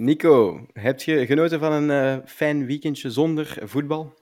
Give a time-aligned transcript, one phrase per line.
[0.00, 4.14] Nico, heb je genoten van een uh, fijn weekendje zonder voetbal?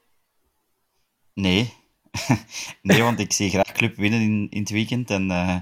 [1.35, 1.73] Nee.
[2.83, 5.57] nee, want ik zie graag club winnen in, in het weekend en uh,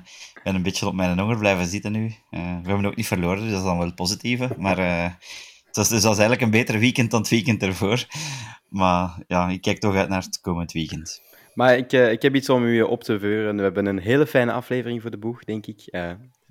[0.45, 2.04] ben een beetje op mijn honger blijven zitten nu.
[2.04, 4.50] Uh, we hebben ook niet verloren, dus dat is dan wel positieve.
[4.58, 4.79] Maar
[5.64, 8.07] het was, dus was eigenlijk een beter weekend dan het weekend ervoor.
[8.69, 11.23] Maar ja, ik kijk toch uit naar het komend weekend.
[11.55, 13.57] Maar ik, ik heb iets om u op te veuren.
[13.57, 15.81] We hebben een hele fijne aflevering voor de boeg, denk ik.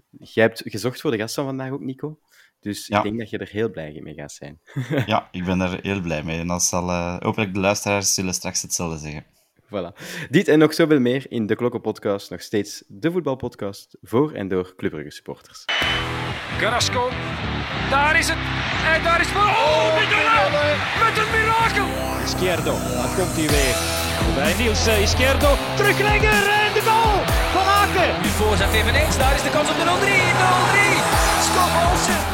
[0.09, 2.19] jij hebt gezocht voor de gast van vandaag ook, Nico.
[2.63, 4.59] Dus ik denk dat je er heel blij mee gaat zijn.
[5.05, 6.39] ja, ik ben er heel blij mee.
[6.39, 9.25] En dat zal uh, hopelijk de luisteraars zullen straks hetzelfde zeggen.
[9.65, 9.93] Voilà.
[10.29, 12.29] Dit en nog zoveel meer in de Klokkenpodcast.
[12.29, 15.65] Nog steeds de voetbalpodcast voor en door Club supporters.
[16.57, 17.09] Carrasco,
[17.89, 18.37] daar is het.
[18.95, 19.35] En daar is het.
[19.35, 19.95] Oh, oh
[21.03, 21.87] met een mirakel.
[22.23, 23.75] Izquierdo, daar komt hij weer.
[24.35, 26.62] Bij Niels Izquierdo, teruglegger
[28.43, 29.89] voorzet eveneens, daar is de kans op de 0-3.
[29.89, 30.93] 0-3.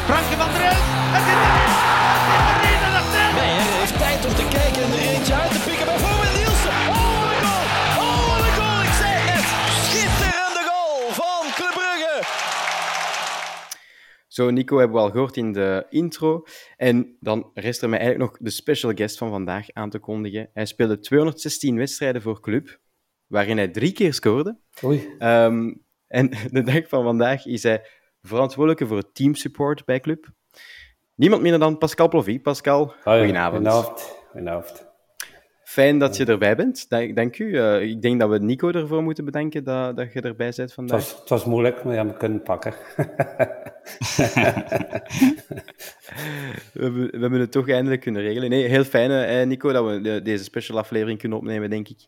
[0.08, 0.84] Frankie van der Elf.
[1.14, 1.98] Het is erin.
[3.38, 5.86] Nee, hij heeft tijd om te kijken en er eentje uit te pikken.
[5.92, 6.76] Bijvoorbeeld Nielsen.
[6.94, 7.64] Oh, wat een goal.
[8.04, 8.80] Oh, wat een goal.
[8.90, 9.46] Ik zei het.
[9.86, 12.16] Schitterende goal van Club Brugge.
[14.36, 16.44] Zo, Nico hebben we al gehoord in de intro.
[16.76, 20.50] En dan rest er mij eigenlijk nog de special guest van vandaag aan te kondigen.
[20.52, 22.80] Hij speelde 216 wedstrijden voor Club,
[23.26, 24.58] waarin hij drie keer scoorde.
[24.84, 25.08] Oei.
[25.18, 27.86] Um, en de dag van vandaag is hij
[28.22, 30.28] verantwoordelijke voor het teamsupport bij Club.
[31.14, 32.40] Niemand minder dan Pascal Plovy.
[32.40, 33.18] Pascal, oh, ja.
[33.18, 33.68] goedenavond.
[34.30, 34.88] Goedenavond.
[35.64, 36.88] Fijn dat je erbij bent.
[37.14, 37.44] Dank, u.
[37.44, 40.98] Uh, ik denk dat we Nico ervoor moeten bedanken dat, dat je erbij bent vandaag.
[40.98, 42.72] Het was, het was moeilijk, maar je hebt me kunnen pakken.
[46.72, 48.50] we, we, hebben het toch eindelijk kunnen regelen.
[48.50, 52.06] Nee, heel fijn, eh, Nico, dat we de, deze special aflevering kunnen opnemen, denk ik.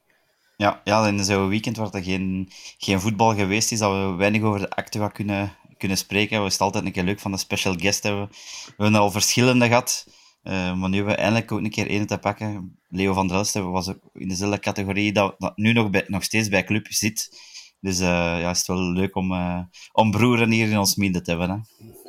[0.62, 4.42] Ja, ja in zo'n weekend waar er geen, geen voetbal geweest is, dat we weinig
[4.42, 6.40] over de actua kunnen, kunnen spreken.
[6.40, 8.28] We is altijd een keer leuk van de special guest hebben.
[8.76, 10.06] We hebben al verschillende gehad.
[10.44, 12.78] Uh, maar nu hebben we eindelijk ook een keer één te pakken.
[12.88, 16.22] Leo van der Elst was ook in dezelfde categorie dat, dat nu nog, bij, nog
[16.22, 17.38] steeds bij club zit.
[17.80, 18.06] Dus uh,
[18.40, 19.60] ja, is het wel leuk om, uh,
[19.92, 21.50] om broeren hier in ons midden te hebben.
[21.50, 21.56] Hè?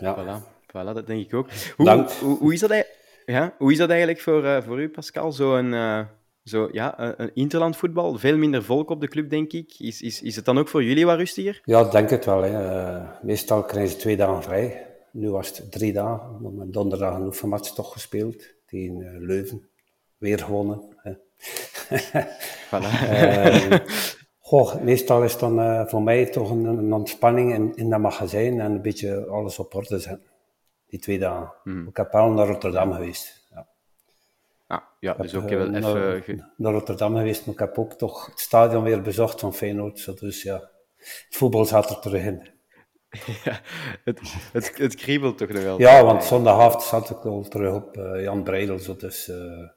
[0.05, 0.43] Ja, voilà.
[0.67, 1.49] voilà, dat denk ik ook.
[1.77, 1.89] Hoe,
[2.19, 2.85] hoe, hoe, is, dat,
[3.25, 5.31] ja, hoe is dat eigenlijk voor, voor u, Pascal?
[5.31, 5.73] Zo'n
[6.43, 9.75] zo, ja, een interlandvoetbal, veel minder volk op de club, denk ik.
[9.79, 11.61] Is, is, is het dan ook voor jullie wat rustiger?
[11.65, 12.41] Ja, denk het wel.
[12.41, 12.49] Hè.
[12.49, 14.87] Uh, meestal krijgen ze twee dagen vrij.
[15.11, 16.37] Nu was het drie dagen.
[16.39, 18.43] We hebben donderdag een oefenmatch toch gespeeld.
[18.65, 19.67] Tegen uh, Leuven.
[20.17, 20.81] Weer gewonnen.
[20.95, 21.13] Hè.
[22.71, 23.11] voilà.
[23.11, 23.79] uh,
[24.39, 28.59] goh, meestal is het dan voor mij toch een, een ontspanning in, in dat magazijn
[28.59, 30.31] en een beetje alles op orde zetten.
[30.87, 31.53] Die twee dagen.
[31.63, 31.87] Hmm.
[31.87, 33.42] Ik heb wel naar Rotterdam geweest.
[34.73, 36.51] Ah, ja, dus ook wel eh, even...
[36.57, 40.19] Naar, Rotterdam geweest, maar ik heb ook toch het stadion weer bezocht van Feyenoord.
[40.19, 42.51] Dus ja, het voetbal zat er terug in.
[43.43, 43.61] Ja,
[44.03, 44.19] het,
[44.51, 45.79] het, het kriebelt toch nog wel.
[45.79, 48.79] Ja, want zondagavond zat ik al terug op uh, Jan Breidel.
[48.79, 49.67] Zo, dus uh,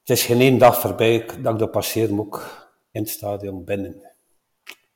[0.00, 2.40] het is geen één dag voorbij dat ik dat passeer, moet ik
[2.90, 4.12] in het stadion binnen.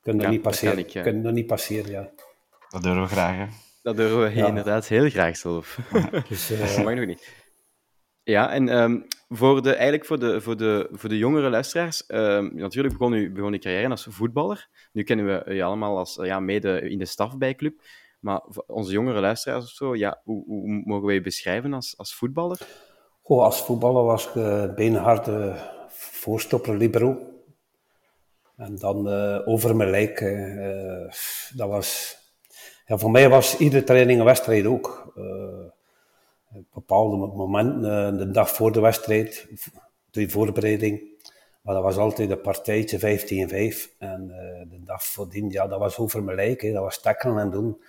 [0.03, 0.79] Kunnen ja, niet passeren.
[0.79, 1.03] Ik, ja.
[1.03, 2.11] Kunnen niet passeren, ja.
[2.69, 3.47] Dat durven we graag, hè?
[3.83, 4.47] Dat durven we ja.
[4.47, 5.79] inderdaad heel graag zelf.
[6.29, 7.40] dus, uh, dat mag nog niet.
[8.23, 12.55] Ja, en um, voor de, eigenlijk voor de, voor de, voor de jongere luisteraars, um,
[12.55, 14.69] natuurlijk begon u begon uw carrière als voetballer.
[14.93, 17.81] Nu kennen we je allemaal als ja, mede in de staf bij club.
[18.21, 22.15] Maar onze jongere luisteraars of zo, ja, hoe, hoe mogen wij je beschrijven als, als
[22.15, 22.59] voetballer?
[23.23, 25.57] Oh, als voetballer was ik uh, beenharde
[25.89, 27.19] voorstopper libero.
[28.57, 30.21] En dan uh, over mijn lijk.
[30.21, 31.11] Uh,
[31.55, 32.17] dat was,
[32.87, 35.13] ja, voor mij was iedere training een wedstrijd ook
[36.73, 39.47] bepaalde momenten, eh, de dag voor de wedstrijd,
[40.11, 41.09] je voorbereiding.
[41.63, 43.91] Maar dat was altijd een partijtje 15-5.
[43.99, 46.73] En uh, de dag voordien, ja, dat was over mijn lijk.
[46.73, 47.83] Dat was tackelen en doen.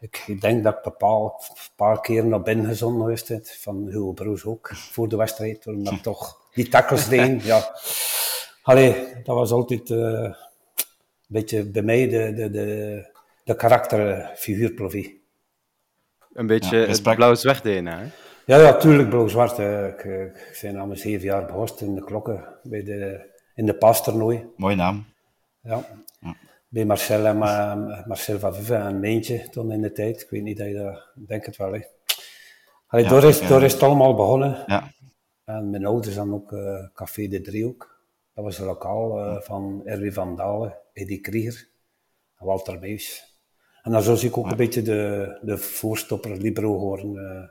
[0.00, 4.70] Ik, denk dat bepaald een paar keer naar binnen gezonden geweest Van Hugo Broes ook,
[4.74, 5.66] voor de wedstrijd.
[5.66, 7.44] Omdat ik toch die tackles deed.
[7.44, 7.74] Ja.
[8.62, 8.94] Allee,
[9.24, 10.34] dat was altijd uh, een
[11.26, 13.12] beetje bij mij de, de, de,
[13.44, 15.19] de karakterfiguurprofiel.
[16.32, 18.06] Een beetje ja, blauw-zwart DNA, hè?
[18.44, 19.58] Ja, ja, tuurlijk blauw-zwart.
[19.58, 23.74] Ik, ik ben al mijn zeven jaar behost in de klokken bij de, in de
[23.74, 24.46] pastoernooi.
[24.56, 25.04] Mooie naam.
[25.62, 25.84] Ja.
[26.20, 26.36] ja.
[26.68, 27.38] Bij Marcel en
[28.06, 30.20] Marcel van Vive en Meentje toen in de tijd.
[30.20, 31.26] Ik weet niet dat je dat...
[31.26, 31.80] denk het wel, hè.
[32.86, 34.64] Allee, ja, door, is, door is het allemaal begonnen.
[34.66, 34.92] Ja.
[35.44, 38.00] En mijn ouders dan ook uh, Café de Driehoek.
[38.34, 41.68] Dat was een lokaal uh, van Erwin van Dalen, Eddie Krieger
[42.36, 43.29] en Walter Meus.
[43.82, 47.48] En dan zie ik ook een beetje de, de voorstopper libero geworden, uh,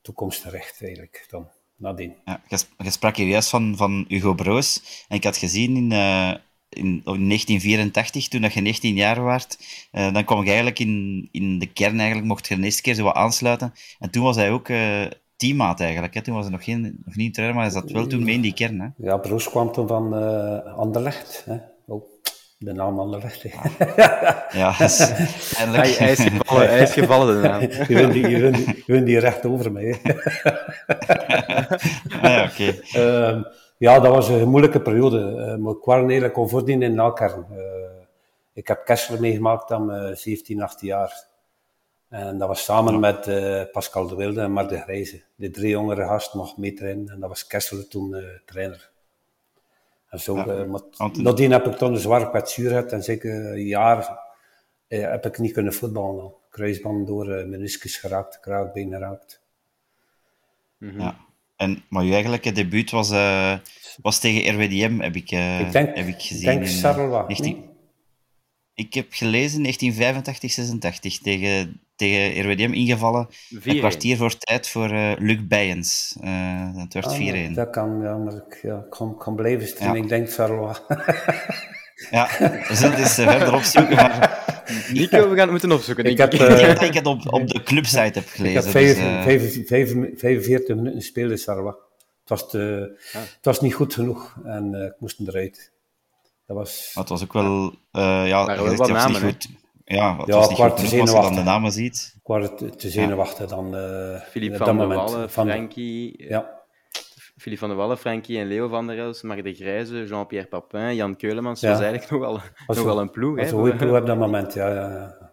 [0.00, 2.14] toekomstgerecht eigenlijk, dan nadien.
[2.24, 2.40] Ja,
[2.78, 6.34] je, sprak hier juist van, van Hugo Broos, en ik had gezien in, uh,
[6.68, 9.58] in, 1984, toen dat je 19 jaar werd,
[9.92, 12.94] uh, dan kwam ik eigenlijk in, in de kern, eigenlijk mocht je de eerste keer
[12.94, 13.72] zo wat aansluiten.
[13.98, 14.68] En toen was hij ook
[15.36, 16.14] teammaat eigenlijk.
[16.14, 16.22] Hè.
[16.22, 18.40] Toen was hij nog, geen, nog niet trainer, maar hij zat wel toen mee in
[18.40, 18.80] die kern.
[18.80, 18.88] Hè.
[18.96, 20.12] Ja, Broes kwam toen van
[20.76, 21.44] Anderlecht.
[21.44, 21.56] Hè.
[22.60, 23.42] Oh, de naam Anderlecht.
[24.52, 24.98] ja, dus,
[25.56, 27.60] hij, hij, is gevallen, hij is gevallen, de naam.
[27.88, 30.00] je, wint die, je, wint die, je wint die recht over mij.
[32.12, 32.74] ah, ja, oké.
[32.92, 33.28] Okay.
[33.28, 33.46] Um,
[33.78, 35.18] ja, dat was een moeilijke periode.
[35.18, 37.46] Uh, maar ik was eigenlijk al voordien in Nalkern.
[37.52, 37.58] Uh,
[38.52, 41.28] ik heb Kessler meegemaakt aan mijn 17, 18 jaar.
[42.08, 42.98] En dat was samen ja.
[42.98, 45.22] met uh, Pascal de Wilde en Mark de Grijze.
[45.34, 47.08] De drie jongere gasten mocht meetrainen.
[47.08, 48.89] En dat was Kessler toen trainer.
[50.10, 50.80] En zo, ja, maar,
[51.12, 52.92] nadien heb ik toen een zware kwetsuur gehad.
[52.92, 54.18] En zeker een jaar
[54.88, 56.32] heb ik niet kunnen voetballen.
[56.50, 59.42] Kruisband door meniscus geraakt, kraakbeen geraakt.
[60.78, 61.00] Mm -hmm.
[61.00, 61.16] Ja.
[61.56, 63.58] En, maar je eigenlijke debuut was, uh,
[64.02, 66.50] was tegen RWDM, heb ik, uh, ik denk, heb ik gezien.
[66.50, 67.26] Ik denk Sarrelwa.
[67.26, 67.69] 19...
[68.80, 73.28] Ik heb gelezen 1985, 86 tegen, tegen RWDM ingevallen.
[73.64, 76.16] Een kwartier voor tijd voor uh, Luc Bijens.
[76.24, 77.48] Uh, dat werd 4-1.
[77.48, 79.96] Ah, dat kan, ja, maar ik ja, kan, kan blijven staan.
[79.96, 80.02] Ja.
[80.02, 80.78] Ik denk Sarrelwa.
[82.10, 83.96] ja, we zullen het eens verder opzoeken.
[83.96, 84.38] Maar
[84.92, 86.04] Nico, we gaan het moeten opzoeken.
[86.04, 88.58] Ik, heb, uh, ik denk dat ik het op, op de clubsite heb gelezen.
[88.58, 89.22] Ik heb vijf, dus, uh...
[89.22, 91.76] vijf, vijf, 45 minuten speelde Sarwa.
[92.20, 93.20] Het was, te, ah.
[93.20, 95.72] het was niet goed genoeg en uh, ik moest eruit.
[96.50, 96.90] Dat was...
[96.94, 97.74] Maar het was ook wel...
[97.92, 99.48] Uh, ja, maar wel wat namen, niet goed.
[99.84, 102.14] Ja, het ja, was niet goed genoeg als je dan de namen ziet.
[102.16, 103.74] Ik was te, zenuwachtig dan
[104.30, 106.28] Filip van der Wallen, Frankie...
[106.28, 106.58] Ja.
[107.36, 110.94] Filip van der Wallen, Frankie en Leo van der Els, Mark de Grijze, Jean-Pierre Papin,
[110.94, 111.60] Jan Keulemans.
[111.60, 111.76] Dat ja.
[111.76, 112.40] was eigenlijk nog wel,
[112.76, 113.36] nog wel een ploeg.
[113.36, 114.68] Dat was een goede ploeg op dat moment, ja.
[114.68, 115.32] ja, ja.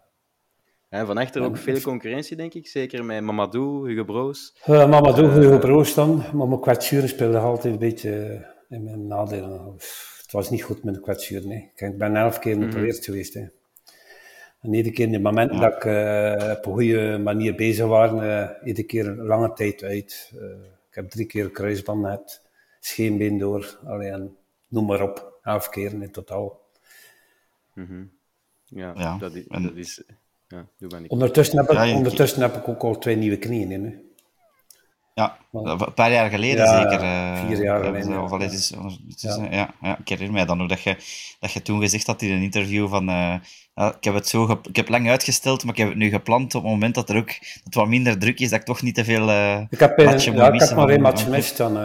[0.89, 2.67] En van achter ook veel concurrentie, denk ik.
[2.67, 4.55] Zeker met Mamadou, Hugo Broos.
[4.67, 6.23] Uh, Mamadou, uh, Hugo Broos dan.
[6.33, 9.75] Maar mijn kwetsuren speelde altijd een beetje in mijn nadelen.
[10.27, 11.47] Het was niet goed met de kwetsuren.
[11.47, 11.71] Nee.
[11.75, 13.33] Ik ben elf keer geopereerd mm geweest.
[13.33, 13.45] Hè.
[14.61, 15.69] En iedere keer in de momenten ja.
[15.69, 18.11] dat ik uh, op een goede manier bezig was,
[18.63, 20.33] iedere keer lange tijd uit
[20.97, 22.41] heb drie keer kruisband gehad,
[22.79, 24.35] scheenbeen door, alleen,
[24.67, 26.61] noem maar op, elf keer in totaal.
[27.73, 28.11] Mm -hmm.
[28.65, 29.45] ja, ja, dat is...
[29.47, 30.03] Dat is
[30.47, 31.11] ja, doe maar niet.
[31.11, 33.85] Ondertussen, heb ik, ja, ondertussen heb ik ook al twee nieuwe knieën in.
[33.85, 33.95] Hè.
[35.17, 37.03] Ja, een paar jaar geleden ja, zeker.
[37.03, 38.21] Uh, vier jaar geleden.
[38.21, 38.31] Of.
[38.31, 38.69] Het is,
[39.07, 39.73] het is, ja.
[39.81, 40.95] Ja, ik herinner mij dan ook dat je,
[41.39, 43.35] dat je toen gezegd had in een interview van uh,
[43.75, 46.61] ik heb het zo ik heb lang uitgesteld, maar ik heb het nu gepland op
[46.61, 47.31] het moment dat er ook
[47.63, 50.35] dat wat minder druk is, dat ik toch niet te veel uh, ik heb, matchen
[50.35, 51.57] ja, ik heb maar één match gemist.
[51.57, 51.77] Dan,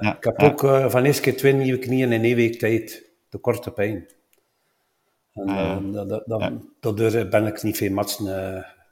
[0.00, 3.10] ik heb ook van eerst keer twee nieuwe knieën in één week tijd.
[3.28, 4.06] De korte pijn.
[5.32, 8.26] En ah, dat, dat, daardoor ben ik niet veel matchen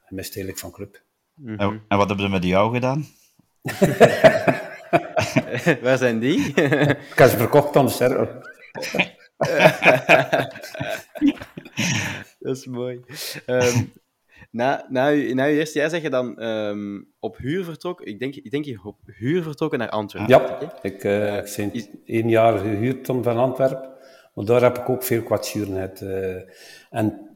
[0.05, 1.01] gemist eigenlijk van club.
[1.57, 3.05] En wat hebben ze met jou gedaan?
[5.81, 6.39] Waar zijn die?
[7.11, 8.55] ik heb ze verkocht aan de server.
[12.39, 13.01] dat is mooi.
[13.45, 13.93] Um,
[14.51, 18.05] na, na, na uw eerste jaar zeg je dan um, op huur vertrokken.
[18.05, 20.29] Ik denk, ik denk je op huur vertrokken naar Antwerpen.
[20.29, 21.71] Ja, ik, uh, ik ben
[22.05, 23.95] één jaar gehuurd van Antwerpen.
[24.33, 26.01] Maar daar heb ik ook veel kwatsuren gehad.
[26.01, 26.41] Uh,
[26.89, 27.27] en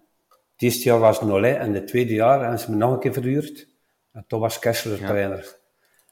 [0.62, 3.14] het eerste jaar was Nollet en het tweede jaar hebben ze me nog een keer
[3.14, 3.68] verhuurd.
[4.12, 5.08] En toen was Kessler ja.
[5.08, 5.60] trainer.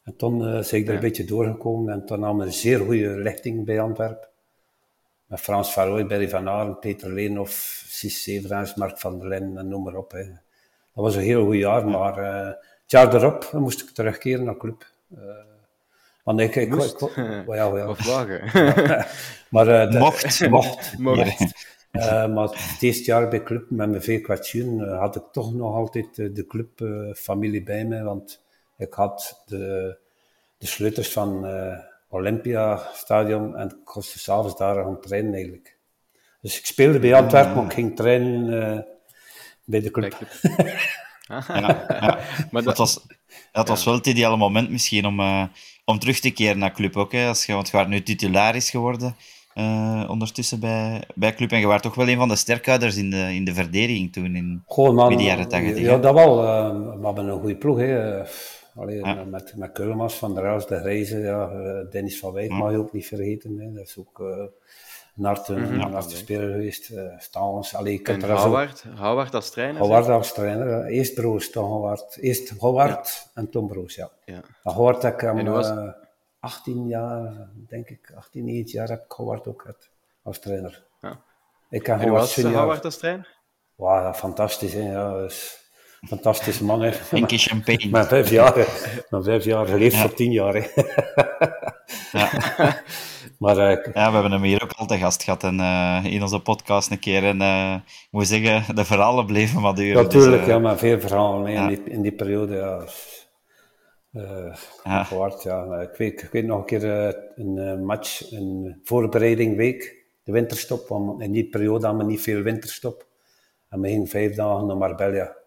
[0.10, 3.10] En toen uh, ben ik er een beetje doorgekomen en toen nam een zeer goede
[3.10, 4.28] lichting bij Antwerpen.
[5.26, 9.68] Met Frans Farooy, Berry van Aaren, Peter Leenhoff, Sis Severans, Mark van der Lijn en
[9.68, 10.12] noem maar op.
[10.12, 10.24] Hè.
[10.24, 14.58] Dat was een heel goed jaar, maar uh, het jaar erop moest ik terugkeren naar
[14.58, 14.86] club.
[15.14, 15.20] Uh,
[16.24, 17.02] want ik, ik, moest?
[17.02, 18.42] ik, ik well, ja, Of wagen.
[19.50, 20.50] maar, uh, de, mocht.
[20.50, 20.98] mocht.
[20.98, 21.68] mocht.
[21.92, 26.16] Maar het eerste jaar bij club, met mijn veel uh, had ik toch nog altijd
[26.16, 28.48] de clubfamilie bij me, want
[28.80, 29.98] ik had de,
[30.58, 31.78] de sleutels van uh,
[32.10, 35.78] Olympia Stadion en ik was dus s'avonds daar gaan trainen eigenlijk.
[36.42, 38.80] Dus ik speelde bij Antwerpen, maar ik ging trainen uh,
[39.66, 40.14] bij de club.
[41.28, 42.20] ja, ja.
[42.52, 43.06] Maar dat, was,
[43.52, 45.44] dat was wel het ideale moment misschien om, uh,
[45.86, 47.12] om terug te keren naar club ook.
[47.12, 49.16] Hè, als je, want je werd nu titularis geworden
[49.56, 51.52] uh, ondertussen bij, bij club.
[51.52, 54.36] En je was toch wel een van de sterkhouders in de, in de verdediging toen,
[54.36, 55.80] in Goh, man, de jaren 80.
[55.80, 56.42] Ja, dat wel.
[57.00, 57.78] we hebben een goede ploeg.
[57.78, 58.22] Hè.
[58.80, 59.24] Allee, ja.
[59.24, 61.48] met, met Kulmas, Van der De Reizen, ja,
[61.84, 62.58] Dennis van Wijk ja.
[62.58, 63.58] mag je ook niet vergeten.
[63.60, 63.72] Hè.
[63.72, 64.28] Dat is ook uh,
[65.16, 65.94] mm -hmm.
[65.94, 66.90] een speler geweest.
[66.90, 67.76] Uh, Stalens.
[67.76, 68.98] Allee, ik en Howard, ook...
[68.98, 69.82] Howard als trainer?
[69.82, 70.86] Howard als trainer.
[70.86, 72.18] Eerst Broos, dan Howard.
[72.18, 73.42] Eerst Howard ja.
[73.42, 74.10] en Tom Broos, ja.
[74.26, 74.42] ja.
[74.64, 75.70] Howard heb ik hem was...
[75.70, 75.90] uh,
[76.40, 79.90] 18 jaar, denk ik, 18, 19 jaar heb ik Howard ook gehad
[80.22, 80.84] als trainer.
[81.02, 81.22] Ja.
[81.70, 83.38] Ik en hoe was Howard als trainer?
[83.76, 84.92] Wow, fantastisch, hè.
[84.92, 85.69] Ja, dus,
[86.08, 86.92] Fantastische man, hè.
[87.12, 87.90] Een keer champagne.
[87.90, 88.68] Maar vijf jaar,
[89.10, 90.02] maar vijf jaar geleefd ja.
[90.02, 90.82] voor tien jaar, hè.
[92.12, 92.30] ja.
[93.40, 96.22] Maar, uh, ja, we hebben hem hier ook al te gast gehad en, uh, in
[96.22, 97.24] onze podcast een keer.
[97.24, 100.04] En uh, ik moet zeggen, de verhalen bleven maar duren.
[100.04, 101.62] Natuurlijk, dus, ja, maar veel verhalen ja.
[101.62, 102.56] in, die, in die periode.
[102.56, 102.86] Ja.
[104.84, 105.04] Ja.
[105.04, 105.80] Gewaard, ja.
[105.80, 106.84] Ik, weet, ik weet nog een keer
[107.36, 110.88] een match, een voorbereiding week, de winterstop.
[110.88, 113.08] Want in die periode hadden we niet veel winterstop.
[113.70, 115.39] En we gingen vijf dagen naar Marbella.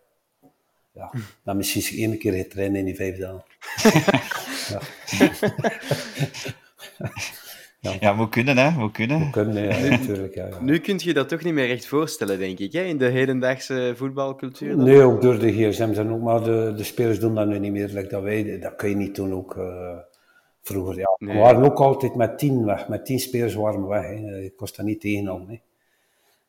[0.94, 1.12] Ja,
[1.44, 3.44] dan misschien één keer getraind in die vijf dagen.
[4.68, 4.80] ja.
[7.82, 8.70] Ja, ja moet kunnen, hè.
[8.70, 9.18] Moet kunnen.
[9.18, 10.34] Moet kunnen, ja, natuurlijk.
[10.34, 10.60] Ja, ja.
[10.60, 12.82] Nu kun je dat toch niet meer echt voorstellen, denk ik, hè?
[12.82, 14.76] in de hedendaagse voetbalcultuur.
[14.76, 14.84] Dan?
[14.84, 17.72] Nee, ook door de gsm's en ook, maar de, de spelers doen dat nu niet
[17.72, 17.88] meer.
[17.88, 19.98] Like dat, wij, dat kun je niet doen ook uh,
[20.62, 20.96] vroeger.
[20.98, 21.16] Ja.
[21.18, 21.34] Nee.
[21.34, 22.88] We waren ook altijd met tien weg.
[22.88, 24.02] Met tien spelers waren we weg.
[24.02, 24.40] Hè.
[24.40, 25.48] Ik kost dat niet tegenhouden.
[25.48, 25.60] Hè.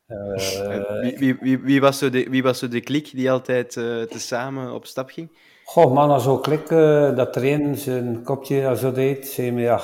[0.08, 3.76] Uh, wie, wie, wie, wie, was zo de, wie was zo de klik die altijd
[3.76, 5.38] uh, tezamen op stap ging?
[5.64, 9.60] Goh, man, als zo klik, uh, dat er een zijn kopje zo deed, zei me,
[9.60, 9.80] ja,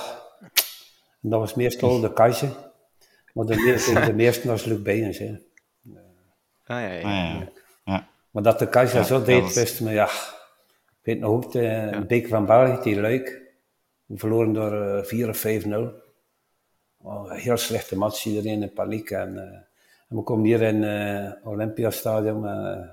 [1.22, 2.48] en dat was meestal de keizer.
[3.34, 5.18] Maar de, meeste, de meeste was Luc.
[5.18, 5.38] Hè.
[6.64, 7.00] Ah, ja, ja.
[7.00, 7.48] ja.
[7.84, 8.08] ja.
[8.30, 9.54] Maar dat de keizer zo deed, was...
[9.54, 10.08] wist me, ja...
[11.00, 13.42] Ik weet nog ook, de, een beker van België, die Luik.
[14.06, 15.48] We verloren door uh, 4 of 5-0.
[16.98, 19.10] Oh, heel slechte match, iedereen in paniek.
[19.10, 19.69] En, uh,
[20.10, 22.44] en we komen hier in het uh, Olympiastadion.
[22.44, 22.88] Uh,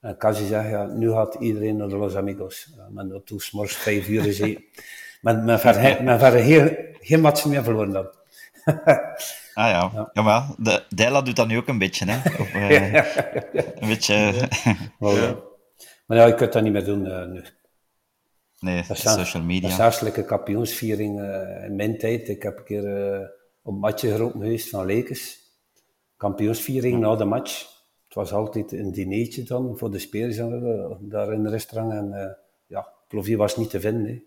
[0.00, 2.72] en Kazi zegt, ja, nu gaat iedereen naar de Los Amigos.
[2.76, 4.64] Ja, men toen s'morgens vijf uur gezien.
[5.20, 8.08] men, men, ver, men ver heel, geen matchen meer verloren dan.
[9.54, 9.90] Ah ja.
[9.94, 12.30] ja, ja maar de Dela doet dat nu ook een beetje, hè?
[12.42, 12.94] Of, uh,
[13.80, 14.14] een beetje...
[14.98, 15.36] ja.
[16.06, 17.44] Maar ja, je kunt dat niet meer doen uh, nu.
[18.58, 19.76] Nee, dat is social media.
[19.76, 22.28] Dat is een kampioensviering uh, in mijn tijd.
[22.28, 22.82] Ik heb een keer
[23.62, 25.47] op een matje geroepen geweest van Lekes.
[26.18, 27.76] Kampioensviering na de match.
[28.06, 30.36] Het was altijd een dinertje dan voor de spelers
[31.00, 31.92] daar in het restaurant.
[31.92, 34.06] En ja, Plovie was niet te vinden.
[34.06, 34.26] Hè.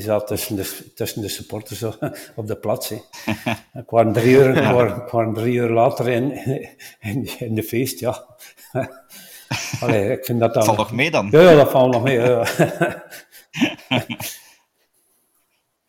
[0.00, 1.82] Zat tussen de, tussen de supporters
[2.36, 2.90] op de plaats.
[3.80, 6.32] Ik kwam drie uur, kwam, kwam drie uur later in,
[7.00, 8.26] in, in de feest, ja.
[9.80, 10.64] Allee, ik vind dat dan...
[10.64, 11.28] Valt nog mee dan?
[11.30, 12.18] Ja, dat valt nog mee.
[12.18, 12.46] Ja.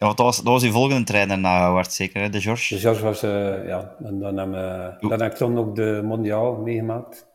[0.06, 2.30] Ja, want dat was, dat was uw volgende trainer na Howard, zeker, hè?
[2.30, 2.74] de George?
[2.74, 6.02] De George was, uh, ja, en dan, heb, uh, dan heb ik toen ook de
[6.04, 7.28] Mondiaal meegemaakt.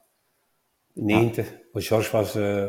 [0.94, 1.50] 90.
[1.72, 1.80] Ja.
[1.80, 2.36] George was...
[2.36, 2.64] Uh,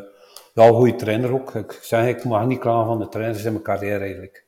[0.54, 1.56] ja, een goede trainer ook.
[1.56, 4.46] Ik zeg, ik mag niet klagen van de trainers in mijn carrière eigenlijk.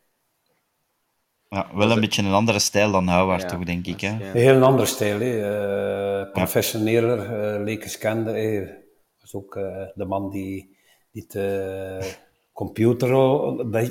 [1.49, 4.01] Ja, wel een beetje een andere stijl dan Howard, toch, denk ik.
[4.01, 4.09] Hè?
[4.09, 5.19] Een heel andere stijl.
[5.19, 6.25] Hè.
[6.25, 8.31] Uh, professioneler, uh, Lekers kende.
[8.31, 8.67] Hè.
[9.21, 10.77] was ook uh, de man die,
[11.11, 11.25] die
[12.53, 13.09] computer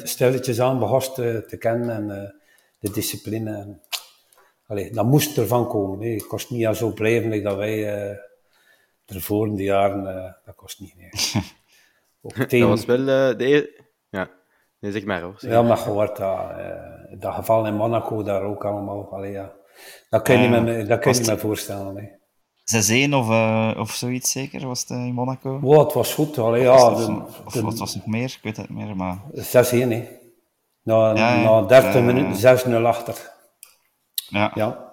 [0.06, 2.34] stelletjes aan behost te, te kennen en
[2.78, 3.78] de discipline.
[4.66, 6.12] Allee, dat moest ervan komen.
[6.12, 8.18] Het kost niet zo blijven dat wij
[9.06, 11.12] ervoor in de jaren, dat kost niet meer.
[12.22, 13.84] Dat was wel uh, de eerste...
[14.08, 14.30] Ja,
[14.78, 15.34] nee, zeg maar hoor.
[15.38, 19.12] ja, maar gehoord dat, uh, dat geval in Monaco daar ook allemaal.
[19.12, 19.52] Allee, ja.
[20.10, 21.94] Dat kun je uh, niet, dat kun je niet meer voorstellen.
[21.94, 22.20] Nee.
[22.64, 25.60] 6-1 of, uh, of zoiets zeker, was het in Monaco?
[25.60, 26.38] Wow, het was goed.
[26.38, 28.24] Allee, ja, of, de, of, wat was nog meer?
[28.24, 29.18] Ik weet het niet meer, maar...
[29.34, 30.08] 6-1, hè.
[30.82, 31.42] Na, ja, ja.
[31.42, 33.30] na 30 minuten 6-0 achter.
[34.28, 34.50] Ja.
[34.54, 34.90] ja.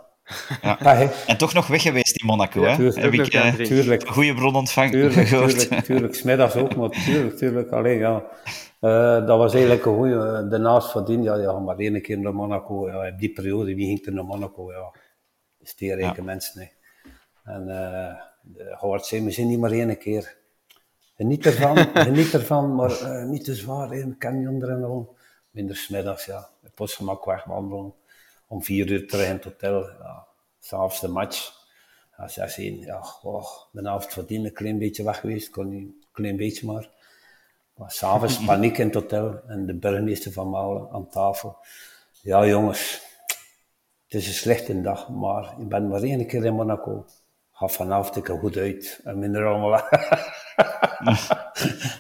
[0.62, 0.78] Ja.
[0.84, 2.76] Ah, en toch nog weg geweest in Monaco, hè?
[2.76, 4.02] Tuurlijk, Heb ik uh, tuurlijk.
[4.02, 4.92] een goede bron ontvangen.
[4.92, 6.16] Tuurlijk, tuurlijk, tuurlijk.
[6.16, 7.72] Smiddags ook, maar tuurlijk, tuurlijk.
[7.72, 8.24] Alleen, ja.
[8.82, 10.14] Uh, dat was eigenlijk een goede.
[10.44, 12.90] Uh, daarnaast verdien, ja, ja, maar één keer naar Monaco.
[12.90, 14.72] Ja, in die periode, wie ging er naar Monaco?
[14.72, 14.94] Ja,
[15.62, 16.24] steenrijke ja.
[16.24, 16.62] mensen.
[16.62, 16.68] Hè.
[17.50, 20.38] En uh, Howard zei misschien niet maar één keer.
[21.16, 21.78] Geniet ervan,
[22.08, 23.92] geniet ervan, maar uh, niet te zwaar.
[23.92, 25.08] Een canyon erin.
[25.52, 26.50] Minder smiddags, ja.
[26.62, 27.94] Het gemak wegwandelen
[28.48, 29.82] om vier uur terug in het hotel.
[29.82, 30.28] Ja,
[30.60, 31.58] S'avonds de match.
[32.18, 35.50] Ja, 6 Ja, oh, de avond verdiende een klein beetje weg geweest.
[35.50, 36.90] Kon niet, een klein beetje maar.
[37.74, 39.42] Maar s'avonds paniek in het hotel.
[39.48, 41.58] En de burgemeester van Malen aan tafel.
[42.22, 43.08] Ja, jongens.
[44.04, 47.06] Het is een slechte dag, maar ik ben maar één keer in Monaco.
[47.60, 49.00] Ga vanavond ik er goed uit.
[49.04, 49.82] En minder allemaal.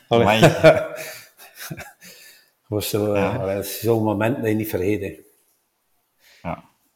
[2.68, 3.62] was zo, ja.
[3.62, 5.28] zo'n moment dat je niet vergeten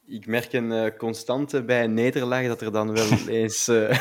[0.07, 3.99] ik merk een uh, constante bij een nederlaag dat er dan wel eens uh,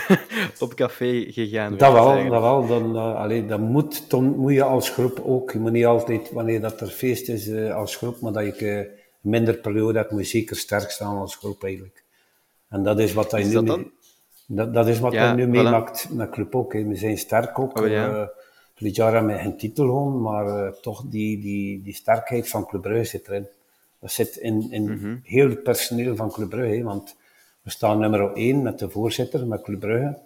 [0.59, 1.81] op café gegaan wordt.
[1.81, 2.67] Dat wel, dat wel.
[2.67, 5.53] Dan, uh, allee, dat moet, dan moet je als groep ook.
[5.53, 9.55] Je moet niet altijd, wanneer dat er feest is als groep, maar dat je minder
[9.55, 12.05] periode hebt, moet je zeker sterk staan als groep eigenlijk.
[12.69, 13.65] En dat is wat hij nu...
[13.65, 13.81] Dat,
[14.57, 15.49] dat, dat, is wat ja, nu voilà.
[15.49, 16.73] meemaakt met club ook.
[16.73, 16.85] Hè.
[16.85, 17.79] We zijn sterk ook.
[17.81, 18.31] Oh, ja.
[18.79, 22.83] dit jaar hebben we geen titel gewoon, maar toch die, die, die sterkheid van Club
[22.83, 23.47] Brugge zit erin.
[23.99, 25.21] Dat zit in, in mm -hmm.
[25.23, 27.17] heel het personeel van Club Brugge, want
[27.63, 30.19] we staan nummer 1 met de voorzitter, met Club Brugge.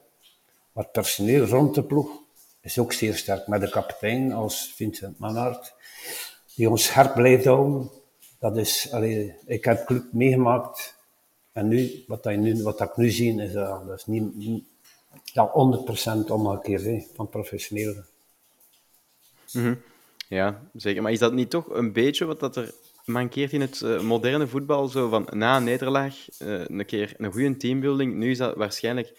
[0.72, 2.08] Maar het personeel rond de ploeg
[2.60, 5.74] is ook zeer sterk, met de kapitein als Vincent Manhart,
[6.54, 7.90] die ons scherp blijft houden.
[8.38, 10.95] dat is, allee, ik heb club meegemaakt
[11.56, 14.36] en nu, wat, dat nu, wat dat ik nu zie, is dat, dat is niet,
[14.36, 14.64] niet
[15.24, 15.50] ja,
[16.26, 17.94] 100% omgekeerd hè, van professioneel.
[20.28, 21.02] Ja, zeker.
[21.02, 24.46] Maar is dat niet toch een beetje wat dat er mankeert in het eh, moderne
[24.46, 24.88] voetbal?
[24.88, 28.14] Zo van na een nederlaag eh, een keer een goede teambuilding.
[28.14, 29.12] Nu is dat waarschijnlijk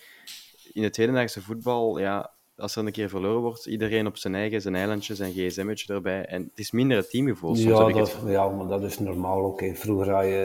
[0.74, 4.62] in het hedendaagse voetbal, ja, als er een keer verloren wordt, iedereen op zijn eigen,
[4.62, 6.25] zijn eilandje, zijn gsm'tje erbij.
[6.25, 7.56] En het is minder het teamgevoel.
[7.56, 9.62] Ja, dat, ja, maar dat is normaal ook.
[9.62, 9.74] hè.
[9.75, 10.44] Vroeger had je...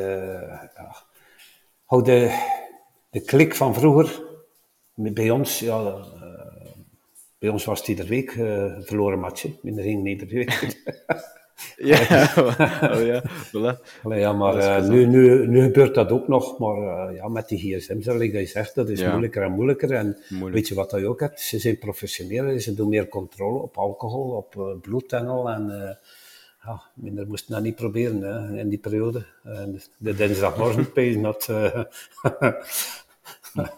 [0.51, 1.11] eh, Ja.
[1.93, 2.39] Hou de,
[3.11, 4.23] de klik van vroeger,
[4.95, 6.73] bij ons, ja, eh,
[7.39, 9.43] bij ons was het iedere week eh, verloren match.
[9.43, 9.59] hè.
[9.63, 10.61] Minder één iedere week.
[11.77, 11.99] Ja,
[12.95, 14.01] oh ja, voilà.
[14.03, 17.49] Allee, ja, maar Dat eh, nu, nu, nu gebeurt dat ook nog, maar ja, met
[17.49, 19.11] die gsm's, zoals je zegt, dat is Ja.
[19.11, 19.91] moeilijker en moeilijker.
[19.93, 20.55] En Moeilijk.
[20.55, 21.41] weet je wat dat je ook hebt?
[21.41, 25.49] Ze zijn professioneel, ze doen meer controle op alcohol, op bloed en al.
[25.51, 25.99] En
[26.64, 29.26] ja, minder moesten dat niet proberen hè, in die periode.
[29.45, 31.49] En de dinsdagmorgen pees dat...
[31.49, 31.83] eh,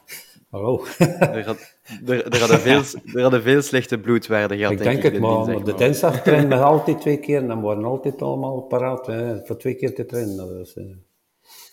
[0.50, 0.84] Hallo.
[0.98, 1.76] Er, had,
[2.06, 2.82] er, er, hadden veel,
[3.14, 6.64] er hadden veel slechte bloedwaarden gehad, ik denk het, de maar, de dinsdag trainen we
[6.64, 10.66] altijd twee keer en dan worden altijd allemaal paraat hè, voor twee keer te trainen.
[10.74, 10.84] Eh,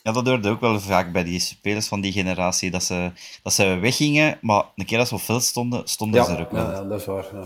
[0.04, 3.12] Ja, dat hoorde ook wel vaak bij die spelers van die generatie, dat ze,
[3.44, 6.42] dat ze weggingen, maar een keer als ze op veld stonden, stonden ja, ze er
[6.42, 6.66] ook wel.
[6.66, 7.26] ja, ja, dat is waar.
[7.34, 7.46] ja.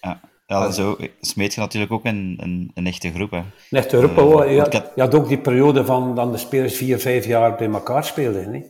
[0.00, 0.20] Ja.
[0.46, 3.30] Ja, zo smeet je natuurlijk ook een, een, een echte groep.
[3.30, 3.42] Hè.
[3.70, 4.46] Echt Europa, Eh, hoor.
[4.50, 7.68] je, had, je had ook die periode van dan de spelers vier, vijf jaar bij
[7.70, 8.52] elkaar speelden.
[8.52, 8.60] Hè?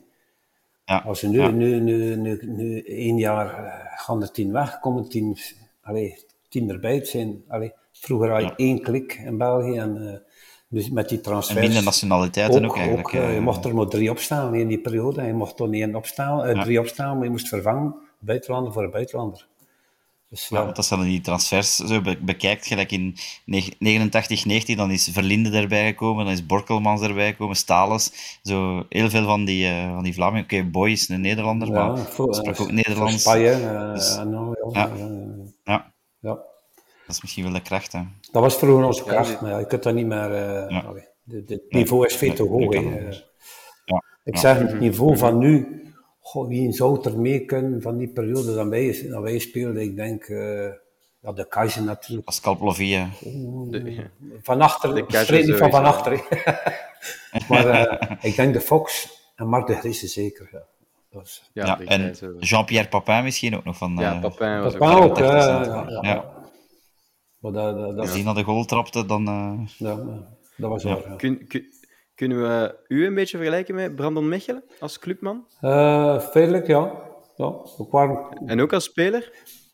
[0.84, 1.02] Ja.
[1.06, 1.48] Als ze nu, Ja.
[1.50, 3.72] nu, nu, nu, nu één jaar eh,
[4.04, 5.36] gaan er tien weg, komen tien,
[5.82, 6.94] allee, tien erbij.
[6.94, 8.56] Het zijn, allee, vroeger had je Ja.
[8.56, 10.18] één klik in België en eh,
[10.68, 11.60] dus met die En transfers.
[11.66, 13.12] minder nationaliteiten ook, eigenlijk.
[13.12, 13.34] eh, eh.
[13.34, 15.22] je mocht er maar drie opstaan in die periode.
[15.22, 18.90] Je mocht er niet één opstaan, drie opstaan, maar je moest vervangen buitenlander voor een
[18.90, 19.46] buitenlander.
[20.28, 23.16] Dus Ja, ja, want als je dan die transfers zo be- bekijkt, gelijk in
[23.78, 29.10] 89, 90, dan is Verlinde erbij gekomen, dan is Borkelmans erbij gekomen, Stalens, zo heel
[29.10, 30.44] veel van die, eh, van die Vlamingen.
[30.44, 33.20] Oké, Boy is een Nederlander, ja, maar voor- sprak eh, ook Nederlands.
[33.20, 34.90] Spanje, Dus- en al, ja,
[35.64, 35.92] Ja.
[36.20, 36.34] ja,
[37.06, 37.92] dat is misschien wel de kracht.
[37.92, 38.00] Hè.
[38.32, 40.32] Dat was vroeger onze kracht, maar ja, je kunt dat niet meer...
[40.34, 40.80] eh, Ja.
[40.80, 42.74] allee, de- de- het niveau is veel te hoog.
[42.74, 42.82] Eh.
[44.24, 44.40] Ik Ja.
[44.40, 45.82] zeg, het niveau van nu,
[46.26, 49.82] goh, wie zou er mee kunnen van die periode dat wij, dat wij speelden?
[49.82, 50.68] Ik denk, eh,
[51.20, 52.24] ja, de Keizer natuurlijk.
[52.26, 53.06] Pascal Plovie.
[53.70, 54.06] De-
[54.42, 56.12] Van achter, De ik Keizer spreek niet van van achter.
[57.48, 60.48] maar eh, ik denk de Fox en Mark de Grisse zeker.
[60.52, 60.62] Ja.
[61.10, 63.96] Dat is, ja, en Jean-Pierre Papin misschien ook nog van...
[63.98, 66.34] ja, eh, Papin was dat ook ja.
[67.38, 69.26] Maar dat, dat, dat, Als die naar de goal trapte, dan...
[69.28, 69.96] eh, ja,
[70.56, 71.08] dat was waar.
[71.10, 71.16] Ja.
[71.16, 71.66] Kun, kun-
[72.16, 75.46] kunnen we u een beetje vergelijken met Brandon Mechelen als clubman?
[75.60, 76.92] Eh, feitelijk, ja.
[77.36, 77.54] ja.
[77.90, 79.30] Waren En ook als speler?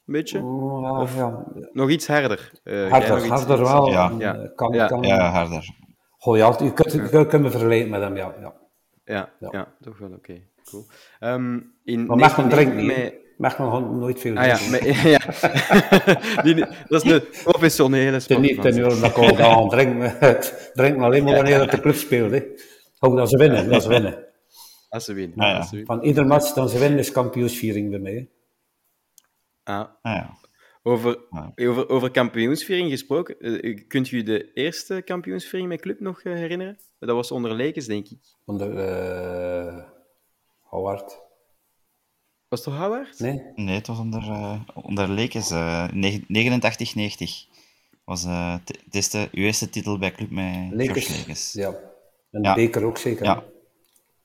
[0.07, 0.39] Een beetje?
[0.83, 2.53] ja, ja, Nog iets harder?
[2.65, 3.91] Eh, harder, nog iets- harder wel.
[3.91, 4.13] Ja.
[4.19, 4.51] Ja.
[4.55, 4.87] Kan, Ja.
[4.87, 5.69] kan, ja, harder.
[6.19, 8.35] Goh, ja, je kunt, je kunt me vergelijken met hem, ja.
[8.41, 8.55] ja.
[9.05, 9.49] Ja, Ja.
[9.51, 9.75] ja.
[9.81, 10.43] toch wel, oké.
[10.71, 10.87] Cool.
[11.19, 13.22] Ehm, in Maar mag 1990 drinken niet.
[13.43, 14.59] Mag gewoon nooit veel Ah ja,
[15.17, 15.21] ja.
[16.43, 16.55] Die-
[16.89, 20.17] dat is de professionele is niet ten uur dat ik al drinken.
[20.75, 22.31] drinken alleen maar wanneer dat de club speelt.
[22.31, 22.43] Hè.
[23.01, 24.25] Ook dat ze winnen, dat ze winnen.
[24.89, 25.39] Als ze winnen.
[25.39, 25.57] Ah, ja.
[25.57, 25.97] als ze winnen.
[25.97, 28.13] Van ieder match dat ze winnen is kampioensviering bij mij.
[28.13, 28.27] hè.
[29.73, 30.37] Ah, Ah, ja.
[30.83, 31.53] over, Ja.
[31.69, 36.79] over, over kampioensviering gesproken, eh, kunt u de eerste kampioensviering met club nog eh, herinneren?
[36.99, 38.19] Dat was onder Lekens, denk ik.
[38.45, 39.79] Onder uh,
[40.61, 41.21] Howard.
[42.53, 43.19] Was het toch Howard?
[43.19, 43.43] Nee?
[43.55, 45.51] Nee, het was onder, eh onder Lekens.
[45.51, 47.47] eh 89, 90
[48.05, 50.69] was eh, t- het eerste, uw eerste titel bij club met.
[50.77, 51.53] George Lekens.
[51.53, 51.67] Ja.
[52.31, 52.55] En de Ja.
[52.55, 53.25] beker ook zeker.
[53.25, 53.43] Ja.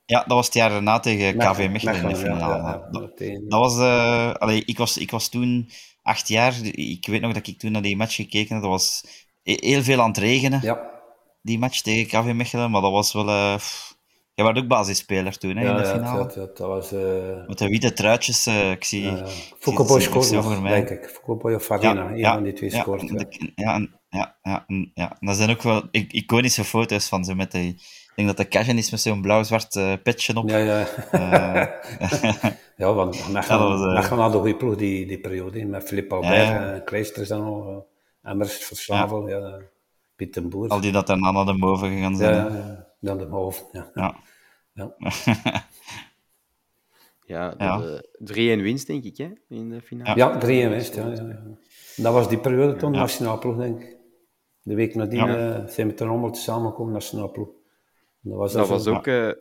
[0.05, 2.63] Ja, dat was het jaar daarna tegen KV Mechelen in de finale.
[2.63, 5.69] ja, Dat- was, eh allee, ik, was, ik was toen
[6.01, 6.53] acht jaar.
[6.71, 8.61] Ik weet nog dat ik toen naar die match gekeken heb.
[8.63, 9.03] Dat was
[9.43, 10.89] he- heel veel aan het regenen, Ja.
[11.41, 12.71] die match tegen KV Mechelen.
[12.71, 13.27] Maar dat was wel...
[13.27, 13.95] eh pff.
[14.37, 16.17] Jij was ook basisspeler toen, hè, Ja, in de ja, finale.
[16.17, 16.91] dat, dat, dat was...
[16.91, 18.45] eh Met de witte truitjes.
[18.45, 19.03] eh, ik zie...
[19.03, 19.25] uh,
[19.59, 19.89] Foucault
[20.63, 21.05] denk ik.
[21.23, 23.01] Foucault of Farina, een van die twee ja, scoort.
[23.01, 23.07] Ja.
[23.15, 25.17] de- ja, en- ja, ja, en- ja.
[25.19, 27.69] En dat zijn ook wel iconische foto's van ze met die...
[27.69, 30.49] Ik denk dat de Cashen is met zo'n blauw-zwart eh, petje op.
[30.49, 30.85] Ja, ja.
[31.11, 31.65] Eh,
[32.77, 36.15] ja, want Ja, Mechelen eh, Mechelen had een goede ploeg die, die periode, met Philippe
[36.15, 36.73] Albert, Ja, ja.
[36.73, 39.37] en Kleisters dan nog, uh, Emmers, Verslavel, ja.
[39.37, 39.57] ja
[40.15, 40.67] Piet den Boer.
[40.69, 42.35] al die dat daarna naar de boven gegaan ja, zijn.
[42.35, 42.86] ja, ja.
[42.99, 43.91] Dan de hoofd, ja.
[43.93, 44.15] Ja.
[44.73, 44.95] Ja.
[47.25, 47.77] Ja, Ja.
[47.77, 50.17] de, de 3-1 winst, denk ik, hè, in de finale.
[50.17, 51.09] Ja, drie in winst, ja.
[51.95, 53.95] Dat was die periode toen, nationaal ploeg, denk ik.
[54.61, 55.55] De week nadien Ja.
[55.61, 57.49] eh, zijn we toen allemaal samengekomen, nationaal ploeg.
[58.21, 59.31] Dat was, Dat was, ook, eh,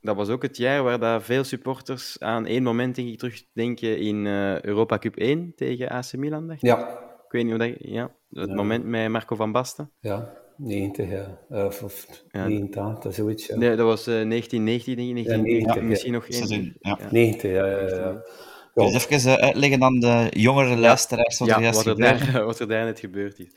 [0.00, 3.98] dat was ook het jaar waar dat veel supporters aan één moment, denk ik, terugdenken
[3.98, 6.46] in eh, Europa Cup 1 tegen AC Milan.
[6.46, 6.68] Dacht ik.
[6.68, 6.88] Ja,
[7.26, 7.76] Ik weet niet hoe dat...
[7.78, 9.90] Ja, het moment met Marco van Basten.
[10.00, 10.44] ja.
[10.56, 11.38] 90, ja.
[11.48, 12.46] Of, of Ja.
[12.46, 13.46] 89, zoiets.
[13.46, 13.56] Ja.
[13.56, 15.64] Nee, dat was eh 1990, denk ik.
[15.64, 16.76] 1990, 90, misschien nog één.
[16.80, 16.98] Ja.
[17.10, 17.66] 90, ja.
[17.66, 18.22] ja,
[18.74, 22.44] eens even eh, uitleggen aan de jongere luisteraars wat Ja, er juist wat er, daar,
[22.46, 23.48] wat er daar net gebeurd is.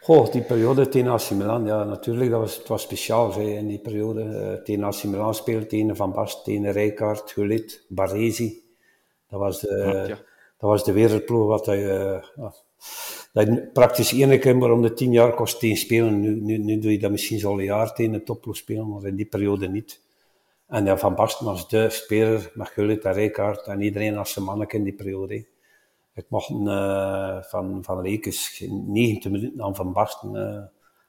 [0.00, 3.66] Goh, die periode tegen AC Milan, ja, natuurlijk, dat was, het was speciaal hè, in
[3.66, 4.22] die periode.
[4.22, 8.62] Eh, tegen AC Milan speelde, tegen Van Basten, tegen Rijkaard, Gullit, Baresi.
[9.28, 10.16] Dat was de, ja.
[10.58, 12.24] dat was de wereldploeg wat hij, eh,
[13.32, 16.20] dat praktisch één keer maar om de tien jaar kost tegen spelen.
[16.20, 18.88] Nu, nu, nu doe je dat misschien zo al een jaar tegen een topploeg spelen,
[18.88, 20.00] maar in die periode niet.
[20.66, 24.44] En ja, Van Basten was de speler met Gullit en Rijkaard en iedereen als zijn
[24.44, 25.46] manneke in die periode.
[26.14, 30.62] Ik mocht eh, van, van Lekes 90 minuten aan Van Basten eh,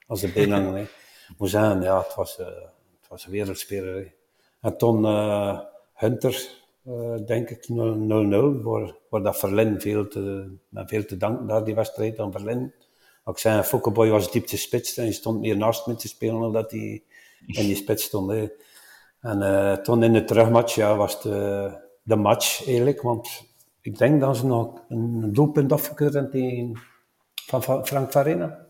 [0.07, 0.73] als de bijnaam.
[0.73, 0.81] hè.
[0.81, 4.13] Ik moet zeggen, ja, het was, eh, het was een wereldspeler.
[4.61, 5.59] En toen eh,
[5.93, 11.47] Hunter, eh, denk ik, 0-0, waar, waar dat Verlin veel te, met veel te danken
[11.47, 12.73] daar, die wedstrijd aan Verlin.
[13.25, 16.39] Ik zei, Fokkeboy was diep te spits en hij stond meer naast me te spelen
[16.39, 17.03] dan dat hij
[17.47, 18.31] in die spits stond.
[18.31, 18.47] hè.
[19.21, 21.71] En eh, toen in de terugmatch ja, was de,
[22.03, 23.43] de match eigenlijk, want
[23.81, 26.79] ik denk dat ze nog een doelpunt afgekeurd hebben
[27.33, 28.65] van, Frank Farina.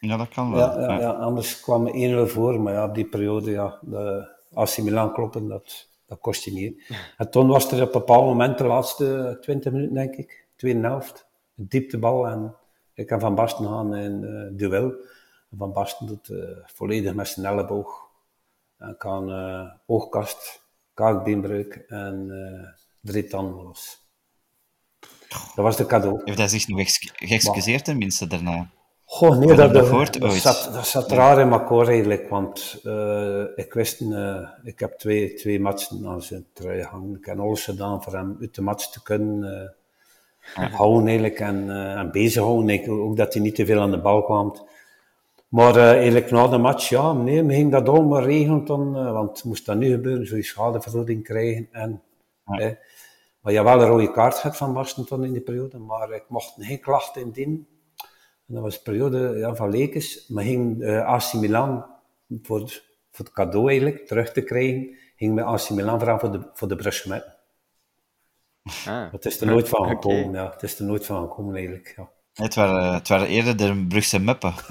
[0.00, 0.80] Ja, dat kan wel.
[0.80, 4.78] Ja, ja, anders kwam we 1-0 voor, maar ja, op die periode, ja, de AC
[4.78, 6.94] Milan kloppen, dat, dat kost je niet.
[7.16, 10.80] En toen was er op een bepaald moment, de laatste 20 minuten denk ik, tweede
[10.80, 12.54] helft, een dieptebal en
[12.94, 14.94] ik kan Van Basten gaan in eh duel.
[15.56, 18.10] Van Basten doet eh, volledig met zijn elleboog.
[18.78, 22.68] En kan eh, oogkast, kaakbeenbreuk en eh
[23.00, 24.04] drie tanden los.
[25.28, 26.20] Dat was de cadeau.
[26.24, 26.80] Heeft hij zich nog
[27.14, 28.70] geëxcuseerd tenminste daarna?
[29.08, 33.72] Goh, nee, dat, dat gehoord zat, dat zat raar in elkaar eigenlijk, want eh, ik
[33.72, 37.16] wist, eh, ik heb twee, twee matchen aan zijn trui hangen.
[37.16, 39.72] Ik heb alles gedaan voor hem uit de match te kunnen
[40.54, 42.68] eh, houden eigenlijk en, en bezighouden.
[42.68, 44.56] Ik, ook dat hij niet te veel aan de bal kwam.
[45.48, 49.66] Maar eigenlijk na de match, ja, nee, me ging dat allemaal regelen dan, want moest
[49.66, 52.02] dat nu gebeuren, zou je schadevergoeding krijgen en...
[53.40, 56.24] maar je wel een rode kaart gehad van Basten toen in die periode, maar ik
[56.28, 57.66] mocht geen klachten indienen.
[58.48, 60.28] En dat was de periode ja, van Lekes.
[60.28, 61.86] Maar ging eh, AC Milan
[62.42, 66.32] voor, het- voor het cadeau eigenlijk terug te krijgen, ging met AC Milan vragen voor
[66.40, 67.34] de, voor de brushmetten.
[68.86, 69.12] Ah.
[69.12, 70.50] Het is er nooit van gekomen, ja.
[70.50, 72.08] Het is er nooit van gekomen eigenlijk, ja.
[72.32, 74.54] Het waren, het waren eerder de Brugse muppen.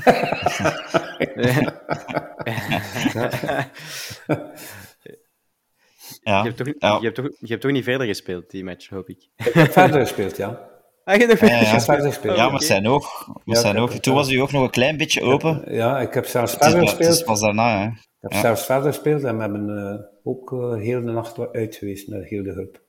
[6.24, 6.44] Ja.
[6.44, 6.98] Je hebt, toch, Ja.
[6.98, 9.28] je, hebt toch, je hebt toch niet verder gespeeld, die match, hoop ik.
[9.36, 10.70] Ik heb verder gespeeld, ja.
[11.08, 11.64] Ah, je nog Ja, ja.
[11.64, 12.38] Heb gespeeld.
[12.38, 13.28] Ja, Ja, met zijn oog.
[13.46, 13.94] Ja, zijn oog.
[13.94, 15.74] heb- Toen was uw oog nog een klein beetje open.
[16.02, 17.26] ik heb zelfs is, verder pas- het is gespeeld.
[17.26, 17.86] pas daarna, hè.
[17.88, 18.40] Ik heb Ja.
[18.40, 22.22] zelfs verder gespeeld en we hebben eh, ook eh, heel de nacht uit geweest naar
[22.22, 22.84] heel de hulp.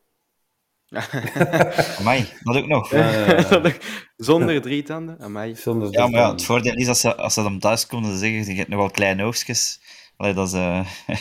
[1.98, 2.90] Amai, dat ook nog.
[4.16, 5.18] Zonder drie tanden?
[5.20, 5.56] Amai.
[5.56, 8.18] Zonder Ja, maar ja, het voordeel is als ze, als ze dan thuis komen, dan
[8.18, 9.80] zeggen ze, je hebt nog wel kleine oogstjes.
[10.16, 10.52] Allee, dat is...
[10.52, 10.86] eh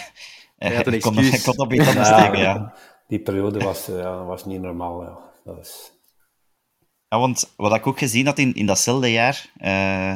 [0.57, 2.73] een ik kon, kon op iets anders Ja, steken, ja.
[3.07, 5.01] Die periode was, ja, was niet normaal.
[5.03, 5.17] Ja.
[5.43, 5.93] Dat was...
[7.15, 10.13] Ja, want wat ik ook gezien had in, in datzelfde jaar, eh,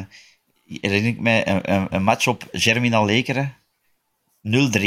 [0.80, 3.56] herinner ik mij een, een, match op Germinal Lekeren,
[4.42, 4.80] 0-3.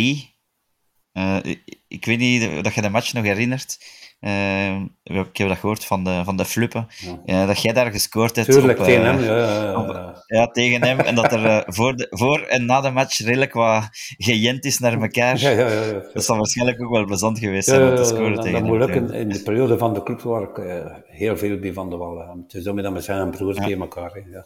[1.11, 3.79] Eh, ik, ik weet niet of je de match nog herinnert.
[4.23, 6.87] Eh, ik heb dat gehoord van de, van de Fluppen.
[7.25, 8.51] Eh, dat jij daar gescoord hebt.
[8.51, 9.23] Tuurlijk, op, tegen eh, hem.
[9.23, 10.23] Ja, ja, ja, ja.
[10.27, 10.99] Ja, tegen hem.
[10.99, 14.79] En dat er eh, voor, de, voor en na de match redelijk wat gejent is
[14.79, 15.39] naar elkaar.
[15.39, 16.01] Ja, ja, ja, ja.
[16.13, 18.53] Dat zal waarschijnlijk ook wel plezant geweest Ja, zijn om ja, te ja, scoren tegen
[18.53, 18.63] hem.
[18.65, 19.13] moet lukken.
[19.13, 22.43] In de periode van de club waar ik eh, heel veel bij Van de Wallen.
[22.43, 24.23] Het is dat we zijn broers tegen elkaar.
[24.31, 24.45] Ja.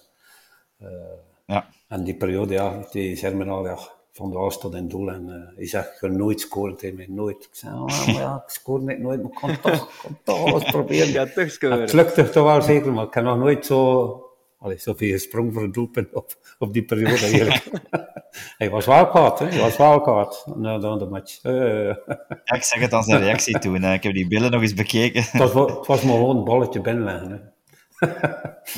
[1.45, 1.67] Ja.
[1.87, 3.77] En die periode, ja, die Germinal, ja,
[4.17, 5.11] Van de stond in doel.
[5.11, 7.43] En eh hij zegt, je gaat nooit scoren tegen mij, nooit.
[7.43, 10.45] Ik zei, maar ja, ik scoor niet nooit, maar ik kan toch, ik kan toch
[10.45, 11.07] alles proberen.
[11.11, 11.95] Ja, toch Het scoren.
[11.95, 14.21] lukte toch wel zeker, maar ik heb nog nooit zo...
[14.59, 17.69] Allee, zoveel gesprongen voor een doelpunt op, op die periode eigenlijk.
[18.57, 19.45] hij was wel kwaad, hè.
[19.45, 21.43] Hij was wel kwaad na, na de match.
[21.43, 21.53] Eh,
[22.43, 23.81] Ja, ik zeg het aan zijn reactie toen.
[23.81, 23.93] hè.
[23.93, 25.23] Ik heb die billen nog eens bekeken.
[25.23, 27.31] het, was, het was maar gewoon een balletje binnenleggen.
[27.31, 28.07] Hè.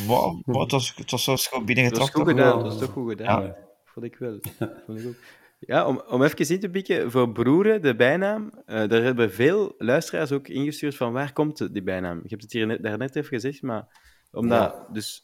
[0.08, 2.28] Wow, wow, het, was, het was zo schoon Dat is goed toch?
[2.28, 3.44] gedaan, dat is toch goed gedaan.
[3.44, 3.56] Ja.
[3.94, 4.40] Vond ik wel.
[4.86, 5.16] Vond ik ook.
[5.60, 9.74] Ja, om, om even in te pikken, voor Broeren, de bijnaam, eh, daar hebben veel
[9.78, 12.20] luisteraars ook ingestuurd van waar komt die bijnaam?
[12.24, 13.88] Je hebt het hier net, daarnet even gezegd, maar
[14.32, 14.86] omdat...
[14.94, 15.22] Dus,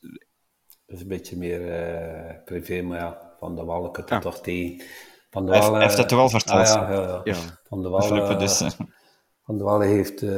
[0.85, 4.21] Dat is een beetje meer eh, privé, maar ja, Van de Wallen kan Ah.
[4.21, 4.85] toch tegen.
[5.29, 6.67] Van de Wallen- hij heeft het toch wel verteld?
[6.67, 7.21] Ah, ja, ja, ja.
[7.23, 7.59] ja.
[7.63, 8.63] Van de Wallen, dus.
[9.43, 10.29] Van de Wallen heeft eh,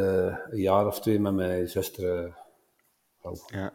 [0.50, 2.38] een jaar of twee met mijn zuster
[3.22, 3.72] oh, Ja.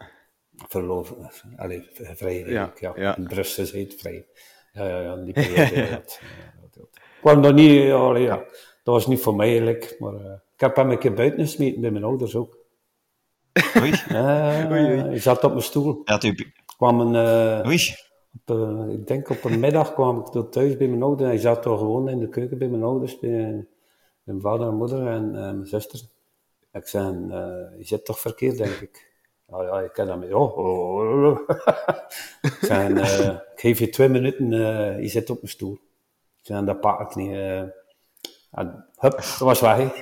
[0.68, 1.30] Verloven.
[1.56, 2.92] Allee, v- vrij eigenlijk, ja.
[2.96, 3.16] ja.
[3.16, 4.26] In Brussel het vrij.
[4.72, 5.74] Ja, ja, ja, die periode.
[5.74, 6.20] ja, dat,
[6.74, 6.80] ja.
[6.82, 8.36] Ik kwam daar niet, ja, ja.
[8.84, 11.80] Dat was niet voor mij eigenlijk, maar eh, ik heb hem een keer buiten gesmeten
[11.80, 12.58] bij mijn ouders ook.
[13.80, 13.90] Oei.
[14.08, 14.34] Ja,
[14.68, 16.00] Hij zat op mijn stoel.
[16.04, 17.94] Ja, Er kwam een, Oei.
[18.46, 21.28] op, ik denk op een middag kwam ik door thuis bij mijn ouders.
[21.30, 23.66] Hij zat toch gewoon in de keuken bij mijn ouders, bij
[24.22, 26.00] mijn vader en moeder en mijn zuster.
[26.72, 27.32] Ik zei, uh,
[27.78, 29.11] je zit toch verkeerd, denk ik.
[29.52, 30.32] Ja, ja, ik ken dat met.
[30.32, 31.48] Oh, oh, oh, oh.
[32.42, 35.78] ik zei, uh, ik geef je twee minuten, uh, je zit op mijn stoel.
[36.40, 37.32] Zei, dat pak ik niet.
[37.32, 37.60] Uh,
[38.50, 39.78] en hup, dat was weg.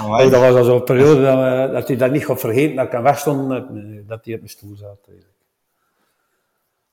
[0.00, 2.94] oh, dat was al zo'n periode dat, dat hij dat niet gaat vergeten, dat ik
[2.94, 3.48] aan weg stond,
[4.08, 4.98] dat hij op mijn stoel zat.
[5.08, 5.38] Eigenlijk.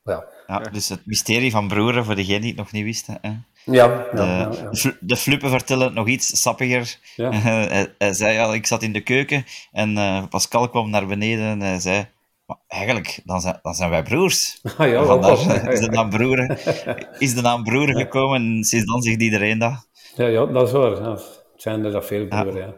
[0.02, 0.26] Ja.
[0.46, 0.58] ja.
[0.58, 3.18] dus het mysterie van broeren, voor degene die het nog niet wisten.
[3.20, 3.30] Hè.
[3.70, 4.92] Ja, ja, ja, ja.
[5.00, 6.98] De flippen vertellen het nog iets sappiger.
[7.16, 7.32] Ja.
[7.42, 11.44] hij, hij, zei al, ik zat in de keuken en uh, Pascal kwam naar beneden
[11.44, 12.08] en hij zei,
[12.46, 14.60] maar eigenlijk, dan zijn, dan zijn wij broers.
[14.78, 16.38] Ah, ja, Vandaar, is de naam broer,
[17.18, 19.88] is de naam broer gekomen en sinds dan zegt iedereen dat.
[20.14, 21.02] Ja, ja dat is waar.
[21.02, 21.10] Ja.
[21.10, 22.74] Het zijn er dat veel broeren, ja.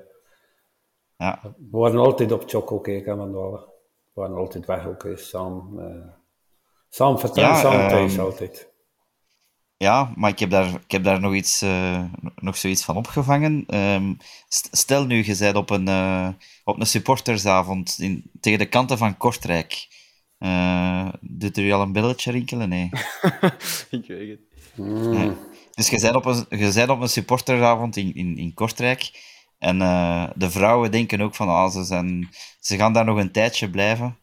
[1.16, 1.40] ja.
[1.42, 3.68] We waren altijd op Choco kijken, want we
[4.12, 5.74] waren altijd weg ook samen.
[5.78, 6.12] Uh,
[6.88, 8.69] samen vertellen, samen thuis um, altijd.
[9.82, 13.64] Ja, maar ik heb daar, ik heb daar nog, iets, uh, nog zoiets van opgevangen.
[13.76, 14.16] Um,
[14.70, 16.28] stel nu, je bent op een, uh,
[16.64, 19.88] op een supportersavond in, tegen de kanten van Kortrijk.
[20.38, 22.68] Uh, doet er u al een belletje rinkelen?
[22.68, 22.90] Nee.
[24.00, 24.40] ik weet het.
[24.76, 25.38] Mm.
[25.74, 29.10] Dus je bent op een, je bent op een supportersavond in, in, in Kortrijk.
[29.58, 29.78] En
[30.34, 32.28] de vrouwen denken ook van, ah, ze, zijn,
[32.60, 34.18] ze gaan daar nog een tijdje blijven.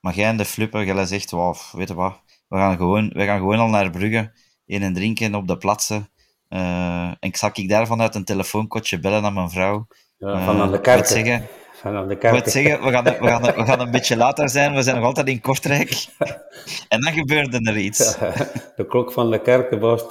[0.00, 3.24] Maar jij en de flipper, jij zegt, wow, weet je wat, we gaan gewoon, we
[3.24, 4.32] gaan gewoon al naar Brugge
[4.66, 6.08] een en drinken op de plaatsen.
[6.48, 9.86] Uh, en ik zag ik daar vanuit een telefoonkotje bellen naar mijn vrouw.
[10.18, 11.08] Ja, van aan de kaart.
[11.08, 11.48] zeggen,
[11.82, 15.04] ik zeggen, we gaan, we, gaan, we gaan een beetje later zijn, we zijn nog
[15.04, 16.06] altijd in Kortrijk.
[16.88, 18.16] en dan gebeurde er iets.
[18.76, 20.04] de klok van de kerk was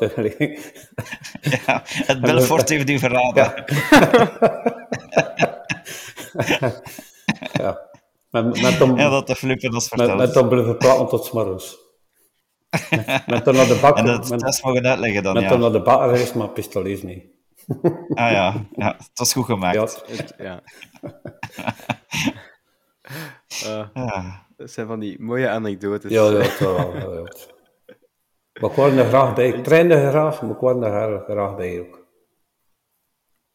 [1.66, 3.54] ja, het Belfort heeft u verraden.
[7.54, 7.92] ja.
[8.30, 9.92] Met, met om, ja, dat de flippen dat.
[9.96, 11.83] Met, met om blijven praten tot s'morgens.
[13.28, 13.98] Met dan naar de bak.
[13.98, 15.50] En dat met, test mogen uitleggen dan, met ja.
[15.50, 17.26] dan naar de bakker is, maar pistolees niet.
[18.14, 20.04] ah ja, ja, het was goed gemaakt.
[20.08, 20.26] Ja.
[20.38, 20.62] ja.
[23.66, 24.46] uh, ja.
[24.58, 26.12] Dat zijn van die mooie anekdotes.
[26.12, 26.96] Ja, ja, dat wel.
[26.96, 27.24] Ja, ja.
[28.62, 29.48] Maar ik word er graag bij.
[29.48, 32.08] Ik trainde graag, maar ik word er graag bij ook.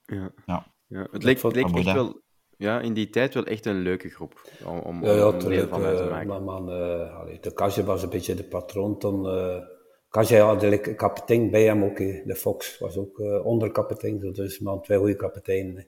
[0.03, 0.31] Ja.
[0.47, 0.67] ja.
[0.87, 1.07] ja.
[1.11, 2.23] Het leek, het leek echt wel
[2.59, 5.69] ja, in die tijd wel echt een leuke groep om, om, ja, ja, om deel
[5.69, 6.29] van uit te maken.
[6.29, 8.99] Maar man, uh, allee, de Kasia was een beetje de patroon.
[8.99, 11.97] Toen, uh, had de kapitein bij hem ook.
[11.97, 14.33] De Fox was ook uh, onderkapitein.
[14.33, 15.87] Dus man, twee goede kapiteinen.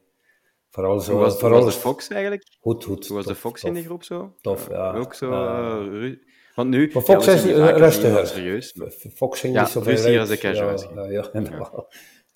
[0.70, 2.42] Vooral zo, Hoe was, vooral was de Fox eigenlijk?
[2.61, 3.06] Goed, goed.
[3.06, 4.35] Hoe was de Fox in die groep zo?
[4.40, 4.94] Tof, ja.
[4.94, 5.30] Ook zo...
[6.54, 6.90] want nu...
[6.92, 7.44] Maar Fox ja, is
[7.76, 8.26] rustiger.
[8.26, 8.74] Serieus.
[9.14, 10.88] Fox ging ja, niet zoveel rustiger als de casuals.
[10.94, 11.87] Ja, ja, ja.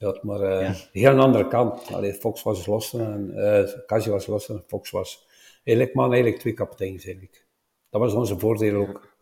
[0.05, 0.75] Ja, maar uh, ja.
[0.93, 1.93] heel een andere kant.
[1.93, 5.27] Allee, Fox was los en uh, Casio was los en Fox was
[5.65, 7.47] eigenlijk man, eigenlijk twee kapiteins eigenlijk.
[7.91, 9.13] Dat was onze voordeel ook.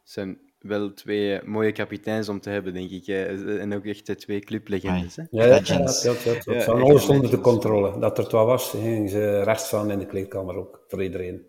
[0.00, 3.08] Het zijn wel twee mooie kapiteins om te hebben, denk ik.
[3.08, 5.16] En ook echt twee clublegendes.
[5.16, 5.22] Hè?
[5.30, 7.98] Ja, ja, ja, ja, ja, ja, alles onder de controle.
[7.98, 11.46] Dat er het wat was, gingen ze rechts staan in de kleedkamer ook, voor iedereen.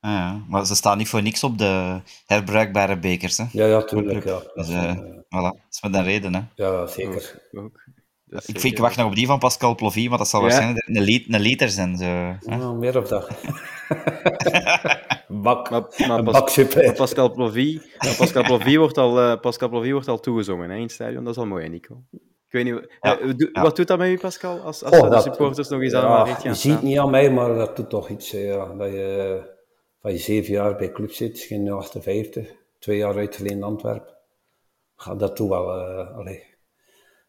[0.00, 3.38] Ah, ja, maar ze staan niet voor niks op de herbruikbare bekers.
[3.38, 3.44] Hè?
[3.52, 4.24] Ja, ja, tuurlijk.
[4.24, 4.42] Ja.
[4.54, 6.34] Dus, uh, voilà, dat is met een reden.
[6.34, 6.40] Hè?
[6.54, 7.42] Ja, zeker.
[7.52, 7.84] Ook, ook.
[8.28, 10.46] Ik, vind, ik wacht nog op die van Pascal Plovy, maar dat zal ja?
[10.46, 11.96] waarschijnlijk een, li een liter zijn.
[11.96, 12.04] Zo,
[12.50, 13.28] ja, meer of dat.
[15.28, 17.80] bak, maar, maar, Pas, maar Pascal Plovy,
[18.16, 21.24] Pascal Plovy wordt al, uh, Pascal Plovy wordt al toegezongen hè, in het stadion.
[21.24, 22.02] Dat is al mooi, hè, Nico.
[22.46, 23.62] Ik weet niet, ja, uh, do, ja.
[23.62, 24.60] wat doet dat met u, Pascal?
[24.60, 27.30] Als, als oh, de supporters nog eens ja, aan het Je ziet niet aan mij,
[27.30, 28.30] maar dat doet toch iets.
[28.30, 29.40] Ja, dat je
[30.06, 34.14] van je zeven jaar bij club zit, geen 58, twee jaar uitgeleend in Antwerpen.
[34.96, 35.88] Gaat dat toe wel.
[36.26, 36.40] Uh.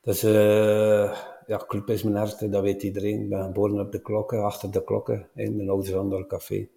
[0.02, 3.22] Dus uh, ja, club is mijn hart, dat weet iedereen.
[3.22, 6.68] Ik ben geboren op de klokken, achter de klokken, in mijn ouders café.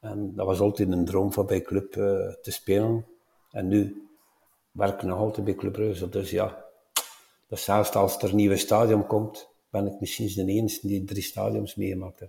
[0.00, 3.06] En dat was altijd een droom van bij club uh, te spelen.
[3.50, 4.08] En nu
[4.70, 6.08] werk ik nog altijd bij Club Brugge.
[6.08, 6.64] Dus ja,
[7.48, 11.22] dus zelfs als er een nieuwe stadion komt, ben ik misschien de enige die drie
[11.22, 12.22] stadions meegemaakt.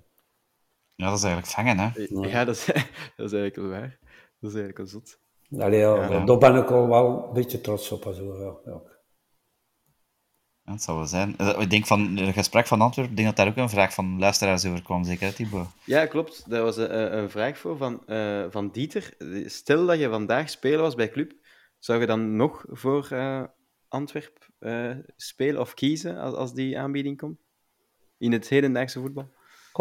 [0.98, 1.90] Ja, dat is eigenlijk vangen, hè?
[2.28, 2.66] Ja, dat is,
[3.16, 3.98] dat is eigenlijk wel waar.
[4.40, 5.20] Dat is eigenlijk wel zot.
[5.58, 6.26] Allee, ja, ja.
[6.26, 8.04] Daar ben ik al wel een beetje trots op.
[8.16, 8.82] Zo, ja, ja.
[10.64, 11.36] Ja, dat zou wel zijn.
[11.60, 14.20] Ik denk van het gesprek van Antwerpen, ik denk dat daar ook een vraag van
[14.20, 15.68] luisteraars over kwam, zeker, Thibaut?
[15.84, 16.50] Ja, klopt.
[16.50, 19.14] Dat was een, een vraag voor van, uh, van Dieter.
[19.46, 21.34] Stel dat je vandaag speler was bij Club,
[21.80, 23.44] zou je dan nog voor uh,
[23.88, 27.40] Antwerp uh, spelen of kiezen als, als die aanbieding komt?
[28.18, 29.30] In het hedendaagse voetbal?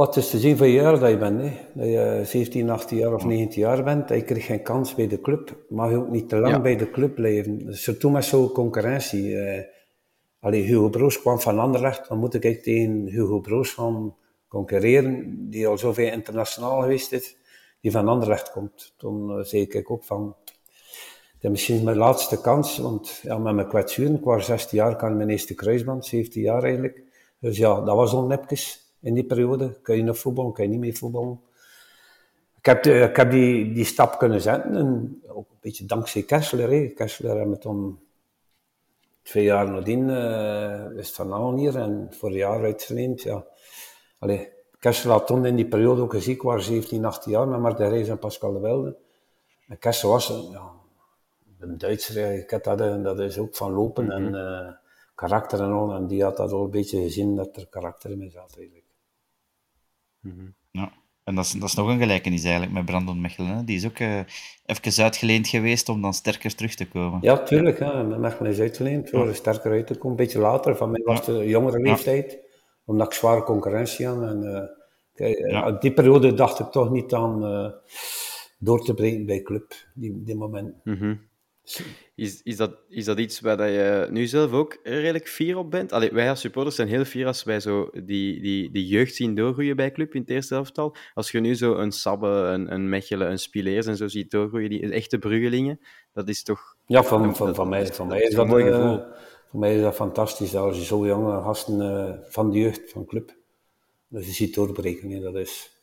[0.04, 1.40] Het is te zien van je jaar dat je bent.
[1.40, 1.52] Hè.
[1.74, 4.10] Dat je 17, 18 jaar of 19 jaar bent.
[4.10, 5.64] En je krijgt geen kans bij de club.
[5.68, 6.60] Mag je ook niet te lang ja.
[6.60, 7.66] bij de club blijven.
[7.68, 9.28] Surtout met zo'n concurrentie.
[9.28, 9.60] Uh,
[10.40, 12.08] allee, Hugo Broos kwam van Anderlecht.
[12.08, 14.14] Dan moet ik tegen Hugo Broos gaan
[14.48, 15.36] concurreren.
[15.50, 17.36] Die al zoveel internationaal geweest is.
[17.80, 18.94] Die van Anderlecht komt.
[18.96, 20.36] Toen uh, zei ik ook van...
[21.40, 25.16] is misschien mijn laatste kans, want ja, met mijn kwetsuren, ik was 16 jaar, kan
[25.16, 27.02] mijn eerste kruisband, 17 jaar eigenlijk.
[27.40, 29.80] Dus ja, dat was onnepjes in die periode.
[29.82, 31.40] Kun je nog voetballen, kun je niet meer voetballen.
[32.58, 36.22] Ik heb, de, ik heb die, die stap kunnen zetten, en ook een beetje dankzij
[36.22, 36.70] Kessler.
[36.70, 36.86] Hè.
[36.86, 37.98] Kessler hebben me toen
[39.22, 43.22] twee jaar nadien uh, is Van Aan hier en voor een jaar uitgeleend.
[43.22, 43.44] Ja.
[44.18, 47.88] Allee, Kessler had toen in die periode ook ik was 17, 18 jaar met Martin
[47.88, 48.96] Rees en Pascal de Wilde.
[49.68, 50.70] En Kessler was ja,
[51.58, 54.68] een Duitser, ik heb dat, dat is ook van lopen en uh,
[55.14, 55.92] karakter en al.
[55.92, 58.85] En die had dat al een beetje gezien dat er karakter in zat eigenlijk.
[60.26, 60.54] Mm -hmm.
[60.70, 60.92] Ja.
[61.24, 63.56] En dat is, dat is nog een gelijkenis eigenlijk met Brandon Mechelen.
[63.56, 63.64] Hè?
[63.64, 64.18] Die is ook uh,
[64.66, 67.18] even uitgeleend geweest om dan sterker terug te komen.
[67.22, 67.78] Ja, tuurlijk.
[67.78, 68.02] Ja.
[68.02, 69.32] Mechelen is uitgeleend voor ja.
[69.32, 70.10] sterker uit te komen.
[70.10, 70.76] Een beetje later.
[70.76, 72.32] Van mij was het de jongere leeftijd.
[72.32, 72.38] Ja.
[72.84, 74.22] Omdat ik zware concurrentie had.
[74.22, 74.60] En, uh,
[75.14, 75.72] kijk, ja.
[75.72, 77.70] die periode dacht ik toch niet aan uh,
[78.58, 79.74] door te breken bij club.
[79.94, 80.74] Die, die moment.
[80.84, 81.20] Mm -hmm.
[82.14, 85.92] Is, is, dat, is dat iets waar je nu zelf ook redelijk fier op bent?
[85.92, 89.34] Allee, wij als supporters zijn heel fier als wij zo die, die, die jeugd zien
[89.34, 90.96] doorgroeien bij club in het eerste elftal.
[91.14, 94.70] Als je nu zo een Sabbe, een, een Mechelen, een Spileers en zo ziet doorgroeien,
[94.70, 95.80] die echte bruggelingen,
[96.12, 96.76] dat is toch...
[96.86, 99.00] Ja, van, van, van, van mij, van mij is dat een mooi gevoel.
[99.50, 103.06] voor mij is dat fantastisch als je zo jonge gasten uh, van de jeugd van
[103.06, 103.36] club,
[104.08, 105.22] dus je ziet doorbreken.
[105.22, 105.75] Dat is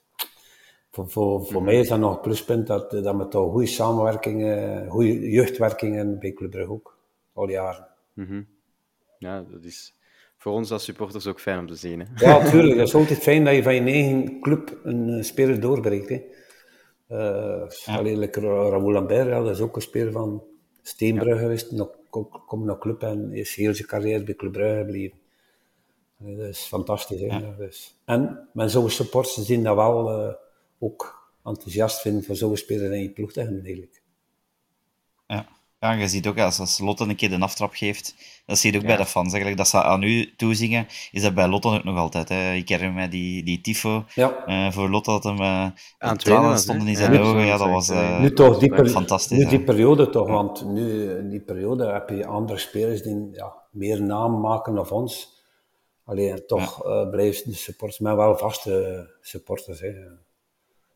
[0.93, 4.89] voor, voor, voor mij is dat nog een pluspunt dat, dat we toch goede samenwerkingen,
[4.89, 6.97] goede jeugdwerkingen bij Club Brugge ook,
[7.33, 7.87] al jaren.
[8.13, 8.47] Mm -hmm.
[9.17, 9.95] Ja, dat is
[10.37, 11.99] voor ons als supporters ook fijn om te zien.
[11.99, 12.05] Hè?
[12.15, 12.77] Ja, natuurlijk.
[12.77, 16.09] Het is altijd fijn dat je van je eigen club een speler doorbreekt.
[16.09, 16.23] Hè.
[17.09, 17.97] Uh, ja.
[17.97, 20.43] Alleen Raoul Lambert, ja, dat is ook een speler van
[20.81, 21.89] Steenbrugge geweest, nog,
[22.45, 25.17] komt naar club en is heel zijn carrière bij Club Brugge gebleven.
[26.17, 27.21] Dat is fantastisch.
[27.21, 27.25] Hè?
[27.25, 27.55] Ja.
[27.57, 27.99] Dus.
[28.05, 30.19] En met zo'n supporters zien dat wel...
[30.19, 30.33] Uh,
[30.83, 34.01] ook enthousiast vinden voor zo'n speler in je ploeg te hebben, eigenlijk.
[35.27, 35.47] Ja.
[35.79, 38.15] ja, je ziet ook als, als Lotte een keer de aftrap geeft,
[38.45, 38.89] dat zie je ook ja.
[38.89, 39.27] bij de fans.
[39.27, 42.29] Eigenlijk, dat ze aan u toezingen, is dat bij Lotte ook nog altijd.
[42.29, 42.53] Hè.
[42.53, 44.47] Ik herinner me die, die tifo ja.
[44.47, 45.67] uh, voor Lotte, dat hem uh,
[45.97, 47.45] aan tranen stonden in zijn ja, ogen.
[47.45, 49.37] Ja, dat was uh, nu toch die per, fantastisch.
[49.37, 53.53] Nu die periode toch, want nu in die periode heb je andere spelers die ja,
[53.71, 55.31] meer naam maken dan ons.
[56.05, 57.05] Alleen toch ja.
[57.05, 59.79] blijven de supporters, maar wel vaste supporters.
[59.79, 59.91] Hè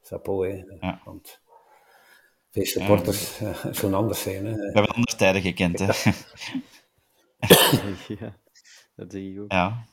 [0.07, 0.49] chapeau.
[0.49, 0.63] Hè.
[0.87, 1.01] Ja.
[1.05, 1.41] Want
[2.51, 4.45] veel supporters ja, uh, zo'n anders zijn.
[4.45, 4.55] Hè.
[4.55, 5.79] We hebben andere tijden gekend.
[5.79, 5.85] Hè?
[8.19, 8.37] ja,
[8.95, 9.51] dat zie ik ook.
[9.51, 9.85] Ja.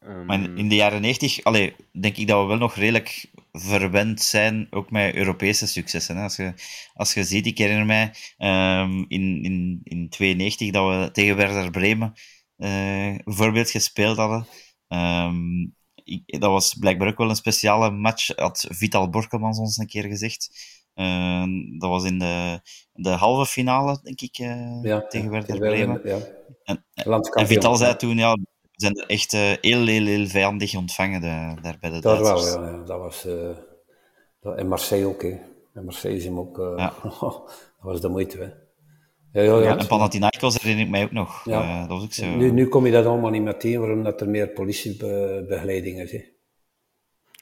[0.00, 0.26] Um...
[0.26, 4.20] Maar in, in, de jaren 90, allee, denk ik dat we wel nog redelijk verwend
[4.20, 6.16] zijn, ook met Europese successen.
[6.16, 6.22] Hè.
[6.22, 6.54] Als, je,
[6.94, 11.70] als je ziet, ik herinner mij um, in, in, in 92 dat we tegen Werder
[11.70, 12.12] Bremen
[12.56, 14.46] uh, bijvoorbeeld gespeeld hadden.
[14.88, 19.86] Um, ik, dat was blijkbaar ook wel een speciale match, had Vital Borkelmans ons een
[19.86, 20.50] keer gezegd.
[20.94, 21.44] Uh,
[21.78, 22.60] dat was in de,
[22.92, 26.00] de halve finale, denk ik, uh, ja, tegen Werder Bremen.
[26.04, 26.18] Ja.
[26.64, 26.84] En,
[27.32, 31.20] en, Vital zei toen, ja, we zijn er echt uh, heel, heel, heel vijandig ontvangen
[31.20, 32.82] de, daar bij de Daar wel, ja.
[32.84, 33.26] Dat was...
[34.40, 35.38] Dat, en Marseille ook, hè.
[35.74, 36.56] En Marseille is hem ook...
[36.76, 36.94] Ja.
[37.02, 38.63] dat was de moeite, hè.
[39.34, 41.44] Ja, ja, ja, en Panathinaikos herinner ik mij ook nog.
[41.44, 41.62] Ja.
[41.62, 42.26] Uh, dat was ook zo.
[42.26, 46.12] Nu, nu kom je dat allemaal niet meer tegen, waarom dat er meer politiebegeleiding is.
[46.12, 46.20] Hè.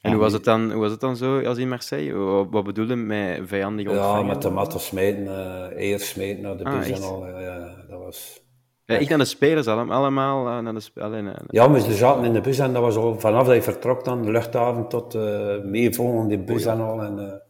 [0.01, 2.15] En hoe was, het dan, hoe was het dan zo als in Marseille?
[2.15, 4.21] Wat, wat bedoelde je met vijandig ontvangen?
[4.21, 5.23] Ja, met de matten smijten,
[5.83, 7.27] uh, smijten naar de bus ah, en al.
[7.41, 8.43] Ja, dat was...
[8.85, 11.39] Ja, ik naar de spelers allemaal uh, naar de spelers.
[11.47, 14.05] Ja, maar ze zaten in de bus en dat was al vanaf dat je vertrok
[14.05, 17.03] dan, de luchthaven tot uh, meevolgen in de bus oh, en al.
[17.03, 17.43] En,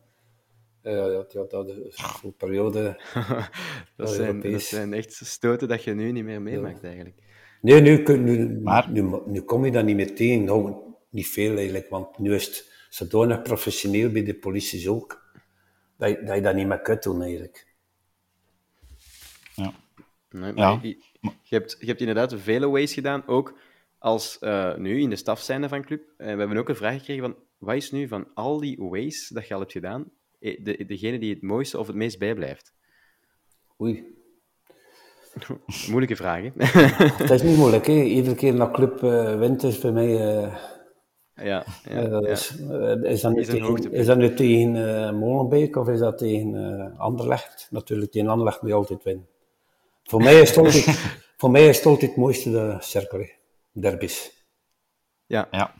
[0.83, 3.01] ja, ja, ja, dat is een periode.
[3.97, 6.87] dat, zijn, dat zijn echt stoten dat je nu niet meer meemaakt, ja.
[6.87, 7.17] eigenlijk.
[7.61, 8.91] Nee, nu, nu, maar...
[8.91, 10.45] nu, nu kom je dat niet meer tegen.
[10.45, 10.75] Nou,
[11.11, 15.33] niet veel eigenlijk, want nu is het zodanig professioneel bij de politie ook,
[15.97, 17.67] dat je, dat je dat niet meer kunt doen eigenlijk.
[19.55, 19.73] Ja.
[20.31, 20.79] Nee, ja.
[20.83, 20.89] Je,
[21.21, 23.59] je, hebt, je hebt inderdaad vele ways gedaan, ook
[23.99, 26.01] als uh, nu in de staf zijnde van club.
[26.01, 29.29] Uh, we hebben ook een vraag gekregen van, wat is nu van al die ways
[29.29, 30.11] dat je al hebt gedaan,
[30.43, 32.75] de, degene die het mooiste of het meest bijblijft?
[33.81, 34.05] Oei.
[35.89, 36.51] Moeilijke vraag, hè?
[37.23, 38.03] Het is niet moeilijk, hè?
[38.03, 40.37] Iedere keer naar club uh, wint is bij mij...
[40.43, 40.57] Uh,
[41.35, 42.57] ja, ja, uh, is,
[43.03, 47.01] is, dat nu tegen, is dat nu tegen uh, Molenbeek of is dat tegen uh,
[47.01, 47.69] Anderlecht?
[47.71, 49.29] Natuurlijk, tegen Anderlecht moet je altijd winnen.
[50.03, 50.85] Voor mij is het altijd,
[51.41, 53.27] voor mij is het, altijd het mooiste de cirkel,
[53.73, 54.45] derbies.
[55.27, 55.49] Ja.
[55.51, 55.75] ja.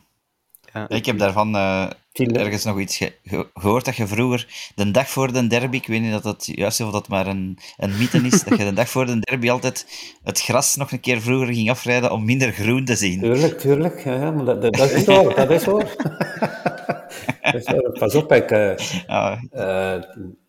[0.73, 0.89] Ja.
[0.89, 5.33] Ik heb daarvan uh, ergens nog iets ge gehoord dat je vroeger, de dag voor
[5.33, 8.45] de derby, ik weet niet dat dat juist of dat maar een, een mythe is,
[8.45, 9.87] dat je de dag voor de derby altijd
[10.23, 13.21] het gras nog een keer vroeger ging afrijden om minder groen te zien.
[13.21, 14.05] Tuurlijk, tuurlijk.
[14.05, 15.97] Ja, ja maar dat, dat, dat is hoor, dat is hoor.
[17.99, 19.43] pas op, ik uh, ja.
[19.53, 20.03] uh,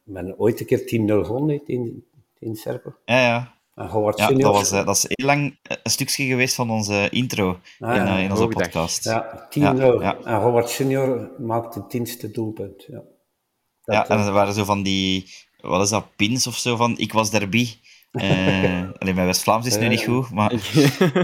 [0.03, 2.05] ben ooit een keer 10-0 gewonnen tegen,
[2.39, 2.93] in cirkel.
[3.05, 3.53] Ja, ja.
[3.75, 7.59] En ja dat, was, eh, dat is heel lang een stukje geweest van onze intro
[7.79, 8.17] Ah, in, ja.
[8.17, 9.03] eh, in onze podcast.
[9.03, 10.01] Ja, 10 Ja, euro.
[10.01, 10.17] ja.
[10.23, 12.83] En Howard Senior maakte het tienste doelpunt.
[12.87, 13.01] Ja.
[13.83, 16.75] Ja, Dat, en eh, er waren zo van die, wat is dat, pins of zo
[16.75, 17.67] van, ik was derby.
[18.11, 20.05] Eh alleen mijn West-Vlaams is nu Ja, niet ja.
[20.05, 20.53] goed, maar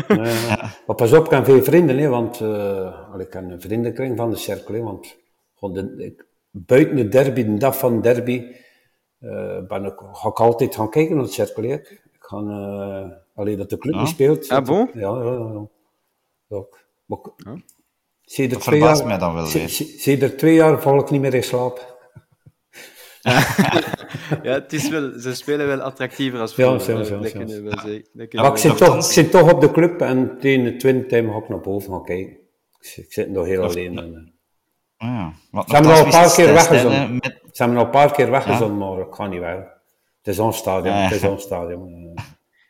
[0.07, 0.71] Ja, ja.
[0.87, 4.29] Maar pas op, ik heb veel vrienden, hè, want eh, ik heb een vriendenkring van
[4.29, 4.73] de cirkel.
[4.73, 5.17] Hè, want
[5.59, 8.43] de, ik, buiten de derby, de dag van de derby,
[9.19, 11.63] eh, ben ik, ga ik altijd gaan kijken naar de cirkel.
[11.63, 11.77] Hè.
[12.31, 13.05] Eh
[13.35, 14.49] alleen dat de club niet speelt.
[14.49, 14.89] Ah, bon?
[14.93, 15.67] Ja, ja, ja.
[16.47, 16.63] ja.
[17.05, 17.55] Maar, ik- Ja.
[18.21, 19.69] Sedert Dat twee verbaast jaar- mij dan wel weer.
[19.97, 21.97] Sedert twee jaar val ik niet meer in slaap.
[24.43, 27.09] Ja, het is wel, ze spelen wel attractiever als Ja, vroeger.
[27.09, 30.37] wel Ja, kunnen Maar ik wel zit, toch, ik zit toch op de club en
[30.39, 32.33] tegen de twin time ga ik naar boven gaan kijken.
[32.79, 33.97] Ik zit- nog heel alleen.
[33.97, 34.33] En,
[34.97, 35.63] eh, Ah, ja.
[35.67, 36.63] Ze hebben al een paar keer Met,
[37.51, 39.57] Ze hebben al een paar keer weggezonden, maar ik ga niet weg.
[40.21, 41.01] Het is ons stadion, ja.
[41.01, 42.13] het is ons stadion.
[42.15, 42.23] Eh,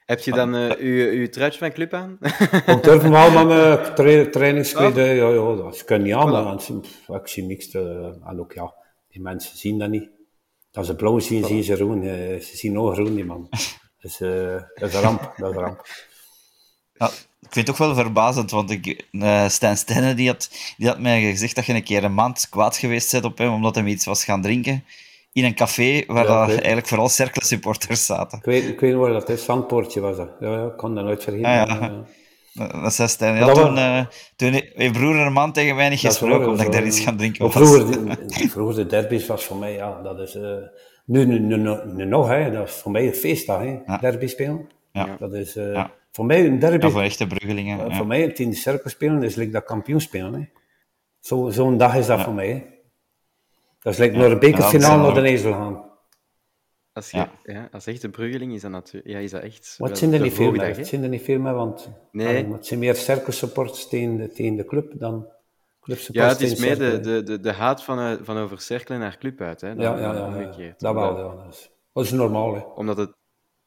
[0.06, 2.18] Heb je dan eh uw, uw truitje van club aan?
[2.66, 6.30] Ik durf hem wel met mijn tra trainingskledij, ja, ja, dat kunnen niet aan,
[7.08, 7.70] maar ik zie niks.
[7.70, 8.74] te- en ook ja,
[9.10, 10.10] die mensen zien dat niet.
[10.74, 12.04] Als ze blauw zien, zien ze groen.
[12.04, 13.50] eh, ze zien ook groen, die man.
[14.02, 15.86] Dus eh, dat is een ramp, dat is een ramp.
[16.94, 17.06] ja,
[17.42, 21.00] ik vind het toch wel verbazend, want ik, eh Stijn Stijnen die had, die had
[21.00, 23.84] mij gezegd dat je een keer een maand kwaad geweest bent op hem, omdat hij
[23.86, 24.84] iets was gaan drinken
[25.32, 28.38] in een café waar Ja, eigenlijk vooral cirkelsupporters zaten.
[28.38, 30.30] Ik weet, ik weet niet waar dat is, Zandpoortje was dat.
[30.40, 31.50] Ja, ja, ik kan dat nooit vergeten.
[31.50, 32.04] Ah, ja.
[32.66, 33.36] Eh, Dat zei Stijn.
[33.36, 34.06] Ja, Dat toen, was- eh,
[34.36, 37.18] toen heeft broer en een man tegen mij niet gesproken, omdat ik daar iets gaan
[37.18, 37.54] drinken was.
[37.54, 37.92] vroeger,
[38.28, 40.36] de, vroeger de derbies was voor mij, ja, dat is...
[40.36, 40.52] eh,
[41.06, 41.40] nu, nu,
[41.86, 43.98] nu, nog, hè, dat is voor mij een feestdag, hè, Ja.
[43.98, 44.68] derby spelen.
[44.92, 45.16] Ja.
[45.20, 45.92] Dat is eh, Ja.
[46.12, 46.86] voor mij een derby...
[46.86, 47.80] Ja, voor echte bruggelingen.
[47.80, 47.96] eh, ja.
[47.96, 50.34] Voor mij het in de cirkel spelen is like dat kampioen spelen.
[50.34, 50.42] Hè.
[51.20, 52.48] Zo, zo'n dag is dat voor mij.
[52.48, 52.64] Hè.
[53.80, 55.88] Dat is like naar een bekerfinale dat naar de Ezel gaan.
[56.94, 57.32] Als, je, Ja.
[57.44, 57.68] ja.
[57.72, 59.14] als echte bruggeling is dat natuurlijk...
[59.14, 59.76] Ja, is dat echt...
[59.80, 60.66] Maar het zijn er de niet veel hè?
[60.66, 62.28] Het zijn er niet veel meer, want Nee.
[62.28, 65.28] allee, maar het zijn meer cirkelsupporters tegen de, tegen de club dan
[66.12, 69.18] Ja, het is meer de, de, de, de haat van, eh, van over cirkelen naar
[69.18, 69.62] club uit.
[69.62, 71.18] Hè, Ja, dan- ja, ja, ja, dat wel.
[71.18, 71.44] Ja.
[71.44, 71.70] Dat, is,
[72.10, 72.54] dat normaal.
[72.54, 72.60] Hè.
[72.62, 73.12] Omdat het,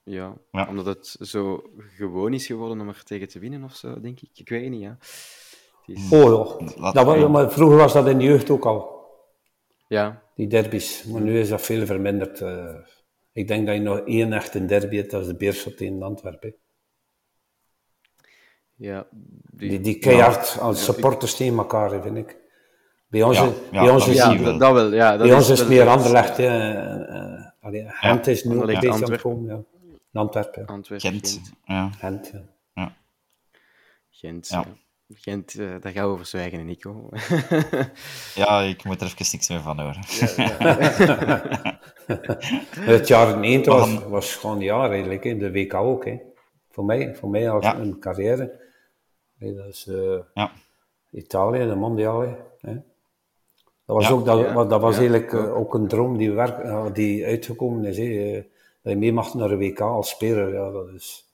[0.02, 0.66] ja, Ja.
[0.68, 1.62] omdat het zo
[1.96, 4.30] gewoon is geworden om er tegen te winnen of zo, denk ik.
[4.34, 4.96] Ik weet niet, ja.
[5.86, 6.58] Het is- Oh
[6.92, 7.28] dat ja.
[7.28, 9.01] maar vroeger was dat in de jeugd ook al,
[9.93, 11.05] Ja, die derbies.
[11.05, 12.40] Maar nu is dat veel verminderd.
[12.40, 12.74] eh.
[13.32, 16.55] ik denk dat je nog één echte derby hebt, dat is de Beerschot in Antwerpen.
[18.76, 19.07] ja.
[19.55, 22.36] Die, die keihard als supporters tegen elkaar, vind ik.
[23.07, 24.59] Bij ons, Ja, is- ja, bij ons dat is, zie ja je wel.
[24.59, 24.93] dat wel.
[24.95, 25.88] Ja, dat bij ons is meer.
[25.88, 26.36] Anderlecht.
[26.36, 26.45] hè.
[26.47, 29.30] Eh, eh, allee, Gent is nu Anderlecht, beetje aan het Antwerpen.
[29.47, 29.66] komen.
[30.12, 30.66] Antwerpen.
[30.66, 31.28] Antwerpen, Gent.
[31.28, 31.53] Gent.
[31.64, 31.90] Ja.
[31.90, 32.32] Gent,
[32.74, 32.97] ja.
[34.11, 34.59] Gent, Ja.
[34.61, 34.66] ja.
[35.14, 37.08] Gent eh, daar gaan we over zwijgen, Nico.
[38.34, 40.00] ja, ik moet er even niks meer van horen.
[42.92, 45.36] Het jaar 90 was, was gewoon een jaar eigenlijk, hè.
[45.36, 46.04] de WK ook.
[46.04, 46.16] Hè.
[46.70, 47.78] Voor, mij, voor mij als Ja.
[47.78, 48.60] een carrière.
[49.38, 50.52] Dat is eh, Ja.
[51.10, 52.36] Italië, de mondiale.
[52.60, 52.74] Hè.
[53.86, 54.12] Dat was, Ja.
[54.12, 54.64] ook, dat, Ja.
[54.64, 55.00] dat was Ja.
[55.00, 57.96] eigenlijk eh, ook een droom die, werk, ja, die uitgekomen is.
[57.96, 58.04] Hè.
[58.04, 58.42] eh,
[58.82, 60.54] Dat je mee mag naar de WK als speler.
[60.54, 61.26] Ja, dat is...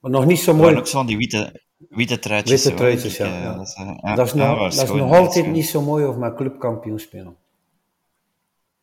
[0.00, 0.76] Maar nog niet zo mooi.
[0.76, 2.64] ook zo van die witte, witte truitjes.
[2.64, 2.84] Witte
[3.24, 3.54] ja, eh, ja.
[3.54, 6.06] Dat is, eh, ja, dat is ja, nog, dat is nog altijd niet zo mooi
[6.06, 7.36] of met clubkampioen spelen.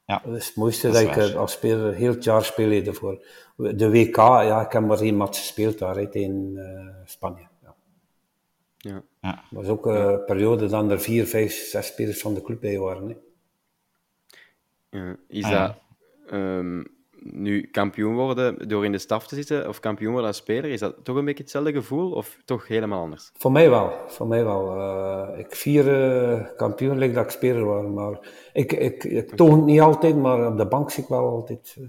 [0.05, 0.21] Ja.
[0.25, 3.25] Dat is het mooiste Dat ik eh, als speler heel het jaar speel je ervoor.
[3.55, 7.47] De WK, ja, ik heb maar één match gespeeld daar in eh, Spanje.
[7.61, 7.75] Ja.
[8.77, 9.03] ja.
[9.21, 9.43] Ja.
[9.51, 12.79] Dat was ook een periode dat er vier, vijf, zes spelers van de club bij
[12.79, 13.07] waren.
[13.07, 13.15] Hè.
[14.99, 15.67] Ja, is Ah, ja.
[15.67, 15.75] dat
[16.29, 16.83] ehm,
[17.23, 20.71] nu kampioen worden door in de staf te zitten of kampioen worden als speler?
[20.71, 23.31] Is dat toch een beetje hetzelfde gevoel of toch helemaal anders?
[23.37, 24.75] Voor mij wel, voor mij wel.
[24.75, 28.19] Eh, ik vier eh, kampioen dat ik speler was, maar
[28.53, 31.75] ik, ik, ik toon het niet altijd, maar op de bank zit ik wel altijd
[31.79, 31.85] eh,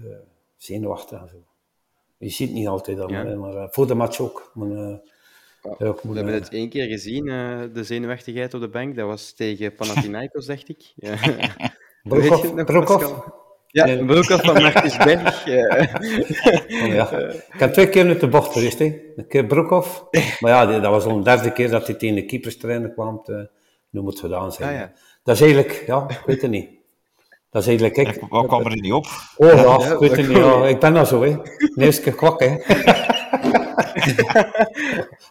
[0.57, 1.37] zenuwachtig en zo.
[2.17, 3.25] Je ziet het niet altijd dan, Ja.
[3.25, 4.51] hè, maar voor de match ook.
[4.53, 5.01] Maar, ja,
[5.79, 7.25] We hebben het één keer gezien,
[7.73, 8.95] de zenuwachtigheid op de bank.
[8.95, 10.93] Dat was tegen Panathinaikos, dacht ik.
[10.95, 11.15] Ja.
[13.75, 15.45] Ja, Broekhoff van Marcus Berg.
[15.47, 16.83] eh.
[16.83, 17.11] Oh, ja.
[17.53, 18.79] Ik heb twee keer uit de bocht geweest.
[18.79, 18.85] Hè.
[19.15, 20.03] Een keer Broekhoff.
[20.39, 23.21] Maar ja, dat was al de derde keer dat hij tegen de keeperstrainer kwam.
[23.23, 23.49] Te,
[23.89, 24.69] nu moet het gedaan zijn.
[24.69, 24.91] Ah, ja.
[25.23, 26.69] Dat is eigenlijk, ja, ik weet het niet.
[27.49, 28.15] Dat is eigenlijk ik.
[28.21, 29.05] Ja, Wat kwam er niet op?
[29.37, 30.37] Oh ja, Ja, ik weet dat het niet.
[30.37, 31.35] Ja, ik ben al zo, hè.
[31.75, 32.55] De eerste keer kwak, hè.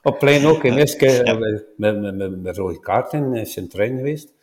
[0.02, 0.62] Op plein ook.
[0.62, 4.33] De eerste keer eh, met, met, met, met rode kaart in Sint-Truiden geweest.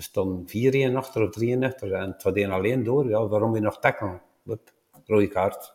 [0.00, 1.92] We stonden 4 achter of 3 achter.
[1.92, 3.08] En het was één alleen door.
[3.08, 4.20] Ja, waarom je nog tackelen?
[5.06, 5.74] Rode kaart.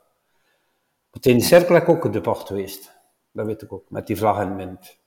[1.12, 2.96] Maar in de cirkel heb ik ook de bocht geweest.
[3.32, 3.84] Dat weet ik ook.
[3.90, 4.98] Met die vlag in wind.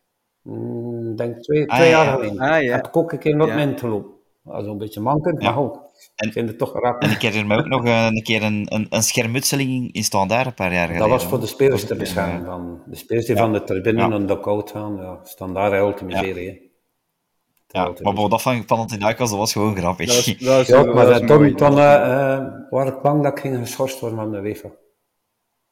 [0.43, 2.05] Hmm, Ik denk twee, Ah, twee ja.
[2.05, 2.39] jaar geleden.
[2.39, 2.75] Ah, ja.
[2.77, 3.55] Heb ik ook een keer nog Ja.
[3.55, 4.11] mint gelopen.
[4.43, 5.51] Dat is een beetje mankend, Ja.
[5.51, 5.87] maar ook.
[6.16, 6.75] En- Ik het toch.
[6.75, 10.47] En ik herinner me ook nog eh, een keer een, een, een schermutseling in Standaard
[10.47, 11.09] een paar jaar geleden.
[11.09, 12.45] Dat was voor de spelers te beschermen.
[12.45, 12.83] Dan.
[12.87, 14.07] De spelers die van de tribune Ja.
[14.09, 16.59] naar de koud gaan, ja, staan daar heel te miseren.
[17.71, 20.07] Ja, maar bon, dat van Panathinaikos, dat was gewoon grappig.
[20.07, 21.55] Dat was, dat was, Ja, dat maar was mooi.
[21.55, 24.69] toen, toen eh, eh, was ik bang dat ik ging geschorst worden van de UEFA.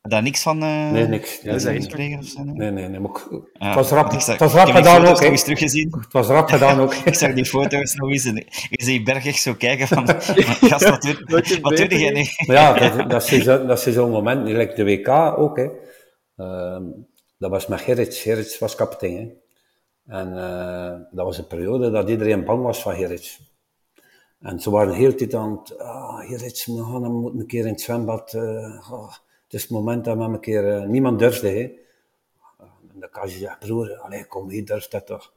[0.03, 1.41] Daar niks van eh Nee, niks.
[1.43, 1.87] Ja, dat is
[2.19, 2.43] of zo?
[2.45, 2.55] nee?
[2.55, 3.01] Nee, nee, nee.
[3.01, 5.21] Maar ik- Ja, het was rap, ik zag- het was ik rap gedaan ook.
[5.21, 5.95] eens teruggezien.
[6.01, 6.95] Het was rap gedaan ook.
[7.05, 8.37] Ik zag die foto's nog eens en
[8.71, 10.09] ik zie Berg echt zo kijken van...
[10.09, 12.39] Gast, wat doe, Wat je wat doe jij is.
[12.47, 12.55] nu?
[12.55, 14.49] Ja, dat, dat is zo- dat is zo'n moment.
[14.49, 15.57] Lijkt de WK ook.
[15.57, 15.67] Hè.
[16.37, 16.83] Ehm,
[17.39, 18.21] dat was met Gerrits.
[18.23, 19.17] Gerrits was kapitein.
[19.17, 19.27] Hè.
[20.07, 23.41] En eh, dat was een periode dat iedereen bang was van Gerrits.
[24.41, 25.79] En ze waren heel tijd aan het...
[25.79, 28.35] Ah, Gerrits, we gaan hem een keer in het zwembad.
[28.35, 29.13] ah,
[29.45, 30.77] het is het moment dat we een keer...
[30.77, 31.63] eh, niemand durfde, hè.
[32.93, 35.33] En dan kan je zeggen, broer, allee, kom, hier durft dat toch.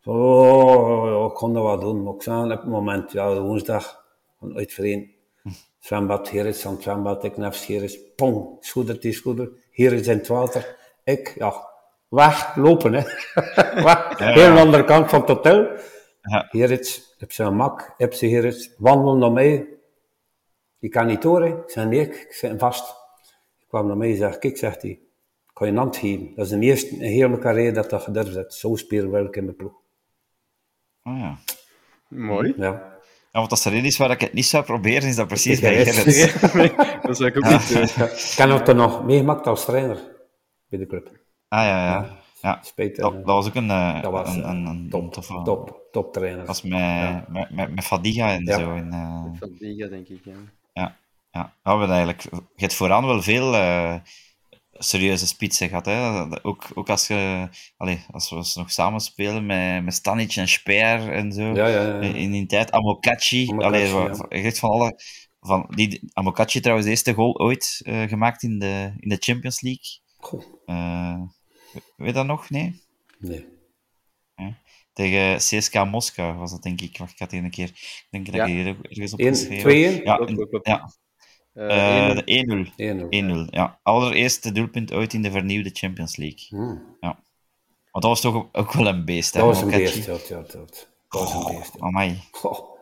[0.00, 2.02] Zo, oh, ik kon dat wel doen.
[2.02, 4.04] Maar ik zei op het moment, ja, woensdag,
[4.38, 5.14] van uitvereen.
[5.78, 10.26] Zwembad, Gerrits aan het zwembad, ik nefs Gerrits, pong, schoeder die schoeder, Gerrits in het
[10.26, 10.76] water.
[11.04, 11.68] Ik, ja,
[12.08, 13.02] weglopen, hè.
[13.84, 15.68] Weg, heel aan de andere kant van het hotel.
[16.20, 16.46] Ja.
[16.50, 19.68] Gerrits, heb ze een mak, heb ze Gerrits, wandel naar mij.
[20.78, 21.48] Je kan niet horen.
[21.48, 22.88] Ik zei, nee, ik, ik zit vast.
[23.58, 25.00] Ik kwam naar mij en zei, kijk, zegt hij, ik
[25.52, 26.32] kan je een hand geven.
[26.34, 28.54] Dat is de eerste in heel mijn carrière dat dat gedurfd heeft.
[28.54, 28.90] Zo ik
[29.36, 29.74] in mijn ploeg.
[31.02, 31.38] Oh, ja.
[32.08, 32.54] Mooi.
[32.56, 32.94] Ja.
[33.32, 35.60] Ja, want als er één is waar ik het niet zou proberen, is dat precies
[35.60, 35.92] bij ja.
[35.92, 36.42] Gerrits.
[37.02, 37.82] dat zou ik ook niet doen.
[37.82, 39.98] Ik heb het er nog meegemaakt als trainer
[40.68, 41.24] bij de club.
[41.48, 42.18] Ah, ja, ja.
[42.42, 42.60] ja.
[42.62, 45.42] Spijt, Dat, eh, dat was ook een, eh, dat was een, een, een top, toffe...
[45.44, 46.38] top, top trainer.
[46.38, 48.58] Dat was met, met, met, met Fadiga en Ja.
[48.58, 48.74] zo.
[48.74, 50.32] En, eh, Van Liga, denk ik, ja.
[50.72, 50.96] ja,
[51.30, 51.52] ja.
[51.62, 52.22] We hebben eigenlijk...
[52.32, 53.94] Je hebt vooraan wel veel eh,
[54.72, 55.86] serieuze spitsen gehad.
[55.86, 56.24] Hè?
[56.44, 61.12] Ook, ook als, je, allee, als we nog samen spelen met, met Stanic en Speer
[61.12, 61.42] en zo.
[61.42, 62.00] Ja, ja, ja.
[62.00, 63.52] In die tijd, Amokachi.
[63.56, 63.92] Allee, ja.
[64.10, 65.00] wa- echt van alle...
[65.40, 69.60] Van die, Amokachi trouwens de eerste goal ooit eh, gemaakt in de, in de Champions
[69.60, 70.04] League.
[70.16, 71.20] Goh, Eh,
[71.96, 72.50] weet je dat nog?
[72.50, 72.82] Nee?
[73.18, 73.54] nee.
[74.92, 76.98] Tegen CSK Moskou was dat, denk ik.
[76.98, 77.68] Wacht, ik had hier een keer...
[77.68, 78.44] Ik denk dat Ja.
[78.44, 79.62] ik hier ergens op Eén, geschreven.
[79.62, 80.02] tweeën?
[80.04, 80.66] Ja, Klopt, klopt, klopt.
[80.66, 80.90] ja.
[81.52, 82.72] Eh, Eh, één- de 1-0.
[82.76, 83.06] 1-0.
[83.10, 83.80] 1-0, ja.
[83.82, 86.46] Allereerste doelpunt ooit in de vernieuwde Champions League.
[86.48, 86.96] Hmm.
[87.00, 87.08] Ja.
[87.90, 89.40] Want dat was toch ook wel een beest, hè?
[89.40, 90.42] Dat was een beest, ja, ja, ja.
[90.42, 91.80] Dat was een beest, ja.
[91.86, 92.18] Amai.
[92.30, 92.74] Goh.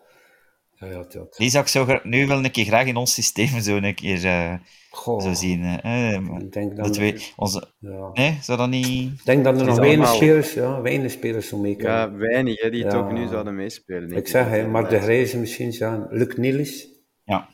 [0.85, 1.27] Ja, ja, ja.
[1.37, 4.25] Die zou ik zo nu wel een keer graag in ons systeem zo een keer
[4.25, 4.55] eh,
[4.91, 5.21] Goh.
[5.23, 5.63] zo zien.
[5.65, 6.15] eh.
[6.15, 7.69] Eh, Ik denk de dat, twee, onze...
[7.79, 8.11] ja.
[8.13, 8.87] Nee, zou dat niet...
[8.87, 11.95] Ik denk dat er nog weinig allemaal- spelers, ja, weinig spelers zo mee kunnen.
[11.97, 14.11] ja, weinig hè, die het ook nu zouden meespelen.
[14.13, 16.07] ik zeg, hè, Ja, Mark de Grijze misschien, ja.
[16.11, 16.89] Luc Nielis.
[17.25, 17.49] Ja.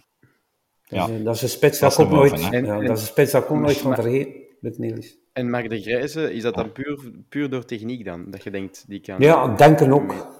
[0.88, 1.04] Dat, Ja.
[1.04, 2.50] is, een- dat is een spits Dat ook nooit.
[2.50, 4.28] En- dat is een spits dat ook nooit van Maar- vergeet.
[4.60, 5.18] Luc Nielis.
[5.32, 8.30] En Mark de Grijze, is dat dan puur, puur door techniek dan?
[8.30, 9.16] Dat je denkt, die kan...
[9.20, 10.38] Ja, denken ook.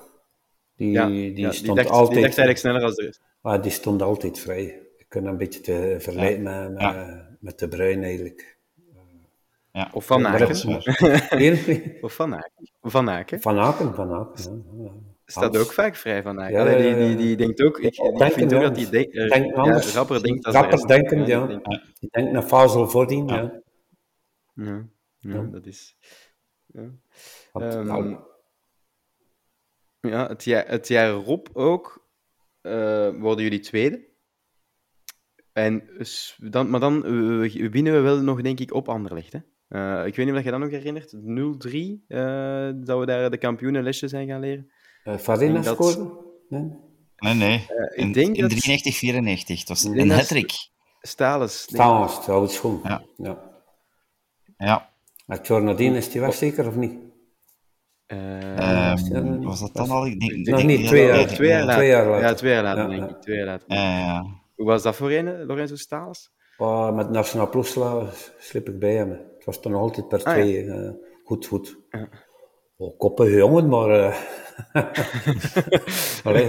[0.81, 3.21] Die, Ja, die, ja, stond altijd, die eigenlijk sneller als de rest.
[3.41, 4.65] ah, die stond altijd vrij.
[4.97, 7.29] Ik kan een beetje te verleiden met, met, Ja.
[7.41, 8.59] met de Bruin eigenlijk.
[9.73, 9.91] Ja.
[9.93, 10.83] Of Van Ja, Aken.
[12.05, 12.69] Of Van Aken.
[12.83, 13.41] Van Aken.
[13.41, 14.65] Van Aken, Van Aken.
[14.77, 14.91] Ja, ja.
[15.25, 16.53] Staat ook vaak vrij, Van Aken.
[16.53, 17.17] Ja, ja, die, ja, die, ja.
[17.17, 17.79] die denkt ook...
[17.79, 18.69] Ik, ik Denken, vind ook ja.
[18.69, 19.95] dat hij denk, eh, Denkt ja, anders.
[19.95, 20.89] rapper denkt als de Rapper rest.
[20.89, 21.47] denkend, die ja.
[21.47, 21.69] denkt-
[22.11, 23.37] denk naar Fazel voordien, ja.
[23.37, 23.63] Ja.
[24.55, 25.97] Ja, ja, dat is...
[26.67, 26.91] Ja.
[27.53, 28.17] Nou,
[30.01, 32.09] Ja, het jaar, het jaar erop ook
[32.61, 34.09] eh, worden jullie tweede.
[35.53, 35.83] En
[36.37, 37.01] dan, maar dan
[37.71, 39.33] winnen we wel nog, denk ik, op Anderlecht.
[39.33, 39.39] Hè?
[39.69, 41.13] Eh, ik weet niet of je dat nog herinnert.
[41.15, 44.71] 0-3, eh, dat we daar de kampioenenlesje zijn gaan leren.
[45.05, 46.13] eh, Farina dat- scoorde?
[46.49, 46.71] Nee?
[47.17, 47.55] Nee, nee.
[47.59, 49.59] ik in, denk in dat- 93, 94.
[49.59, 50.53] Het was een dat- hat-trick.
[51.03, 51.77] Staalst,
[52.27, 52.81] hou het schoon.
[52.85, 53.03] Ja.
[53.17, 53.51] ja.
[54.57, 54.91] Ja.
[55.27, 56.99] Maar Jornadien is die weg zeker of niet?
[58.11, 60.07] Eh, Ehm, was dat dan al?
[60.07, 61.27] Ik denk, ik Nog niet, twee jaar.
[61.27, 61.77] twee jaar ja, later.
[61.79, 62.23] twee jaar later.
[62.29, 63.09] Ja, twee jaar later, Ja, denk ja.
[63.09, 63.21] ik.
[63.23, 63.65] Twee jaar later.
[63.69, 64.25] Ja, ja, ja.
[64.57, 66.31] Hoe was dat voor een, Lorenzo Stales?
[66.59, 68.03] Oh, met Nationaal Ploegsla
[68.39, 69.11] slip ik bij hem.
[69.11, 70.43] Het was toen altijd per Ah, ja.
[70.43, 70.71] twee.
[70.71, 70.91] eh,
[71.25, 71.79] goed, goed.
[72.77, 73.91] Oh, koppige jongen, maar...
[73.91, 74.17] eh,
[76.25, 76.49] Allee,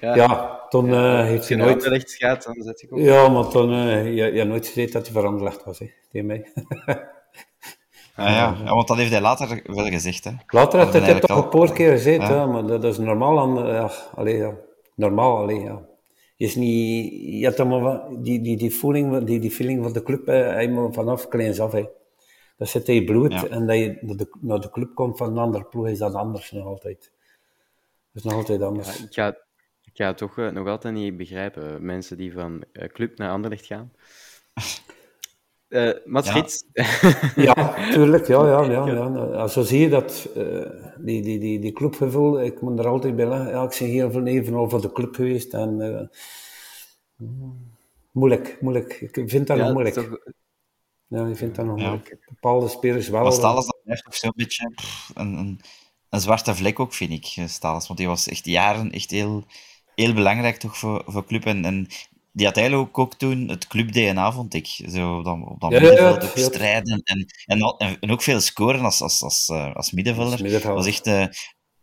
[0.00, 0.14] Ja.
[0.14, 1.84] ja, toen eh, heeft Als hij je nooit...
[1.84, 2.98] echt gaat, dan zet ik ook.
[2.98, 3.72] Ja, maar toen...
[3.72, 6.46] eh je, je had nooit gezien dat hij veranderd was, hè, tegen mij.
[8.16, 8.56] Ah, ja.
[8.64, 10.24] ja, want dat heeft hij later wel gezegd.
[10.24, 10.30] Hè.
[10.46, 12.46] Later had Dat hij toch een al- paar keer gezegd, Ja.
[12.46, 13.38] maar dat is normaal.
[13.40, 14.54] Aan, ja, allee, ja.
[14.94, 15.82] Normaal, allee, ja.
[16.36, 20.02] Je, is niet, je hebt allemaal die, die, die, voeling, die, die feeling van de
[20.02, 21.72] club, hè, helemaal vanaf kleins af.
[21.72, 21.84] Hè.
[22.56, 23.46] Dat zit in je bloed Ja.
[23.46, 26.14] en dat je naar de, naar de club komt van een andere ploeg, is dat
[26.14, 26.98] anders nog altijd.
[28.12, 28.98] Dat is nog altijd anders.
[28.98, 29.28] Ja, ik, ga,
[29.84, 31.84] ik ga het toch eh, nog altijd niet begrijpen.
[31.84, 33.92] Mensen die van eh, club naar Anderlecht gaan.
[35.76, 36.64] Uh, Mats
[37.34, 37.74] Ja.
[37.92, 38.26] tuurlijk.
[38.26, 38.86] Ja, ja, ja,
[39.32, 39.46] ja.
[39.46, 40.66] Zo zie je dat, uh,
[40.98, 43.48] die, die, die, die clubgevoel, ik moet er altijd bij leggen.
[43.48, 45.80] Ja, ik ben heel veel even voor de club geweest en...
[45.80, 47.28] Uh,
[48.12, 49.00] moeilijk, moeilijk.
[49.00, 49.94] Ik vind dat nog moeilijk.
[49.94, 50.18] Toch...
[51.06, 52.18] Ja, ik vind dat nog moeilijk.
[52.28, 53.22] Bepaalde spelers wel...
[53.22, 54.72] Maar Stalens, dat blijft toch zo'n beetje
[55.14, 55.60] een, een,
[56.08, 57.58] een, zwarte vlek ook, vind ik.
[57.60, 59.44] Want die was echt jaren echt heel,
[59.94, 61.44] heel belangrijk toch voor, voor club.
[61.44, 61.86] En, en
[62.36, 64.66] die had eigenlijk ook, ook toen het club-DNA, vond ik.
[64.66, 67.60] Zo dan, op dat ja, middenveld ook strijden en, en,
[68.00, 70.50] en, ook veel scoren als, als, als, uh, als middenvelder.
[70.50, 71.26] Dat was echt uh,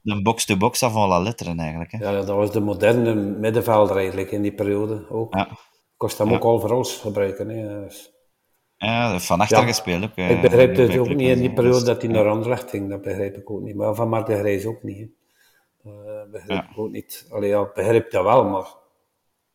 [0.04, 1.91] een box-to-box af van la letteren eigenlijk.
[1.91, 1.97] Hè.
[1.97, 5.34] Ja, dat was de moderne middenvelder eigenlijk in die periode ook.
[5.34, 5.49] Ja.
[5.97, 7.49] Kost hem ook overal gebruiken.
[7.49, 7.84] Hè.
[7.84, 8.12] Dus...
[8.78, 10.16] Ja, van achter gespeeld ook.
[10.16, 12.89] ik begrijp het ook niet in die periode dat hij naar Anderlecht ging.
[12.89, 13.76] Dat begrijp ik ook niet.
[13.76, 14.97] Maar van Mark de Grijs ook niet.
[14.97, 15.91] Hè.
[15.91, 17.28] Uh, begrijp ik ook niet.
[17.30, 18.82] Allee, ja, begrijp dat wel, maar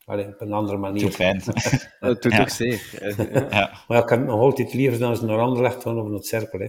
[0.09, 1.00] Allee, op een andere manier.
[1.00, 1.42] Doe fijn.
[2.00, 2.80] dat doet ook zeer.
[3.50, 3.70] ja.
[3.88, 6.59] Maar ik kan nog altijd liever dan ze naar Anderlecht gaan of naar het cirkel.
[6.59, 6.68] Hè.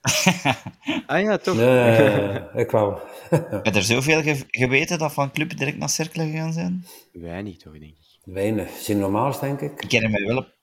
[1.06, 1.56] ah ja, toch?
[1.56, 3.00] Nee, ik wel.
[3.30, 6.86] Heb je er zoveel ge geweten dat van club direct naar cirkel gegaan zijn?
[7.12, 8.18] Weinig toch, denk ik.
[8.24, 8.70] Weinig.
[8.70, 9.82] Zinomaas, denk ik.
[9.82, 10.54] Ik ken hem wel op...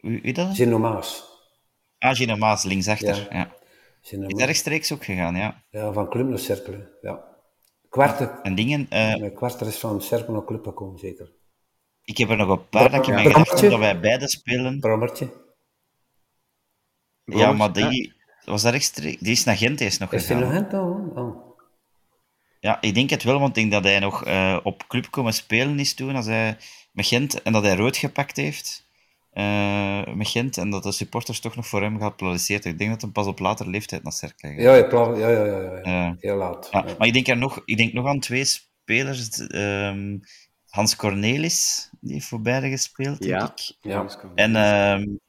[0.00, 0.54] Wie, wie dat?
[0.54, 1.24] Zinomaas.
[1.98, 3.28] Ah, Zinomaas, linksachter.
[3.30, 3.38] Ja.
[3.38, 4.26] ja.
[4.26, 5.62] Is daar rechtstreeks ook gegaan, ja.
[5.70, 7.29] Ja, van club naar cirkel, ja.
[7.90, 8.42] Kwarten.
[8.42, 8.86] En dingen...
[8.92, 11.32] Uh, is van naar Club gekomen, zeker.
[12.04, 14.80] Ik heb er nog een paar dat ik me gedacht dat wij beide spelen.
[14.80, 15.30] Brommertje.
[17.24, 18.12] Ja, maar die...
[18.44, 19.20] Was dat rechtstreeks?
[19.20, 20.42] Die is naar Gent is nog is gegaan.
[20.42, 21.12] Is naar Gent al?
[21.14, 21.48] Oh.
[22.60, 25.32] Ja, ik denk het wel, want ik denk dat hij nog uh, op club komen
[25.32, 26.56] spelen is toen, als hij
[26.92, 28.88] met Gent, en dat hij rood gepakt heeft
[29.34, 33.00] uh, met Gent, en dat de supporters toch nog voor hem geapplaudisseerd Ik denk dat
[33.00, 34.60] hij pas op latere leeftijd naar Cercle gaat.
[34.60, 36.16] Ja, ja, ja, ja, ja, ja.
[36.18, 36.68] heel laat.
[36.70, 39.48] Ja, Maar ik denk, er nog, ik denk nog aan twee spelers.
[39.54, 40.20] Um,
[40.70, 43.38] Hans Cornelis, die heeft voor beide gespeeld, ja.
[43.38, 43.76] denk ik.
[43.80, 44.06] Ja.
[44.34, 45.20] En um,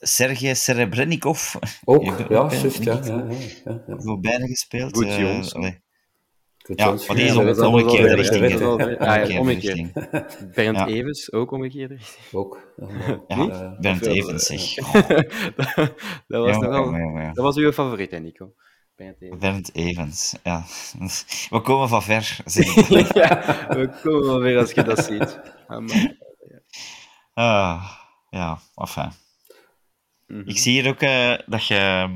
[0.00, 1.54] Sergej Serebrennikov.
[1.84, 3.26] Ook, ja, juist, ja, ja,
[3.64, 4.96] ja, ja, Voor beide gespeeld.
[4.96, 5.52] Goed, uh, jongens.
[6.74, 8.58] Ja, maar die is om, het omgekeerde richting.
[8.98, 9.92] Ja, omgekeerd.
[10.54, 10.86] Bernd ja.
[10.86, 12.32] Evens, ook omgekeerde richting.
[12.32, 12.74] Ook.
[13.28, 14.74] Ja, Bernd Evens, zeg.
[16.28, 16.92] dat, was nogal,
[17.34, 18.52] dat was uw favoriet, hè, Nico?
[18.96, 19.40] Bernd Evens.
[19.42, 20.64] Bernd ja.
[21.56, 22.36] We komen van ver.
[23.14, 25.40] ja, we komen van ver als je dat ziet.
[27.34, 27.90] Ah,
[28.30, 29.12] ja, enfin.
[30.26, 30.48] Mm -hmm.
[30.48, 32.08] Ik zie hier ook uh, dat, je,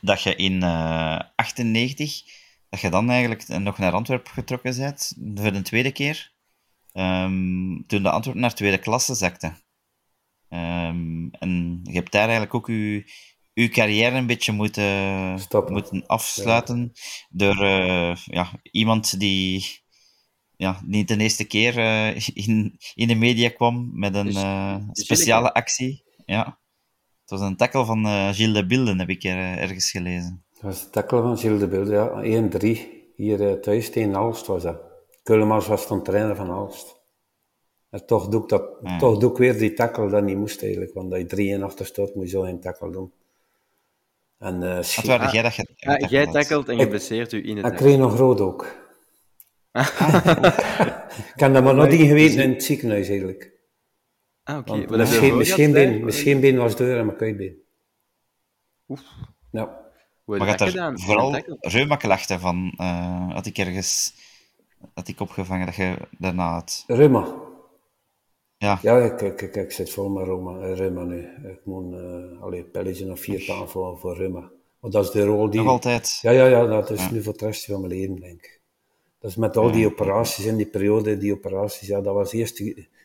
[0.00, 2.22] dat je in uh, 98
[2.68, 6.32] dat je dan eigenlijk nog naar Antwerpen getrokken bent, voor de tweede keer.
[6.92, 9.46] Um, toen de Antwerpen naar tweede klasse zakte.
[10.50, 13.12] Um, en je hebt daar eigenlijk ook je,
[13.52, 16.92] je carrière een beetje moeten, moeten afsluiten
[17.28, 19.80] door uh, ja, iemand die
[20.56, 25.54] ja, niet de eerste keer uh, in, in de media kwam met een uh, speciale
[25.54, 26.04] actie.
[26.26, 26.60] Ja.
[27.20, 30.44] Het was een tackle van Gilles de Bilden, heb ik er, ergens gelezen.
[30.60, 32.48] Dat was de tackle van Gilles de Bilde, ja.
[32.48, 33.14] 1-3.
[33.14, 34.80] Hier uh, thuis tegen Alst was dat.
[35.22, 36.96] Keulemans was dan trainer van Alst.
[37.90, 38.62] En toch doe ik, dat,
[38.98, 40.94] toch doe ik weer die tackle dat niet moest eigenlijk.
[40.94, 43.12] Want dat je 3-1 achter staat, moet je zo een tackle doen.
[44.38, 47.56] En, uh, Wat waren jij dat je ja, Jij tackelt en je blesseert u in
[47.56, 48.62] het Ik kreeg nog rood ook.
[51.28, 53.52] ik kan dat maar nog niet geweten in het ziekenhuis eigenlijk.
[54.42, 54.72] Ah, oké.
[54.72, 54.98] Okay.
[54.98, 57.62] Misschien, misschien, been, misschien been was deur en mijn kuitbeen.
[58.88, 59.00] Oef.
[59.50, 59.87] Ja.
[60.28, 64.14] Hoe maar gaat er vooral reumaklachten van, uh, had ik ergens
[64.94, 66.84] had ik opgevangen dat je daarna had.
[66.86, 67.34] Reuma.
[68.56, 68.78] Ja.
[68.82, 71.18] Ja, ik, ik, ik, ik zit vol met reuma, eh, reuma nu.
[71.44, 74.50] Ik moet uh, alleen pilletje of vier dagen voor, voor reuma.
[74.80, 75.60] Want dat is de rol die...
[75.60, 76.18] Nog altijd?
[76.22, 78.60] Ja, ja, ja dat is nu voor het rest van mijn leven, denk ik.
[79.18, 82.62] Dat is met al die operaties in die periode, die operaties, ja, dat was eerst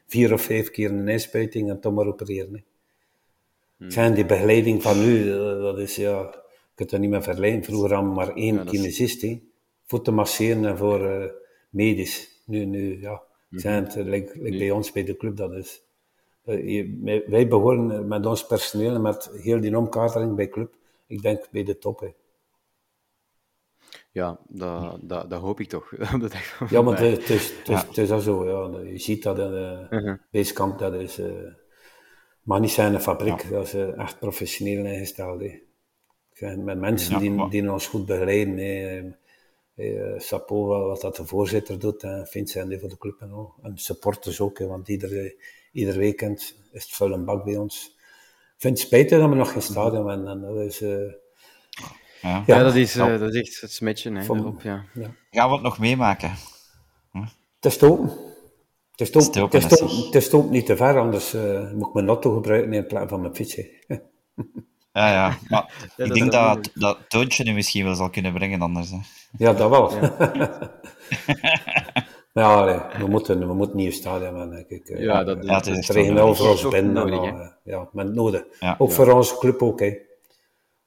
[0.07, 2.53] vier of vijf keer een inspuiting en dan maar opereren.
[2.53, 2.61] Hè.
[3.77, 3.91] Hmm.
[3.91, 6.41] Zijn die begeleiding van nu, dat is ja
[6.75, 7.63] kunt dat niet meer verleiden.
[7.63, 9.25] Vroeger hadden we maar één ja, kinesist,
[9.85, 11.25] voor te masseren en voor uh,
[11.69, 12.41] medisch.
[12.45, 13.61] Nu, nu ja, mhm.
[13.61, 15.81] zijn het, like, like bij ons bij de club, dat is.
[16.45, 20.75] Uh, wij behoren met ons personeel met heel die omkadering bij club,
[21.07, 21.99] ik denk bij de top.
[21.99, 22.11] Hè.
[24.11, 25.93] Ja, dat, dat, dat hoop ik toch.
[26.69, 28.45] ja, maar het is, het, is, het is al zo.
[28.45, 28.79] Ja.
[28.89, 30.77] Je ziet dat in uh, uh -huh.
[30.77, 31.19] dat is...
[31.19, 31.27] Uh,
[32.41, 33.49] maar niet zijn een fabriek, ja.
[33.49, 35.41] dat is echt professioneel ingesteld.
[35.41, 35.59] Hè
[36.41, 38.57] met mensen die, die ons goed begeleiden.
[38.57, 39.01] Hè.
[39.75, 43.53] Eh, Sapo, wat dat de voorzitter doet, en Vincent voor de club en al.
[43.61, 45.35] En supporters ook, hè, want iedere,
[45.71, 47.95] ieder weekend is het vuil een bak bij ons.
[48.55, 50.27] Ik vind het spijtig dat we nog geen stadion hebben.
[50.27, 51.11] En dat is, uh,
[52.21, 52.43] ja.
[52.45, 52.63] ja.
[52.63, 54.11] dat is, uh, dat is echt het smetje.
[54.11, 54.85] Hè, Van, erop, ja.
[54.93, 55.11] ja.
[55.31, 56.31] Gaan we het nog meemaken?
[57.11, 57.23] Hm?
[57.59, 58.09] Het is open.
[58.91, 61.33] Het is Stoken, het is dat toch- is- het is toch niet te ver, anders
[61.33, 63.55] eh, moet ik mijn auto gebruiken in plaats van mijn fiets.
[64.93, 65.37] Ja, ja.
[65.49, 66.69] Maar ik dat denk dat moeilijk.
[66.73, 68.89] dat Toontje nu misschien wel zal kunnen brengen anders.
[68.89, 68.97] Hè.
[69.37, 69.91] Ja, dat wel.
[72.33, 74.87] maar ja, allee, we, moeten, we moeten niet in stadion gaan, denk ik.
[74.89, 75.03] eh.
[75.03, 76.19] Ja, dat, Ja, het is Het nodig.
[76.23, 76.95] over ons Toch binnen.
[77.03, 78.43] en nodig, eh, ja, maar nodig.
[78.59, 78.75] Ja.
[78.77, 79.97] ook voor onze club ook, hè.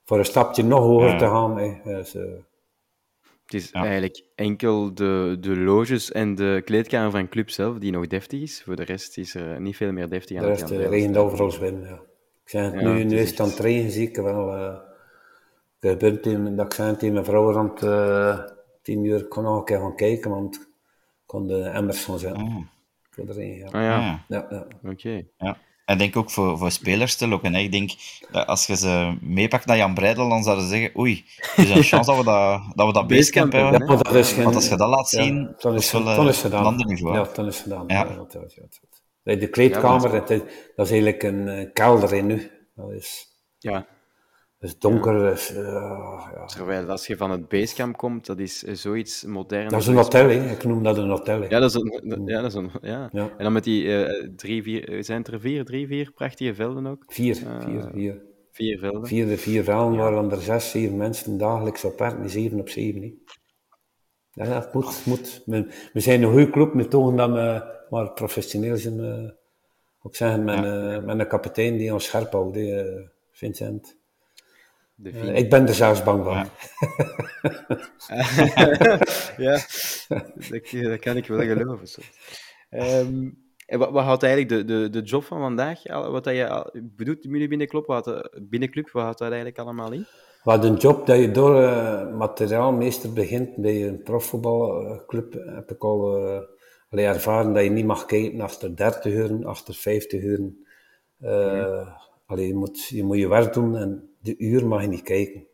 [0.05, 1.17] Voor een stapje nog hoger Ja.
[1.19, 1.59] te gaan.
[1.59, 1.73] Hè.
[1.97, 3.85] Dus, Het is Ja.
[3.85, 8.63] eigenlijk enkel de, de loges en de kleedkamer van club zelf die nog deftig is.
[8.65, 10.87] Voor de rest is er niet veel meer deftig aan de het rest Jan eh,
[10.87, 11.09] Breidel.
[11.09, 12.01] regent over ons binnen, ja.
[12.47, 14.53] Ik zeg het, Ja, nu, het nu is het aan het regenen, zie ik wel.
[14.57, 14.75] eh
[15.81, 16.01] ik
[16.57, 18.39] dat ik zei tegen mijn vrouw rond eh
[18.83, 20.67] tien uur, ik kon nog een keer gaan kijken, want ik
[21.27, 22.43] kon de emmers gaan zetten.
[22.43, 22.55] Ah,
[23.11, 23.67] Voor ja.
[23.67, 24.25] Ah ja, ja.
[24.29, 24.67] Ja, ja.
[24.91, 25.23] oké.
[25.39, 25.59] Ja.
[25.85, 27.55] En ik denk ook voor, voor spelers te lokken.
[27.55, 27.61] Hè.
[27.61, 27.91] Ik denk
[28.31, 31.25] dat als je ze meepakt naar Jan Breidel, dan zouden ze zeggen: Oei,
[31.57, 33.71] er is een chance dat we dat, dat, we dat basecamp hebben.
[33.71, 36.05] hebben, Maar dat is geen- Want als je dat laat zien, dan is, is wel
[36.05, 36.61] dan eh, is gedaan.
[36.61, 37.15] een ander niveau.
[37.17, 37.85] Ja, dan is gedaan.
[37.87, 38.07] Ja.
[39.33, 39.37] Ja.
[39.37, 40.41] De kleedkamer, Ja, dat, is,
[40.77, 42.51] dat is eigenlijk een eh, kelder in nu.
[42.75, 43.27] Dat is,
[43.59, 43.73] Ja,
[44.59, 45.19] dat is donker.
[45.19, 45.63] Dat is, eh,
[46.35, 46.45] ja.
[46.47, 49.69] terwijl als je van het basecamp komt, dat is eh, zoiets modern.
[49.69, 50.51] dat is een hotel, hè.
[50.51, 51.41] ik noem dat een hotel.
[51.41, 51.49] hè.
[51.49, 53.09] Ja, dat is een, ja, dat is een, ja.
[53.13, 53.29] Ja.
[53.37, 56.87] En dan met die eh, drie, vier, zijn het er vier, drie, vier prachtige velden
[56.87, 57.05] ook?
[57.07, 58.23] Vier, Eh, vier, vier.
[58.53, 59.07] Vier velden.
[59.07, 62.69] Vier, de vier velden waren er zes, zeven mensen dagelijks op werk, niet zeven op
[62.69, 63.03] zeven.
[63.03, 63.15] hè.
[64.45, 65.03] Ja, dat moet.
[65.07, 65.43] moet.
[65.47, 69.01] We, we zijn een goede club, met togen dat we maar professioneel zijn.
[69.01, 69.31] eh,
[70.03, 72.85] ook zeggen, met, eh, met een kapitein die ons scherp houdt, eh,
[73.31, 73.97] Vincent.
[75.33, 76.35] Ik ben er zelfs bang van.
[76.35, 76.47] Ja.
[79.47, 79.61] ja,
[80.09, 81.87] dat, dat kan ik wel geloven.
[81.87, 82.11] soms.
[82.71, 83.31] Ehm,
[83.67, 85.83] en wat, wat houdt eigenlijk de, de, de job van vandaag?
[85.89, 90.07] Wat dat je bedoelt, jullie binnenclub, wat, binnenclub, wat houdt dat eigenlijk allemaal in?
[90.43, 91.53] Wat een job dat je door
[92.17, 96.21] materiaalmeester begint bij een profvoetbalclub, heb ik al
[96.97, 100.41] allee, ervaren dat je niet mag kijken achter 30 uur, achter 50 uur.
[102.27, 105.47] Allee, je, moet, je moet je werk doen en de uur mag je niet kijken.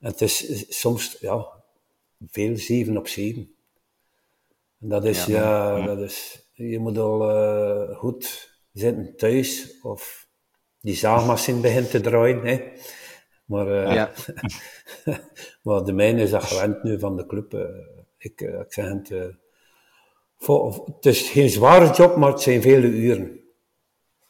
[0.00, 1.46] En het is soms ja,
[2.28, 3.54] veel 7 op 7.
[4.80, 10.26] En dat is, ja, dat is, je moet al eh, goed zitten thuis of
[10.80, 12.46] die zaagmachine begint te draaien.
[12.46, 12.72] Hè.
[13.44, 14.10] Maar, eh, Ja.
[15.62, 17.54] maar de mijne is dat gewend nu van de club.
[17.54, 17.68] eh.
[18.18, 19.10] ik, ik zeg het,
[20.38, 23.36] voor- het is geen zware job, maar het zijn vele uren.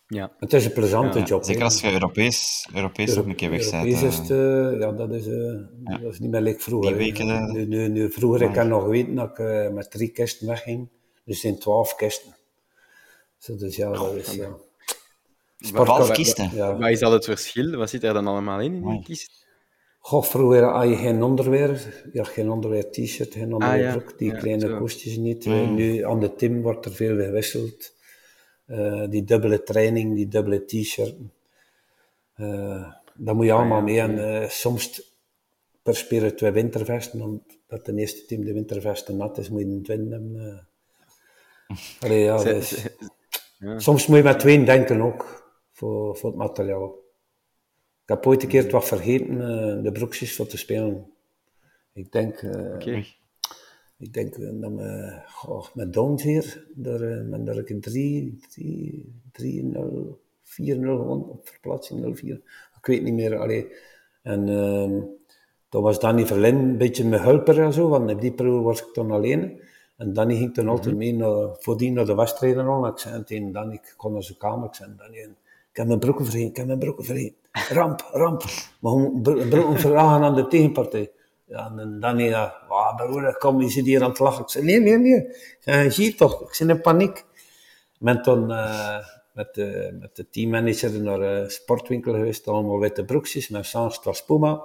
[0.07, 0.33] Ja.
[0.39, 1.45] Het is een plezante Ja, job.
[1.45, 3.73] Zeker als je Europees, Europees een keer weg bent.
[3.73, 4.21] Europees is eh.
[4.21, 6.97] het, eh, ja, dat is, eh, dat is niet meer like vroeger.
[6.97, 7.11] Die hè.
[7.11, 10.09] weken, eh, nu, nu, nu, vroeger, ik kan nog weten dat ik eh, met drie
[10.09, 10.89] kisten wegging.
[10.89, 12.37] Dus het zijn twaalf kisten.
[13.39, 14.57] Zo, dus ja, dat is, ja.
[15.59, 16.51] Twaalf kisten?
[16.55, 16.77] Ja.
[16.77, 17.77] Wat is al het verschil?
[17.77, 19.03] Wat zit er dan allemaal in, in die Amai.
[20.09, 21.71] Goh, vroeger had je geen onderweer.
[22.13, 23.97] Je had geen onderweer t-shirt, geen onderweer ja.
[23.97, 24.19] broek.
[24.19, 24.79] Die Ja, kleine zo.
[24.79, 25.45] koestjes niet.
[25.47, 27.95] Nu aan de Tim wordt er veel gewisseld.
[28.67, 31.15] Eh, die dubbele training, die dubbele t-shirt.
[32.35, 34.01] Eh dat moet je allemaal mee.
[34.01, 35.03] En eh, soms
[35.83, 37.21] per speler twee wintervesten.
[37.23, 40.65] Omdat de eerste team de wintervesten nat is, moet je een twin hebben.
[41.69, 41.77] eh.
[42.05, 42.87] Allee, ja, Ze- dus-
[43.85, 46.95] Soms moet je met tweeën denken ook, voor, voor het materiaal.
[48.09, 51.07] Ik heb ooit een keer het wat vergeten, eh, de broekjes voor te spelen.
[51.93, 53.05] Ik denk, eh, Oké.
[53.99, 60.21] ik denk eh, dat me, goh, met Downveer, daar, ik een 3, 3, 3, 0,
[60.43, 62.37] 4, 0 gewonnen op verplaatsing 0, 4.
[62.77, 63.39] Ik weet niet meer.
[63.39, 63.73] Allee.
[64.23, 65.01] En ehm
[65.69, 68.81] dat was Danny Verlin een beetje mijn hulper en zo, want in die periode was
[68.81, 69.61] ik dan alleen.
[69.97, 72.67] En Danny ging toen altijd mee naar, voordien naar de wedstrijden.
[72.67, 75.17] En ik zei tegen Danny, ik kon naar zijn kamer, ik zei Danny,
[75.71, 77.37] ik heb mijn broeken vergeten, ik heb mijn broeken vergeten.
[77.69, 78.45] Ramp, ramp.
[78.81, 78.93] Maar
[79.49, 81.11] broeken vragen aan de tegenpartij.
[81.45, 84.43] Ja, en Danny, ja, ah, broer, kom, je zit hier aan het lachen.
[84.43, 85.85] Ik zei, nee, nee, nee.
[85.85, 87.19] Ik zie je toch, ik zit in paniek.
[87.19, 88.99] Ik ben toen eh,
[89.33, 94.25] met, de, met de teammanager naar de sportwinkel geweest, allemaal witte broekjes, met Sans was
[94.25, 94.65] Puma.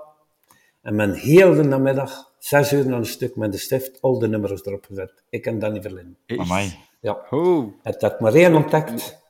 [0.81, 4.27] En men heel de namiddag, zes uur aan een stuk, met de stift, al de
[4.27, 5.23] nummers erop gezet.
[5.29, 6.17] Ik en Danny Verlin.
[6.27, 6.77] Amai.
[6.99, 7.25] Ja.
[7.29, 9.21] Oh, Het had maar één ontdekt.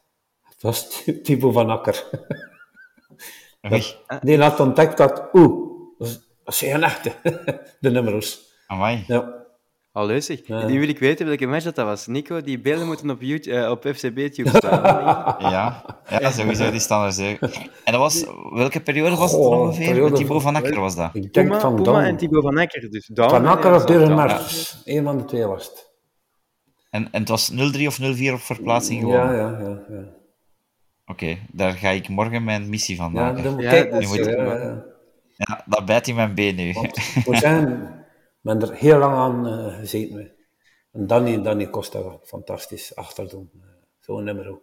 [0.42, 2.04] Het was Thibaut van Akker.
[3.72, 3.84] Oei.
[4.22, 7.12] Die had ontdekt dat, oeh, dat is- dat zijn echte,
[7.80, 8.40] de nummers.
[8.68, 9.04] Amai.
[9.08, 9.42] Ja.
[9.92, 10.42] al leuk.
[10.46, 10.66] Ja.
[10.68, 12.08] Nu wil ik weten welke match dat, dat was.
[12.08, 14.82] Nico, die beelden moeten op, YouTube, eh, op FCB-tube staan.
[15.52, 15.86] Ja,
[16.20, 17.24] ja, sowieso, die staan er zo.
[17.84, 19.86] En dat was, welke periode was het Goh, ongeveer?
[19.88, 21.10] periode Met Thibaut van- Akker was dat.
[21.14, 22.90] Ik denk Puma, van Puma en Thibaut van Akker.
[22.92, 24.16] Dus Van Akker of ja.
[24.16, 24.82] Mertens.
[24.86, 25.92] Eén van de twee was het.
[26.90, 27.56] En, en het was 0-3
[27.88, 29.16] of 0-4 op verplaatsing gewoon.
[29.16, 29.80] Ja, ja, ja.
[29.90, 30.04] ja.
[31.06, 33.44] Oké, daar ga ik morgen mijn missie van Ja, maken.
[33.44, 34.84] dan, Ja, kijk, dat is- ja, ja, ja.
[35.36, 36.70] Ja, dat bijt in mijn been nu.
[36.70, 36.76] Ik
[37.26, 40.32] moet zeggen, ik ben er heel lang aan eh, gezeten.
[40.92, 43.50] En Danny, Danny Costa, fantastisch achterdoen.
[44.00, 44.62] Zo'n nummer ook.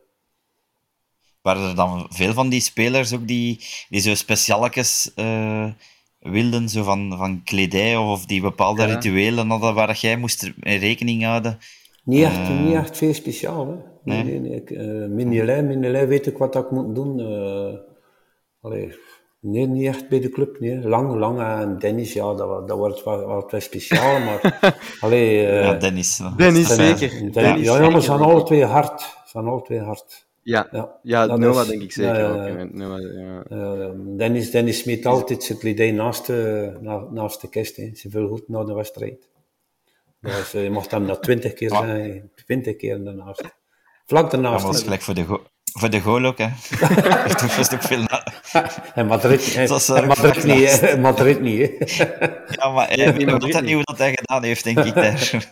[1.42, 5.72] Waren er dan veel van die spelers ook die, die zo specialekes uh,
[6.18, 8.94] wilden, zo van, van kledij of die bepaalde ja.
[8.94, 11.58] rituelen hadden waar jij moest rekening houden?
[12.04, 13.66] Niet echt, uh, niet echt veel speciaal.
[13.68, 13.74] Hè?
[14.02, 14.64] Nee, nee, nee.
[14.66, 17.18] Uh, Minelij, Minelij weet ik wat ik moet doen.
[17.18, 17.78] Uh,
[18.60, 18.94] allee,
[19.40, 20.60] nee, niet echt bij de club.
[20.60, 20.88] Nee.
[20.88, 24.20] Lang, lang en Dennis, ja, dat, dat wordt wel, wel wat speciaal.
[24.20, 24.58] Maar,
[25.00, 26.22] allee, uh, ja, Dennis.
[26.36, 27.10] Dennis, zeker.
[27.10, 29.18] Dennis, Dennis, ja, ja, maar ze zijn alle twee hard.
[29.24, 30.28] Zijn alle twee hard.
[30.42, 32.72] Ja, ja, ja Noah denk ik zeker ja, ja, ook.
[32.72, 33.00] Noah,
[33.48, 33.92] ja.
[34.16, 37.76] Dennis, Dennis smeet altijd zijn kledij naast de, na, naast de kist.
[37.76, 37.90] Hè.
[37.94, 39.28] Ze veel goed naar de wedstrijd.
[40.20, 43.59] Dus je mocht hem dat twintig keer zijn, twintig keer daarnaast.
[44.10, 44.64] Vlak daarnaast.
[44.64, 45.42] Dat was gelijk voor de, go
[45.72, 46.48] voor de goal ook, hè.
[47.38, 48.26] Toen was ook veel na...
[49.00, 49.66] En Madrid, hè.
[49.66, 50.98] Was, uh, Madrid, niet, hè.
[50.98, 52.06] Madrid niet, hè.
[52.56, 54.94] Ja, maar hij weet nog niet hoe dat hij gedaan heeft, denk ik.
[54.94, 55.48] Daar.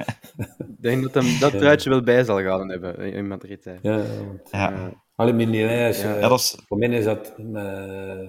[0.59, 3.65] ik denk dat hem dat truitje wel bij zal gaan hebben in Madrid.
[3.65, 3.75] Hè.
[3.83, 4.03] Ja,
[4.51, 4.73] ja.
[4.73, 6.03] Uh, Alle Mignolet is...
[6.03, 6.63] Ja, was...
[6.67, 7.35] Voor mij is dat...
[7.39, 8.29] Uh,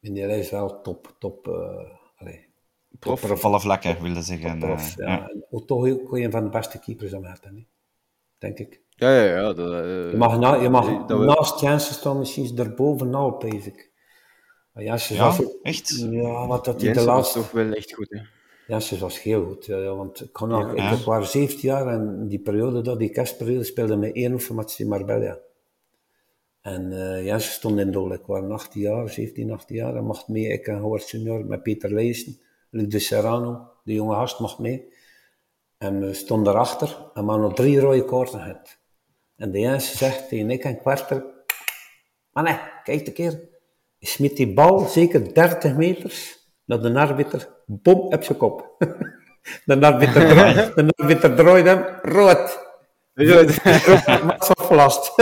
[0.00, 1.46] Mignolet is wel top, top...
[1.46, 1.54] Uh,
[2.16, 2.48] allee,
[2.98, 3.30] prof.
[3.30, 4.58] Op alle vlakken, wilde zeggen.
[4.58, 5.06] Prof, ja.
[5.06, 5.32] ja.
[5.50, 7.66] Ook toch ook een van de beste keepers aan het hè.
[8.38, 8.84] denk ik.
[8.96, 9.52] Ja, ja, ja.
[9.52, 13.90] Dat, uh, je mag, na, je mag dat naast Jensen staan misschien erbovenal, pees ik.
[14.74, 16.06] Jensen ja, was, echt?
[16.10, 17.38] Ja, wat dat hij de laatste...
[17.38, 18.20] toch wel echt goed, hè?
[18.66, 20.90] Jensen was heel goed, ja, want ik, kon nog, ja.
[20.90, 24.88] ik was 17 jaar en die periode, dat, die kerstperiode, speelde met één oefenmatch in
[24.88, 25.38] Marbella.
[26.60, 28.12] En uh, Jensen stond in doel.
[28.12, 29.92] Ik was 18 jaar, 17, 18 jaar.
[29.92, 32.40] Hij mocht mee, ik en Howard Senior, met Peter Leijsen,
[32.70, 34.92] Luc de Serrano, de jonge gast mocht mee.
[35.78, 38.78] En we stonden erachter en we hadden nog drie rode kaarten gehad.
[39.36, 41.22] En de Jens zegt tegen ik en Kwartel,
[42.32, 43.40] maar nee, kijk een keer.
[43.98, 48.74] Je smiet die bal zeker 30 meters naar de arbiter, bom op zijn kop.
[49.64, 52.64] de arbiter, draait, de arbiter draait hem, rood.
[53.14, 53.50] Rood.
[54.68, 55.14] Vast.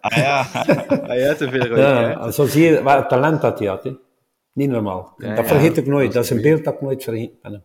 [0.00, 0.46] ah ja.
[0.88, 1.78] ah, ja, te veel rood.
[1.78, 3.84] Ja, zo zie je wat talent dat hij had.
[3.84, 3.92] Hè.
[4.52, 5.14] Niet normaal.
[5.16, 6.12] Ja, dat vergeet ik nooit.
[6.12, 7.64] Dat is een beeld dat ik nooit vergeet ben.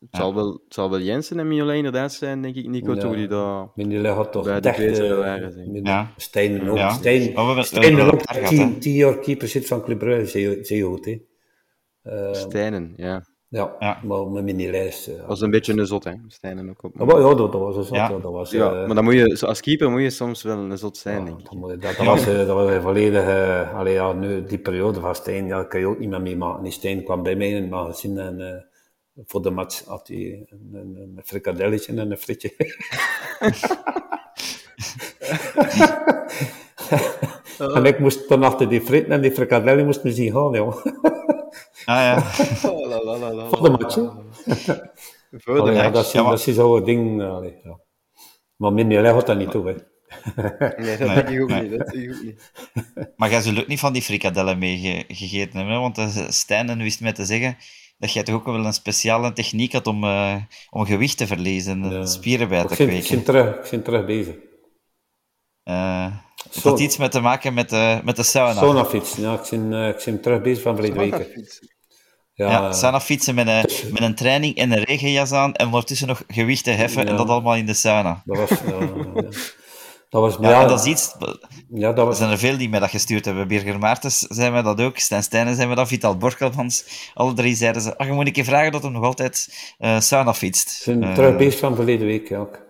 [0.00, 3.00] Het zal, wel, het zal wel Jensen en Mignolet inderdaad zijn, denk ik, Nico, ja.
[3.00, 5.52] toch, die daar Mignolet had toch bij de betere waren.
[5.52, 5.84] Zijn.
[5.84, 6.12] Ja.
[6.16, 6.76] Stijn ook.
[6.76, 6.90] Ja.
[6.90, 11.04] Stijn, oh, Stijn ook tien, tien jaar keeper zit van Club Brugge, zeer, zeer goed,
[11.04, 11.20] hè.
[12.04, 13.24] Uh, Stijnen, ja.
[13.48, 14.00] Ja, ja.
[14.04, 15.08] maar met Mignolet...
[15.10, 16.94] Uh, was een beetje een zot, hè, Stijnen ook op.
[16.98, 17.96] Ja, maar, ja, dat, dat was een zot.
[17.96, 20.58] Ja, dat was, ja uh, maar dan moet je, als keeper moet je soms wel
[20.58, 21.48] een zot zijn, denk ik.
[21.50, 23.68] Dat, dat, dat was, dat was een volledige...
[23.74, 26.62] Allee, ja, nu, die periode van Stijn, ja, kan je ook niet meer meemaken.
[26.62, 28.66] Die Stijn kwam bij mij in het magazine en
[29.16, 32.54] voor de match had hij een, een, een frikadelletje en een frietje.
[37.74, 40.84] en ik moest dan achter die fritten en die frikadellen moest me zien gaan, joh.
[41.84, 42.20] ah ja.
[43.50, 43.94] voor de match,
[45.44, 45.92] voor de match.
[45.92, 46.30] Dat is, ja, maar...
[46.30, 47.22] dat is zo'n ding.
[47.22, 47.80] Allee, ja.
[48.56, 49.74] Maar minder had dat niet toe, hè.
[50.76, 51.78] nee, dat denk ik ook niet.
[51.78, 52.52] Dat denk ik ook niet.
[53.16, 55.98] Maar jij zult ook niet van die frikadellen meegegeten hebben, want
[56.28, 57.56] Stijn wist mij te zeggen
[58.02, 60.34] dat jij toch ook wel een speciale techniek had om, uh,
[60.70, 62.06] om gewicht te verliezen en ja.
[62.06, 62.96] spieren bij te kweken.
[62.96, 64.34] Ik ben terug, ik ben terug bezig.
[65.64, 66.06] Uh,
[66.50, 68.60] heeft dat iets met te maken met de, met de sauna?
[68.60, 69.34] Saunafiets, ja.
[69.34, 71.26] Ik ben, uh, ik ben terug bezig van verleden weken.
[72.34, 76.06] Ja, ja sauna fietsen met een, met een training en een regenjas aan en ondertussen
[76.06, 77.10] nog gewichten heffen ja.
[77.10, 78.22] en dat allemaal in de sauna.
[78.24, 78.58] Dat was...
[80.12, 81.14] Dat was, ja, ja, dat is iets...
[81.68, 82.14] Ja, dat was...
[82.14, 83.48] Er zijn er veel die mij dat gestuurd hebben.
[83.48, 84.98] Birger Maartens zijn we dat ook.
[84.98, 85.88] Stijn Stijnen zijn we dat.
[85.88, 87.10] Vital Borkelmans.
[87.14, 87.98] Alle drie zeiden ze...
[87.98, 89.48] Ach, je moet een keer vragen dat hij nog altijd
[89.78, 90.70] uh, sauna fietst.
[90.70, 92.60] Zijn uh, terug bezig van verleden week, ook.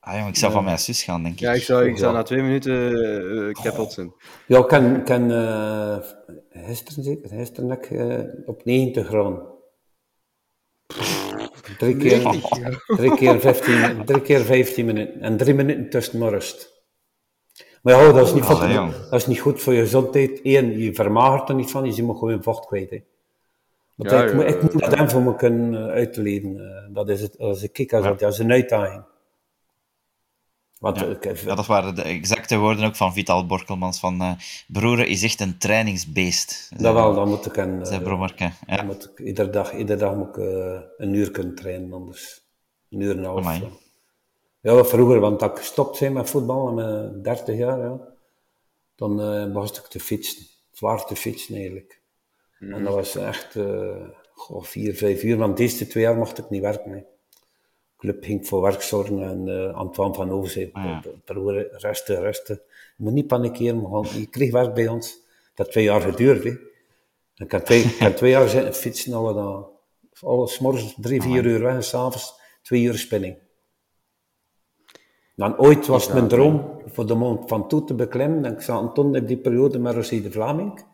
[0.00, 0.56] Ah, jongen, ik zou ja.
[0.56, 1.40] van mijn zus gaan, denk ik.
[1.40, 4.12] Ja, ik zou, ik zou na twee minuten uh, kapot zijn.
[4.46, 5.96] Ja, ik kan, kan uh,
[6.50, 9.42] gisteren zeker, gisteren uh, op 90 graden.
[11.78, 12.20] Drie keer,
[12.86, 15.20] drie, keer 15, drie keer 15 minuten.
[15.20, 16.74] En drie minuten tussen maar rust.
[17.82, 18.60] Maar ja, dat is niet, goed,
[19.10, 20.40] dat is niet goed voor je gezondheid.
[20.42, 22.90] Eén, je vermagert er niet van, je moet gewoon vocht kwijt.
[22.90, 23.02] Hè.
[23.94, 26.90] Want ja, ik, ja, ik, moet dat hem voor me kunnen uitleden.
[26.92, 29.04] Dat is het, als ik kijk, als dat is een uitdaging.
[30.86, 31.30] Want, ja.
[31.30, 34.00] Ik, ja, dat waren de exacte woorden ook van Vital Borkelmans.
[34.00, 34.32] Van, uh,
[34.66, 36.70] broer is echt een trainingsbeest.
[36.76, 37.86] Dat wel, dan moet ik een...
[37.86, 38.50] Zijn brommerke.
[38.66, 38.76] Ja.
[38.76, 42.42] Dan moet ik, iedere, dag, iedere dag moet ik uh, een uur kunnen trainen, anders
[42.90, 43.38] een uur en een half.
[43.38, 43.68] Amai.
[44.60, 47.98] Ja, vroeger, want dat ik gestopt zijn met voetbal, met 30 jaar, ja,
[48.96, 50.46] dan uh, was ik te fietsen.
[50.72, 52.00] Zwaar te fietsen eigenlijk.
[52.58, 52.72] Mm.
[52.72, 53.56] En dat was echt
[54.32, 56.90] goh, vier, vijf uur, want de eerste twee jaar mocht ik niet werken.
[56.90, 57.00] Hè
[58.06, 61.02] club ging voor werk zorgen en uh, Antoine van Over zei, ah, ja.
[61.70, 62.60] resten, resten.
[62.96, 65.24] Je moet niet panikeren, maar je kreeg werk bij ons.
[65.54, 66.50] Dat twee jaar geduurd, hè.
[67.34, 69.66] Ik kan twee, kan twee jaar zitten fietsen, al dan
[70.20, 73.36] Alles morgens drie, vier uur weg en s'avonds twee uur spinning.
[75.34, 78.44] Dan ooit was het mijn droom voor de mond van toe te beklimmen.
[78.44, 80.84] En ik zat toen in die periode met Rosie de Vlaming.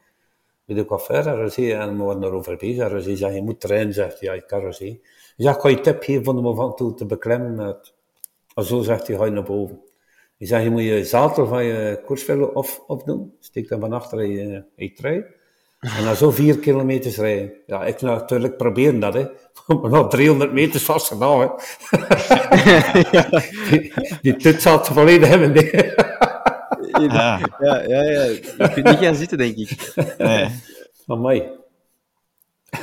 [0.64, 1.26] Bij de coiffeur.
[1.26, 2.84] En Rosie, en we waren erover bezig.
[2.84, 3.94] En Rosie zei, je moet trainen.
[3.94, 5.00] Zegt ja, ik kan Rosie.
[5.36, 7.54] Ik zeg, kan je tip geven van mond van toe te beklimmen?
[7.54, 7.94] Met...
[8.54, 9.80] En zo zegt hij, ga je naar boven.
[10.38, 13.36] Ik zeg, je moet je zadel van je koersvelo op, opdoen.
[13.40, 15.24] Steek dan van achter je, je trui.
[15.82, 17.52] En dan zo vier kilometers rijden.
[17.66, 19.26] Ja, ik natuurlijk proberen dat, hè.
[19.80, 21.48] Maar nog 300 meter vast gedaan, hè.
[23.70, 23.92] die,
[24.22, 25.52] die tut zat volledig hebben.
[26.90, 27.38] Ja.
[27.58, 28.22] Ja, ja, ja.
[28.22, 29.92] Je kunt niet gaan zitten, denk ik.
[30.18, 30.48] Nee.
[31.06, 31.60] Amai.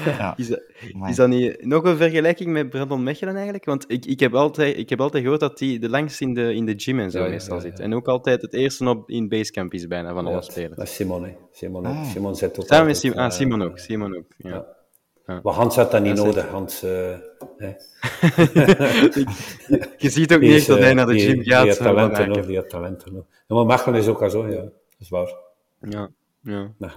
[0.05, 0.33] Ja.
[0.37, 0.61] Is dat,
[1.07, 3.65] is dat niet nog een vergelijking met Brandon Mechelen eigenlijk?
[3.65, 6.53] Want ik, ik, heb altijd, ik heb altijd gehoord dat hij de langst in de,
[6.53, 7.79] in de gym en zo Ja, meestal ja, zit.
[7.79, 10.75] En ook altijd het eerste op in basecamp is bijna van alle Ja, spelers.
[10.75, 11.35] dat is Simon, hè.
[11.51, 11.93] Simon, ook.
[11.93, 12.05] Ah.
[12.05, 13.77] Simon zit ook Samen met Simon, ah, eh, Simon ook.
[13.77, 14.65] Simon ook ja.
[15.43, 16.47] Maar Hans had dat niet Dat nodig.
[16.47, 17.17] Hans, eh,
[17.57, 17.67] hè.
[19.97, 21.63] Je ziet ook Die niet dat hij eh, naar de die- gym Die gaat.
[21.65, 23.23] heeft zo van talenten nog, die heeft talenten nog.
[23.47, 24.55] Ja, maar Mechelen is ook al zo, ja.
[24.61, 25.33] Dat is waar.
[25.81, 26.09] Ja,
[26.41, 26.71] ja.
[26.79, 26.91] Ja.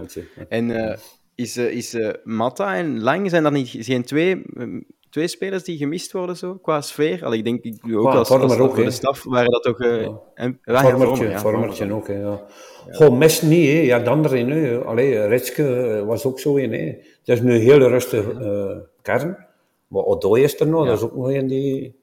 [0.49, 0.99] En eh,
[1.35, 4.67] is, eh, is eh, Matta en Lang, zijn dat niet geen twee, eh,
[5.13, 7.25] twee spelers die gemist worden zo, qua sfeer?
[7.25, 9.63] Allee, ik denk, ik, ook Qua als, Vormer als, ook, voor de staf waren dat
[9.63, 9.79] toch...
[9.81, 10.21] eh Ja.
[10.35, 11.97] en, Vormertje, Vormer, ja, vormertje Vormer.
[11.97, 12.47] ook, hè, ja.
[12.87, 13.79] Gewoon mis niet, hè.
[13.81, 14.85] Ja, de andere hè.
[14.85, 16.87] Allee, Ritske eh, was ook zo in, hè.
[16.87, 19.47] Het is nu een hele rustige eh, kern.
[19.89, 21.95] Maar Odoi is er nog, dat is ook nog een die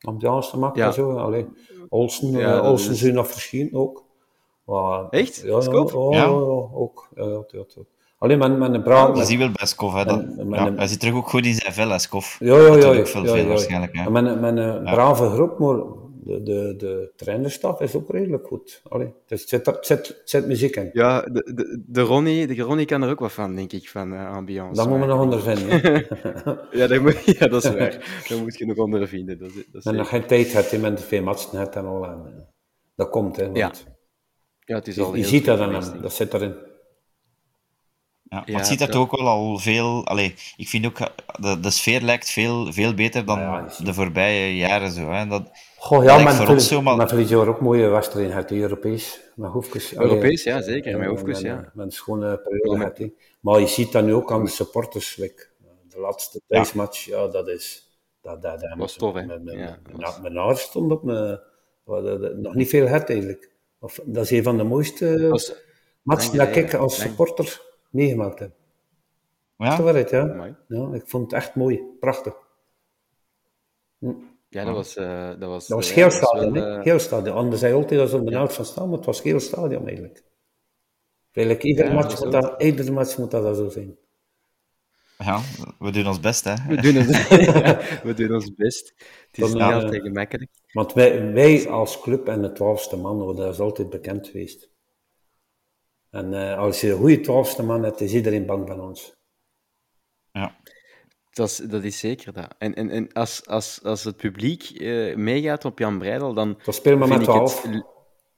[0.00, 1.12] ambiance maakt en zo.
[1.16, 1.46] Allee,
[1.88, 4.04] Olsen, dat Olsen is- zijn nog verschenen ook.
[4.64, 5.36] Maar, Echt?
[5.36, 5.70] Ja, ja,
[6.10, 6.10] Ja.
[6.10, 7.08] ja, ook.
[8.22, 9.16] Alleen met, met een braaf...
[9.16, 10.04] Je ziet wel bij Skov, hè.
[10.04, 12.36] Dat, En- en- ja, hij zit terug ook goed in zijn vel, hè, Skov.
[12.40, 12.98] Ja, ja, ja.
[12.98, 13.44] ook veel, ja, veel ja.
[13.46, 14.10] waarschijnlijk, hè.
[14.10, 15.76] Met, een- met een brave groep, maar
[16.24, 18.82] de, de, de trainerstaf is ook redelijk goed.
[18.88, 20.90] Allee, dus het, zit, er- het, zit, het zit muziek in.
[20.92, 24.14] Ja, de, de, de, Ronnie, de Ronnie kan er ook wat van, denk ik, van
[24.14, 24.74] eh, ambiance.
[24.80, 25.80] Dat moeten we nog ondervinden.
[25.80, 26.00] hè.
[26.78, 28.22] Ja, dat, moet, ja, dat is waar.
[28.28, 29.38] Dat moet je nog ondervinden.
[29.38, 31.84] Dat, is- dat is en nog geen tijd hebt, hè, met veel matchen hebt en
[31.86, 32.04] al.
[32.04, 32.42] En, eh,
[32.96, 33.44] dat komt, hè.
[33.44, 33.72] Want Ja,
[34.64, 36.02] ja, het is al je, je ziet dat aan hem, ik.
[36.02, 36.54] dat zit erin.
[38.32, 40.06] Ja, maar Ja, het ziet er dat- toch ook wel al veel...
[40.06, 41.06] Allee, ik vind ook, eh,
[41.40, 44.90] de, de sfeer lijkt veel, veel beter dan Ja, de voorbije jaren.
[44.90, 45.26] Zo, hè.
[45.26, 49.20] Dat, Goh, ja, maar ons zo, maar- verlies je ook mooie wedstrijden uit, Europees.
[49.34, 49.96] Met hoefjes.
[49.96, 50.98] Allee, Europees, ja, zeker.
[50.98, 51.54] Met hoefjes, met- ja.
[51.56, 52.98] Met, met een schone periode had.
[53.40, 55.16] Maar je ziet dat nu ook aan de supporters.
[55.16, 55.48] like,
[55.88, 57.88] de laatste thuismatch, ja, dat is...
[58.22, 59.24] Dat, dat, dat, Was tof, hè?
[59.24, 61.42] Mijn, mijn, Ja, mijn, was- mijn haar stond op me.
[61.84, 63.50] wat, dat- dat- Nog niet veel het eigenlijk.
[63.80, 65.28] Of, dat is een van de mooiste
[66.02, 68.52] matchen dat ik als supporter meegemaakt heb.
[69.56, 70.20] ja, Dat waarheid, ja.
[70.32, 70.56] Amai.
[70.68, 70.88] ja.
[70.94, 72.34] Ik vond het echt mooi, prachtig.
[74.48, 74.96] Ja, dat was...
[74.96, 76.78] eh, dat was, Dat was eh, heel was stadion, wel, hè?
[76.78, 77.36] eh, Heel stadion.
[77.36, 79.40] Anders zei je altijd dat ze op de helft van staan, maar het was heel
[79.40, 80.22] stadion eigenlijk.
[81.32, 83.96] Eigenlijk iedere, Ja, match, dat moet dat, iedere match moet dat zo zijn.
[85.18, 85.40] ja,
[85.78, 86.54] we doen ons best, hè.
[86.68, 87.28] We doen, het,
[88.06, 88.94] we doen ons best.
[89.30, 90.50] Het is Dan, niet eh, altijd gemakkelijk.
[90.72, 94.70] Want wij, wij als club en de twaalfste man, dat is altijd bekend geweest.
[96.10, 99.12] En eh, als je een goede twaalfste man hebt, is iedereen bang van ons.
[100.32, 100.56] Ja.
[101.30, 102.54] Dat is, dat is zeker dat.
[102.58, 106.98] En, en, en als, als, als het publiek eh, meegaat op Jan Breidel, dan Dan
[107.08, 107.62] met twaalf.
[107.62, 107.84] het,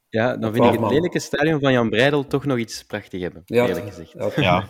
[0.09, 3.21] ja, dan vind ik 12 het lelijke stadion van Jan Breidel toch nog iets prachtig
[3.21, 4.13] hebben, Ja, eerlijk gezegd.
[4.37, 4.69] ja,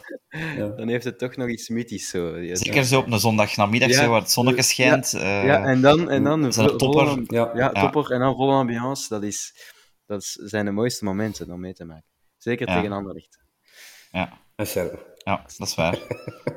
[0.57, 0.69] Ja.
[0.69, 2.09] Dan heeft het toch nog iets mythisch.
[2.09, 2.37] Zo.
[2.39, 4.03] Ja, zeker zo op een zondagnamiddag, Ja.
[4.03, 5.13] zo, waar het zonnetje schijnt.
[5.15, 7.23] eh, Ja, en dan, en dan een zo'n vo- topper.
[7.35, 7.51] Ja.
[7.55, 7.91] ja, Ja.
[7.91, 9.09] topper en dan volle ambiance.
[9.09, 9.55] Dat, is,
[10.07, 12.11] dat zijn de mooiste momenten om mee te maken.
[12.43, 12.75] Zeker Ja.
[12.77, 13.39] tegen Anderlecht.
[14.13, 14.41] ja.
[15.25, 15.99] Ja, dat is waar.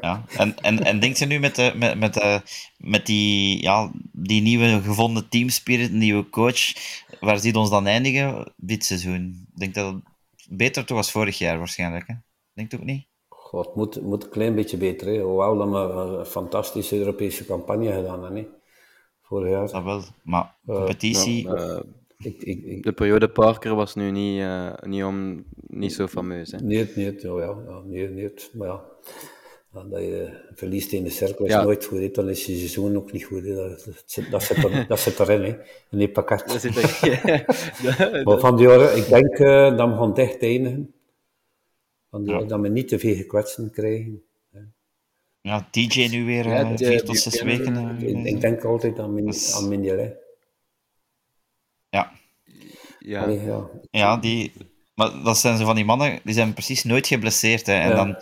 [0.01, 0.23] Ja.
[0.37, 2.41] En, en, en denkt je nu met, de, met, met, de,
[2.77, 6.73] met die, ja, die nieuwe gevonden teamspirit, nieuwe coach,
[7.19, 9.47] waar ziet ons dan eindigen dit seizoen?
[9.53, 10.03] Ik denk dat het
[10.49, 12.07] beter toch als vorig jaar waarschijnlijk.
[12.07, 12.13] Hè?
[12.53, 13.05] Denk je ook niet?
[13.27, 15.07] God, het moet, moet een klein beetje beter.
[15.07, 15.19] Hè.
[15.21, 15.77] Hoewel dat we
[16.19, 18.41] een fantastische Europese campagne gedaan hebben.
[18.41, 18.47] Hè.
[19.21, 19.67] Vorig jaar.
[19.71, 20.03] Dat wel.
[20.23, 21.79] Maar competitie, Eh,
[22.17, 26.51] Ik, ik, ik, de periode Parker was nu niet, eh, niet, om, niet zo fameus.
[26.51, 26.57] Hè?
[26.57, 28.83] Nee, nee, ja, ja, nee, nee, maar ja.
[29.89, 31.63] Dat je verliest in de cirkel is Ja.
[31.63, 32.09] nooit goed, hè.
[32.11, 33.43] dan is je seizoen ook niet goed.
[33.45, 33.55] hè.
[33.55, 35.57] Dat, dat, zit, dat, zit er, dat zit erin, hè.
[35.91, 36.47] in die pakket.
[36.47, 37.43] Dat zit er...
[38.25, 40.93] Maar van die jaren, ik denk eh, dat we gaan dicht eindigen.
[42.09, 42.43] Van die, Ja.
[42.43, 44.23] Dat we niet te veel gekwetsten krijgen.
[45.41, 47.97] ja, TJ nu weer Ja, eh, vier tot zes weken.
[47.97, 50.17] we- Ik, ik denk altijd aan, min, aan Mignolet.
[53.05, 53.19] Ja.
[53.19, 53.23] ja.
[53.23, 53.69] Allee, ja.
[53.91, 54.51] ja, die...
[54.95, 57.65] Maar dat zijn zo van die mannen, die zijn precies nooit geblesseerd.
[57.65, 57.73] Hè.
[57.73, 57.95] En Ja.
[57.95, 58.15] dan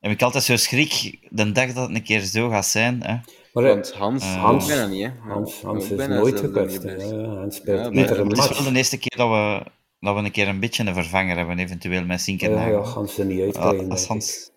[0.00, 3.02] heb ik altijd zo schrik, de dag dat het een keer zo gaat zijn.
[3.02, 3.16] Hè.
[3.52, 5.10] Maar eh, Want Hans, Eh, Hans bijna niet, hè?
[5.32, 6.40] Hans, Hans is nooit.
[6.40, 6.48] Ja,
[7.34, 9.70] Hans speelt Ja, Nee, iedere het is wel de eerste keer dat we,
[10.00, 12.72] dat we een keer een beetje een vervanger hebben, eventueel met Ja, Sinkernagel.
[12.82, 13.90] ja, Hans er niet Ja, uitkrijgen.
[13.90, 14.50] als Hans...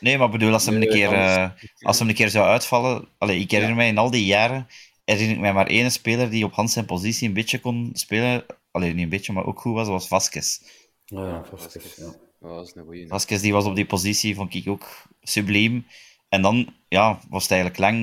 [0.00, 1.48] Nee, maar bedoel, als hem een Nee, keer, eh,
[1.80, 3.08] als hem een keer zou uitvallen...
[3.18, 4.66] Allee, ik herinner mij in al die jaren...
[5.10, 8.44] herinner ik mij maar één speler die op Hans zijn positie een beetje kon spelen.
[8.70, 10.60] Alleen niet een beetje, maar ook goed was, was Vasquez.
[11.04, 11.44] Ja,
[11.74, 12.14] is, ja.
[12.40, 13.08] Een goeie.
[13.08, 15.86] Vasquez die was op die positie, vond ik ook subliem.
[16.28, 17.98] En dan ja, was het eigenlijk lang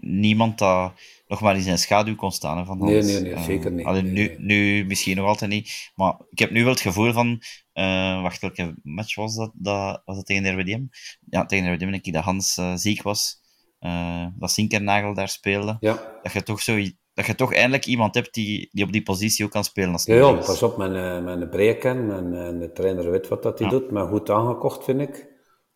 [0.00, 0.92] niemand dat
[1.28, 2.58] nog maar in zijn schaduw kon staan.
[2.58, 3.06] hè, Van Nee, Hans.
[3.06, 3.86] nee, nee, Eh, zeker niet.
[3.86, 4.38] allee, Nee, nu, nee.
[4.38, 5.90] nu misschien nog altijd niet.
[5.94, 7.42] Maar ik heb nu wel het gevoel van...
[7.72, 9.50] eh, wacht, welke match was dat?
[9.54, 10.82] dat was dat tegen RWDM?
[11.30, 13.38] Ja, tegen RWDM denk ik dat Hans eh, ziek was.
[13.80, 15.76] Eh, dat Sinkernagel daar speelde.
[15.80, 16.76] Ja, Dat je toch, zo,
[17.14, 19.92] dat je toch eindelijk iemand hebt die, die op die positie ook kan spelen.
[19.92, 23.42] Als ja, ja pas op, mijn, eh, mijn breken, mijn, mijn de trainer weet wat
[23.42, 23.78] dat hij Ja.
[23.78, 25.28] doet, maar goed aangekocht vind ik.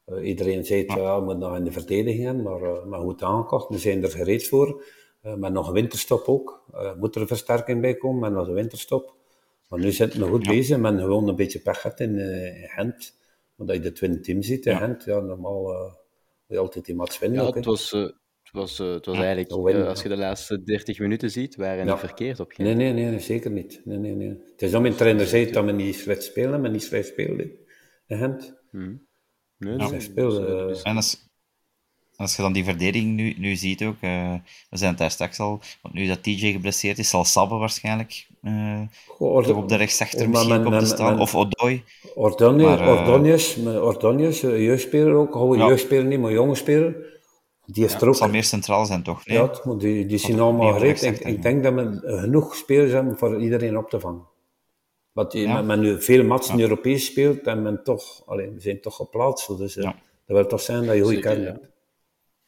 [0.04, 0.96] Eh, iedereen zei, ja.
[0.96, 3.68] ja, we moeten nog in de verdediging, gaan, maar, eh, maar goed aangekocht.
[3.68, 4.84] We zijn er gereed voor.
[5.22, 6.64] Eh, met nog een winterstop ook.
[6.72, 9.14] Eh, moet er een versterking bij komen, met nog een winterstop.
[9.68, 12.68] Maar nu zitten we goed bezig, men gewoon een beetje pech gehad in, eh, in
[12.68, 13.16] Gent.
[13.56, 14.76] Omdat je de twin team ziet in.
[14.76, 15.92] Gent, ja, normaal eh,
[16.58, 19.48] altijd die match winnen Ja, ook, het was, eh, het was, eh, het was eigenlijk,
[19.48, 21.90] dat winnen, eh, als je de laatste 30 minuten ziet, waren Ja.
[21.90, 22.66] niet verkeerd op geen.
[22.66, 23.80] Nee, nee, nee, nee, zeker niet.
[23.84, 24.28] Nee, nee, nee.
[24.52, 27.50] Het is om mijn trainer zei dat we niet slecht spelen, maar niet slecht spelen
[28.06, 28.62] in Gent.
[28.70, 28.98] Nee,
[29.58, 29.76] Ja.
[29.76, 31.28] nee, Ze speelden, eh, dus- En als,
[32.16, 34.32] als je dan die verdediging nu, nu ziet ook, eh,
[34.70, 38.26] we zijn het daar straks al, want nu dat TJ geblesseerd is, zal Sabbe waarschijnlijk
[38.42, 41.82] eh, Goh, op de rechtsachter maar misschien men- komen te men- staan, men- of Odoi.
[42.14, 45.66] Ordonez, Maar, eh, Ordonez, Ordonez, jeugdspeler ook, gewoon Ja.
[45.66, 47.12] jeugdspeler niet, maar jonge speler.
[47.66, 48.08] Die is er ook.
[48.08, 49.26] Het zal meer centraal zijn, toch?
[49.26, 49.36] Nee?
[49.38, 51.02] Ja, moet- die, die zijn allemaal gereed.
[51.02, 51.42] Ik, ik ja.
[51.42, 54.22] denk dat we genoeg spelers hebben voor iedereen op te vangen.
[55.12, 55.54] Want die, Ja.
[55.54, 59.58] men, men nu veel matchen Europees speelt en men toch, alleen, we zijn toch geplaatst.
[59.58, 59.82] Dus Ja.
[60.26, 61.46] dat wil toch zijn dat je goede kern ja.
[61.46, 61.66] hebt.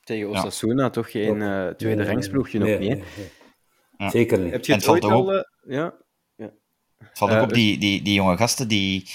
[0.07, 2.89] Tegen Osasuna toch geen eh, tweede Nee, rangsploegje nee, nog niet.
[2.89, 2.95] hè?
[2.95, 3.29] nee, nee.
[3.99, 4.11] Ja.
[4.11, 4.53] Zeker niet.
[4.53, 5.33] Heb je En het ooit al...
[5.33, 5.95] eh, ja?
[6.99, 9.09] Het valt ook Eh, op die, die, die jonge gasten, die,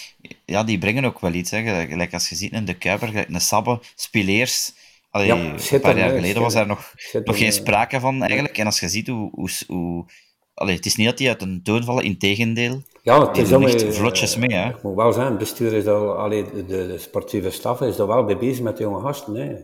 [0.45, 1.51] ja, die brengen ook wel iets.
[1.51, 1.85] Hè.
[1.87, 4.73] Gelijk, als je ziet in de Kuiper, gelijk een Sabbe, Spileers.
[5.09, 5.35] Allee, Ja,
[5.71, 8.57] een paar jaar geleden was daar nog, nog geen sprake van eigenlijk.
[8.57, 9.29] En als je ziet hoe...
[9.33, 10.05] hoe, hoe
[10.53, 12.81] allee, het is niet dat die uit een toon vallen, in tegendeel.
[13.01, 14.69] Ja, het is echt vlotjes mee, hè.
[14.69, 18.23] Ik moet wel het bestuur is al, allee, de, de sportieve staf is er wel
[18.23, 19.35] mee bezig met de jonge gasten.
[19.35, 19.55] Hè.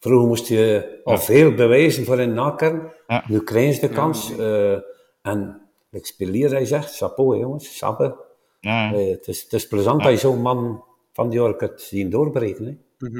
[0.00, 2.92] Vroeger moest je al veel bewijzen voor een nakern.
[3.06, 3.24] Ja.
[3.26, 4.36] Nu krijgen ze de kans.
[4.38, 4.78] eh,
[5.22, 8.16] en ik spelier, hij zegt, chapeau jongens, sappen.
[8.60, 11.80] Ja, Eh, het, is, het is plezant dat je zo'n man van die ork het
[11.82, 12.64] zien doorbreken.
[12.98, 13.18] Hè.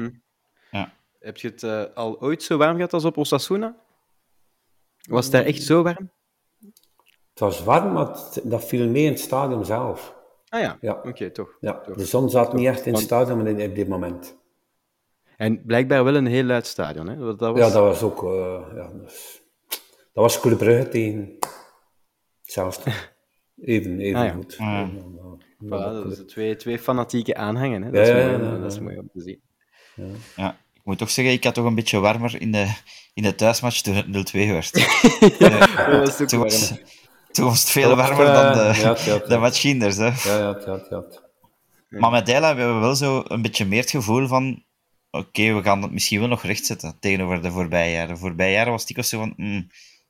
[0.71, 0.93] ja.
[1.19, 3.75] Heb je het eh, al ooit zo warm gehad als op Osasuna?
[5.09, 6.11] Was het daar echt zo warm?
[7.29, 10.15] Het was warm, maar het- dat viel mee in het stadion zelf.
[10.49, 11.01] Ah ja, Ja.
[11.03, 11.57] oké, toch.
[11.59, 11.95] Ja, toch.
[11.95, 14.37] de zon zat niet echt in het stadion in- op dit moment.
[15.41, 17.07] En blijkbaar wel een heel luid stadion.
[17.09, 17.17] Hè?
[17.17, 17.57] Dat was...
[17.57, 18.23] Ja, dat was ook...
[18.23, 19.41] eh, ja, dus,
[20.13, 21.37] dat was Club Brugge tegen...
[22.41, 22.91] Hetzelfde.
[23.61, 24.31] Even, even Ah, ja.
[24.33, 24.55] goed.
[24.59, 24.87] Ah, ja.
[25.65, 27.81] Voilà, dat is twee, twee fanatieke aanhangen.
[27.81, 27.91] Hè?
[27.91, 29.41] Dat, Ja, is ja, mooi, dat is mooi om te zien.
[30.35, 30.49] ja.
[30.73, 32.73] Ik moet toch zeggen, ik had toch een beetje warmer in de,
[33.13, 34.11] in de thuismatch toen het 0-2
[34.47, 34.73] werd.
[35.39, 36.51] Dat was ook toen, warm.
[36.51, 36.73] was,
[37.31, 39.17] toen was het veel warmer dan de, ja, ja, ja.
[39.17, 39.97] de match Kinders.
[39.97, 40.05] Hè.
[40.05, 41.03] Ja, ja, ja, ja.
[41.89, 44.63] Maar met Dijla hebben we wel zo een beetje meer het gevoel van
[45.11, 48.13] oké, we gaan het misschien wel nog rechtzetten tegenover de voorbije jaren.
[48.13, 49.67] De voorbije jaren was ook zo van mm,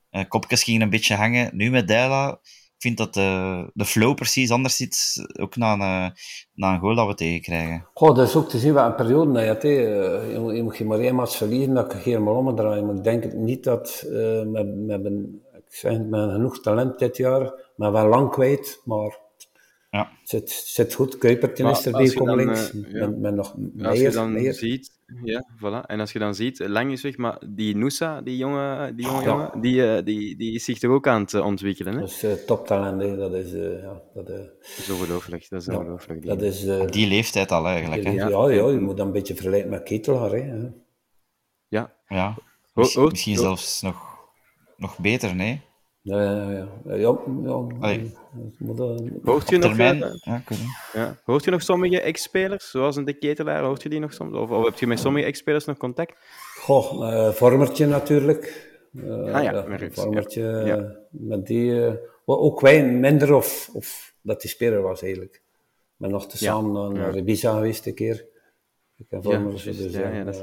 [0.09, 1.49] eh, kopjes gingen een beetje hangen.
[1.53, 5.81] Nu met Dijla, ik vind dat de, de flow precies anders zit, ook na een,
[5.81, 6.09] eh,
[6.53, 7.87] na een goal dat we tegenkrijgen.
[7.93, 9.85] Goh, dat is ook te zien wat een periode dat je.
[10.27, 12.85] Eh, Je moet, geen maar één verliezen, dat ik helemaal omdraaien.
[12.85, 15.41] Maar ik denk niet dat eh met, met, een-
[15.71, 19.19] ik met genoeg talent dit jaar, maar wel lang kwijt, maar
[19.93, 20.09] Ja.
[20.19, 21.17] het zit, zit goed.
[21.17, 22.71] Kuipertje is dan, links.
[22.71, 23.07] eh, ja.
[23.07, 24.53] met, met nog Als je meer, dan meer.
[24.53, 24.91] ziet,
[25.23, 25.85] ja, voilà.
[25.85, 29.21] En als je dan ziet, lang is weg, maar die Noosa, die jonge, die jonge
[29.21, 29.25] Ja.
[29.27, 31.93] jongen, die, eh, die, die is zich toch ook aan het eh, ontwikkelen.
[31.93, 31.99] Hè?
[31.99, 33.15] Dat is eh, toptalent, hè.
[33.17, 35.49] dat is, eh, ja, dat, eh, Dat is ongelooflijk.
[35.49, 36.21] Dat is ja, ongelooflijk.
[36.21, 38.03] die dat is, eh, die leeftijd al eigenlijk.
[38.03, 38.11] Hè.
[38.11, 38.49] ja, Ja.
[38.49, 40.69] ja, je moet dat een beetje vergelijken met Ketelaar, hè.
[41.67, 42.35] Ja.
[42.73, 44.17] Miss- ho- misschien ho- zelfs nog,
[44.77, 45.61] nog beter, nee?
[46.03, 46.67] Ja, ja, ja.
[46.85, 47.17] ja, ja, ja,
[49.23, 50.43] Hoort je, nog, termijn, eh, ja,
[50.93, 51.17] ja.
[51.23, 54.33] Hoort je nog sommige ex-spelers, zoals een de Ketelaar, hoort je die nog soms?
[54.35, 56.15] Of, of heb je met sommige ex-spelers nog contact?
[56.59, 58.69] Goh, eh, Vormertje natuurlijk.
[58.95, 60.65] Eh, Ah ja, met Rups, Vormertje, ja.
[60.65, 60.95] Ja.
[61.09, 61.85] met die...
[61.85, 61.93] eh,
[62.25, 65.41] ook wij minder of, of dat die speler was eigenlijk.
[65.97, 67.17] Ben nog te Ja, samen naar ja.
[67.17, 68.25] Ibiza geweest een keer.
[68.97, 70.41] Ik heb Ja, Vormertje, dus, ja, ja, dat is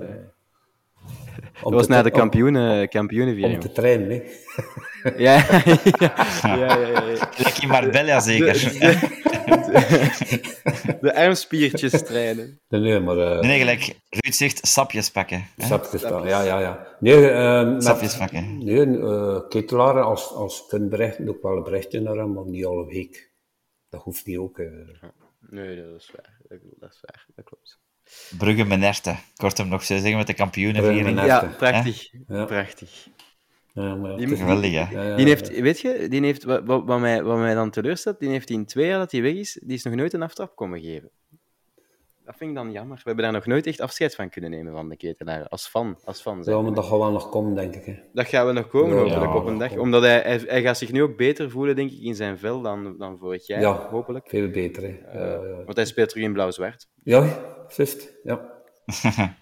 [1.62, 3.60] Dat was te na de om- kampioenen, Om, kampioenenviering.
[3.60, 4.22] te trainen, hè.
[5.16, 5.34] Ja,
[5.96, 7.02] ja, ja, ja,
[7.36, 8.54] ja, in Marbella zeker.
[11.00, 12.60] De armspiertjes trainen.
[12.68, 13.18] Nee, nee, maar...
[13.18, 15.46] eh Nee, gelijk Ruud zegt, sapjes pakken.
[15.56, 15.66] hè.
[15.66, 16.86] Sapjes pakken, ja, ja, ja.
[17.00, 18.64] Nee, eh, met- Sapjes pakken.
[18.64, 22.66] Nee, eh Ketelaar, als, als kunt berichten, ook wel een berichtje naar hem, maar niet
[22.66, 23.32] alle week.
[23.88, 24.58] Dat hoeft niet ook.
[24.58, 24.66] eh.
[25.50, 26.36] Nee, dat is waar.
[26.48, 27.26] Dat, dat is waar.
[27.34, 27.80] Dat klopt.
[28.38, 29.16] Brugge Menerte.
[29.36, 31.24] Kort hem nog zo zeggen met de kampioenenviering.
[31.24, 32.10] Ja, prachtig.
[32.28, 32.44] Ja.
[32.44, 33.08] Prachtig.
[33.72, 35.14] Ja, maar die, geweldig, hè?
[35.16, 38.50] Die heeft, weet je, die heeft, wat, wat, mij, wat mij dan teleurstelt, die heeft
[38.50, 41.10] in twee jaar dat hij weg is, die is nog nooit een aftrap komen geven
[42.28, 42.96] dat vind ik dan jammer.
[42.96, 45.48] We hebben daar nog nooit echt afscheid van kunnen nemen van de ketelaar.
[45.48, 45.98] Als fan.
[46.04, 47.84] Als fan ja, maar dat gaat wel nog komen, denk ik.
[47.84, 47.94] Hè.
[48.12, 49.76] Dat gaan we nog komen, hopelijk, op een dag.
[49.76, 52.60] Omdat hij, hij, hij, gaat zich nu ook beter voelen, denk ik, in zijn vel
[52.60, 54.28] dan, dan vorig jaar, ja, hopelijk.
[54.28, 54.82] veel beter.
[54.82, 55.38] Hè.
[55.38, 56.88] Uh, want hij speelt terug in blauw-zwart.
[57.02, 57.38] Ja,
[57.76, 58.08] juist.
[58.22, 58.40] Ja.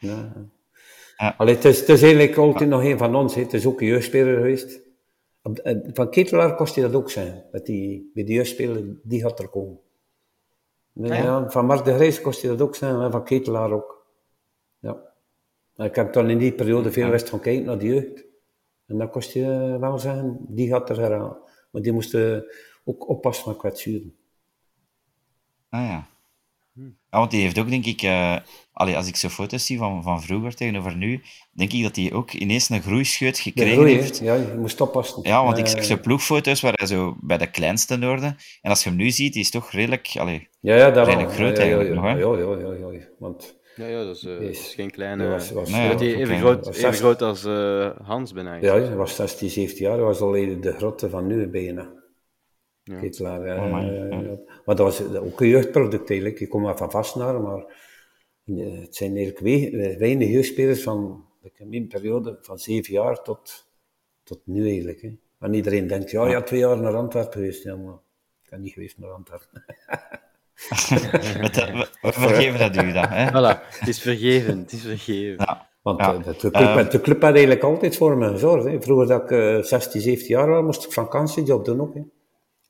[0.00, 1.34] ja.
[1.36, 3.34] Allee, het, is, het is eigenlijk altijd nog een van ons.
[3.34, 3.42] Hè.
[3.42, 4.80] Het is ook een jeugdspeler geweest.
[5.92, 7.44] Van Ketelaar kost hij dat ook zijn.
[7.52, 9.78] Dat die, bij de jeugdspeler, die gaat er komen.
[11.02, 11.50] Ja.
[11.50, 14.06] Van Mark de Grijs kost je dat ook zijn, en van Ketelaar ook.
[14.78, 14.96] Ja.
[15.76, 18.24] Ik heb dan in die periode veel west gaan kijken naar de jeugd.
[18.86, 21.36] En dan kost je wel zeggen, die gaat er heraan.
[21.70, 22.44] Maar die moesten
[22.84, 24.16] ook oppassen met kwetsuren.
[25.68, 26.06] Ah ja.
[26.72, 28.38] Ja, want die heeft ook, denk ik, uh,
[28.76, 31.22] als ik zo foto's zie van, van vroeger tegenover nu,
[31.52, 34.18] denk ik dat hij ook ineens een groeischeut gekregen heeft.
[34.18, 35.22] Ja, je moest oppassen.
[35.22, 38.36] Ja, want ik zie zo ploegfoto's waar hij zo bij de kleinste noorden.
[38.62, 41.56] En als je hem nu ziet, die is toch redelijk, allee, ja, ja, redelijk groot
[41.56, 42.04] ja, ja, eigenlijk nog.
[42.04, 42.10] Hè?
[42.10, 43.56] Ja, ja, ja, ja, Want...
[43.76, 45.28] Ja, ja, dat is, uh, is geen kleine...
[45.28, 48.54] Was, was, nee, was even, groot, even groot als uh, Hans bijna.
[48.54, 49.96] Ja, hij was 16, 17 jaar.
[49.96, 51.92] Hij was al de grotte van nu bijna.
[52.82, 52.98] Ja.
[52.98, 53.64] Ketelaar, ja.
[53.64, 53.70] Oh,
[54.22, 54.38] ja.
[54.64, 56.40] Maar dat was ook een jeugdproduct eigenlijk.
[56.40, 57.64] Ik kom maar van Vastnaar, maar
[58.54, 61.24] het zijn eigenlijk weinig jeugdspelers van
[61.58, 63.68] een periode van zeven jaar tot,
[64.22, 65.02] tot nu eigenlijk.
[65.02, 65.18] Hè.
[65.38, 67.62] En iedereen denkt, ja, ja, twee jaar naar Antwerpen geweest.
[67.62, 67.94] Ja, maar
[68.42, 69.64] ik ben niet geweest naar Antwerpen.
[72.02, 73.08] we vergeven dat u dat.
[73.08, 73.28] Hè?
[73.28, 75.44] Voilà, het is vergeven, het is vergeven.
[75.44, 75.68] Ja.
[75.82, 76.18] Want ja.
[76.18, 78.64] de, de, club, uh, de club had eigenlijk altijd voor me gezorgd.
[78.64, 78.82] Hè.
[78.82, 81.94] Vroeger dat ik uh, 16, 17 jaar was, moest ik vakantiejob doen ook.
[81.94, 82.02] Hè,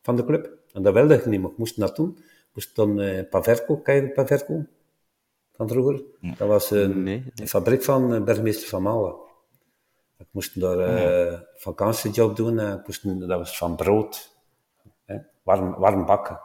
[0.02, 0.50] van de club.
[0.72, 2.08] En dat wilde ik niet, maar ik moest naartoe.
[2.08, 4.64] Ik moest dan uh, Paverco, ken je Paverco?
[5.56, 6.02] Van vroeger?
[6.20, 9.14] Dat was een, nee, een fabriek van uh, burgemeester van Malen.
[10.18, 11.44] Ik moest daar uh, ja.
[11.54, 12.58] vakantiejob doen.
[12.58, 14.36] en ik moest, dat was van brood.
[15.04, 16.40] Hè, warm, warm bakken.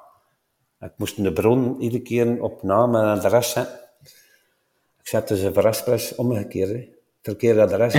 [0.79, 3.79] Ik moest de bron iedere keer op naam en adres zetten.
[4.99, 6.69] Ik zette ze voor Express omgekeerd.
[6.69, 6.89] Hè.
[7.21, 7.93] Verkeerde adres.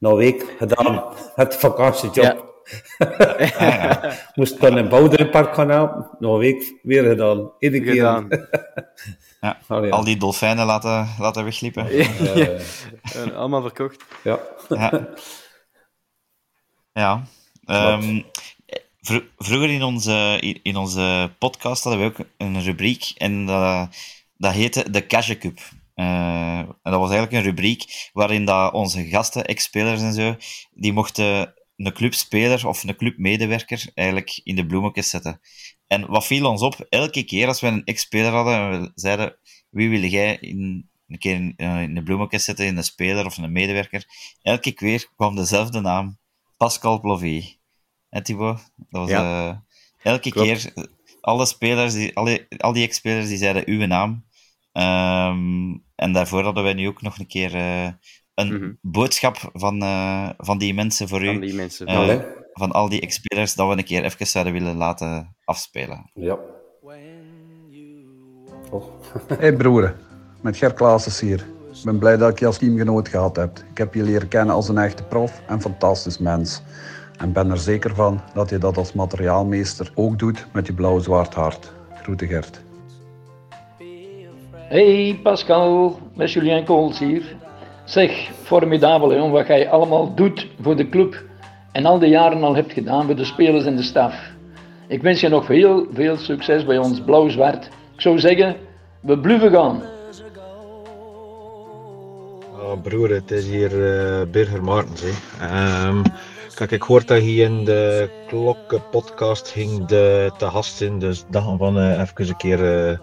[0.00, 1.14] Een week gedaan.
[1.34, 2.14] Het vakantiejob.
[2.14, 2.50] Ja.
[4.34, 6.10] Moest dan een Bouderenpark gaan halen.
[6.18, 7.52] Nog een week weer gedaan.
[7.58, 8.04] Iedere keer.
[9.42, 9.58] Ja.
[9.68, 9.90] Oh, ja.
[9.90, 11.96] Al die dolfijnen laten, laten wegliepen.
[11.96, 12.58] Ja,
[13.34, 14.04] Allemaal verkocht.
[14.24, 14.38] Ja.
[14.68, 15.08] Ja.
[16.92, 17.22] ja.
[17.66, 18.24] Um,
[19.36, 23.88] vroeger in onze, in onze podcast hadden we ook een rubriek en dat,
[24.36, 25.58] dat heette de Cash Cup.
[25.94, 30.36] Uh, en dat was eigenlijk een rubriek waarin dat onze gasten, ex-spelers en zo,
[30.70, 35.40] die mochten een clubspeler of een clubmedewerker eigenlijk in de bloemetjes zetten.
[35.86, 39.36] En wat viel ons op, elke keer als we een ex-speler hadden en we zeiden,
[39.70, 43.36] wie wil jij in, een keer in, in de bloemetjes zetten, in een speler of
[43.36, 44.04] een medewerker,
[44.42, 46.18] elke keer kwam dezelfde naam,
[46.56, 47.56] Pascal Plovy.
[48.08, 48.72] En Thibaut?
[48.76, 49.48] Dat was, ja.
[49.48, 49.56] uh,
[50.02, 50.48] elke Klopt.
[50.48, 50.88] keer,
[51.20, 54.24] alle spelers, die, alle, al die ex-spelers, die zeiden uw naam.
[54.72, 57.88] Um, en daarvoor hadden wij nu ook nog een keer uh,
[58.34, 58.78] een mm -hmm.
[58.80, 61.40] boodschap van, uh, van die mensen voor van u.
[61.40, 62.20] Die mensen, uh,
[62.52, 66.10] van al die ex-spelers, dat we een keer even zouden willen laten afspelen.
[66.14, 66.38] Ja.
[68.70, 68.84] Oh.
[69.38, 69.96] hey broer,
[70.40, 71.46] met Ger Klaassen hier.
[71.72, 73.58] Ik ben blij dat ik je als teamgenoot gehad heb.
[73.70, 76.62] Ik heb je leren kennen als een echte prof en fantastisch mens.
[77.18, 81.34] En ben er zeker van dat je dat als materiaalmeester ook doet met je blauw-zwart
[81.34, 81.72] hart.
[82.02, 82.62] Groete Gert.
[84.54, 87.36] Hey Pascal, met Julien Kools hier.
[87.84, 91.22] Zeg, formidabel wat jij allemaal doet voor de club
[91.72, 94.14] en al die jaren al hebt gedaan voor de spelers en de staf.
[94.86, 97.68] Ik wens je nog heel veel succes bij ons blauw-zwart.
[97.94, 98.56] Ik zou zeggen,
[99.00, 99.82] we blijven gaan.
[102.52, 105.02] Oh, broer, het is hier uh, Birger Martens.
[105.84, 106.02] Um,
[106.54, 111.58] kijk, ik hoorde dat hier in de klokkenpodcast ging de, te gast in, dus dan
[111.58, 112.88] van uh, even een keer...
[112.88, 112.98] Uh,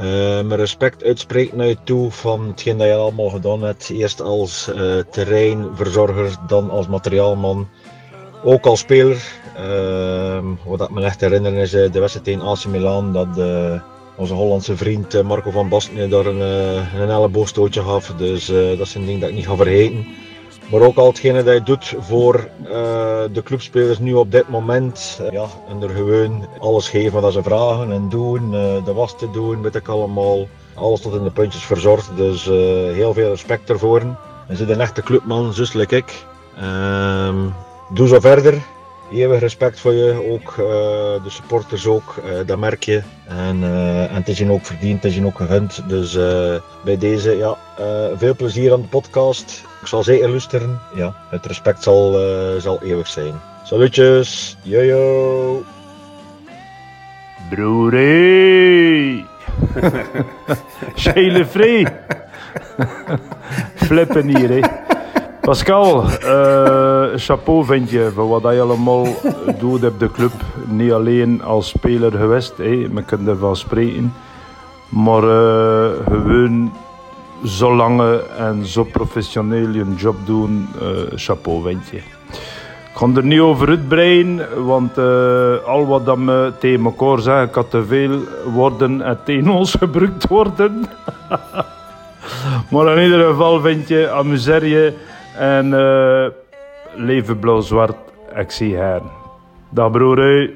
[0.00, 0.04] uh,
[0.40, 3.90] mijn respect uitspreekt naar je toe van hetgeen dat je allemaal gedaan hebt.
[3.90, 7.68] Eerst als uh, terreinverzorger, dan als materiaalman.
[8.44, 9.22] Ook als speler.
[9.60, 13.12] Uh, wat ik me echt herinner is de wedstrijd tegen AC Milan.
[13.12, 13.28] Dat
[14.16, 16.40] onze Hollandse vriend Marco van Basten daar een,
[17.00, 18.12] een elleboogstootje gaf.
[18.16, 18.46] Dus
[18.78, 20.06] dat zijn dingen dat ik niet ga vergeten.
[20.70, 22.70] Maar ook al hetgene dat je doet voor uh,
[23.32, 25.18] de clubspelers nu op dit moment.
[25.22, 28.42] Uh, ja, en er gewoon alles geven wat ze vragen en doen.
[28.44, 30.46] Uh, de was te doen, weet ik allemaal.
[30.74, 32.16] Alles tot in de puntjes verzorgd.
[32.16, 32.44] Dus
[32.94, 34.00] heel veel respect ervoor.
[34.48, 36.24] En zit een echte clubman, zus like ik.
[36.56, 37.36] Ehm,
[37.92, 38.62] doe zo verder.
[39.12, 40.54] eeuwig respect voor je, ook
[41.24, 42.14] de supporters ook,
[42.46, 43.02] dat merk je.
[43.26, 43.62] En,
[44.08, 45.88] en het is je ook verdiend, het is je ook gegund.
[45.88, 46.12] Dus
[46.84, 47.56] bij deze, ja,
[48.16, 49.67] veel plezier aan de podcast.
[49.80, 50.80] Ik zal zeker luisteren.
[50.94, 52.18] Ja, het respect zal,
[52.58, 53.34] zal eeuwig zijn.
[53.64, 55.62] Salutjes, jojo!
[57.50, 59.24] Broerie!
[60.94, 61.86] Schele vrij!
[63.74, 64.60] Flippen hier, hè.
[65.40, 69.06] Pascal, uh, chapeau vind je voor wat je allemaal
[69.58, 70.32] doet op de club.
[70.66, 74.14] Niet alleen als speler geweest, hey, we kunnen ervan spreken.
[74.88, 76.72] Maar uh, gewoon
[77.44, 81.96] zo lange en zo professioneel je job doen, uh, chapeau vind je.
[81.96, 84.98] Ik ga er niet over uitbreiden, want
[85.66, 88.20] al wat dat me tegen elkaar zeggen, kan te veel
[88.54, 90.84] worden en tegen ons gebruikt worden.
[92.70, 94.94] maar in ieder geval vind je, amuseer je
[95.36, 96.26] en uh,
[96.94, 97.96] leven blauw-zwart,
[98.36, 99.00] ik zie haar.
[99.70, 100.50] Dag broer.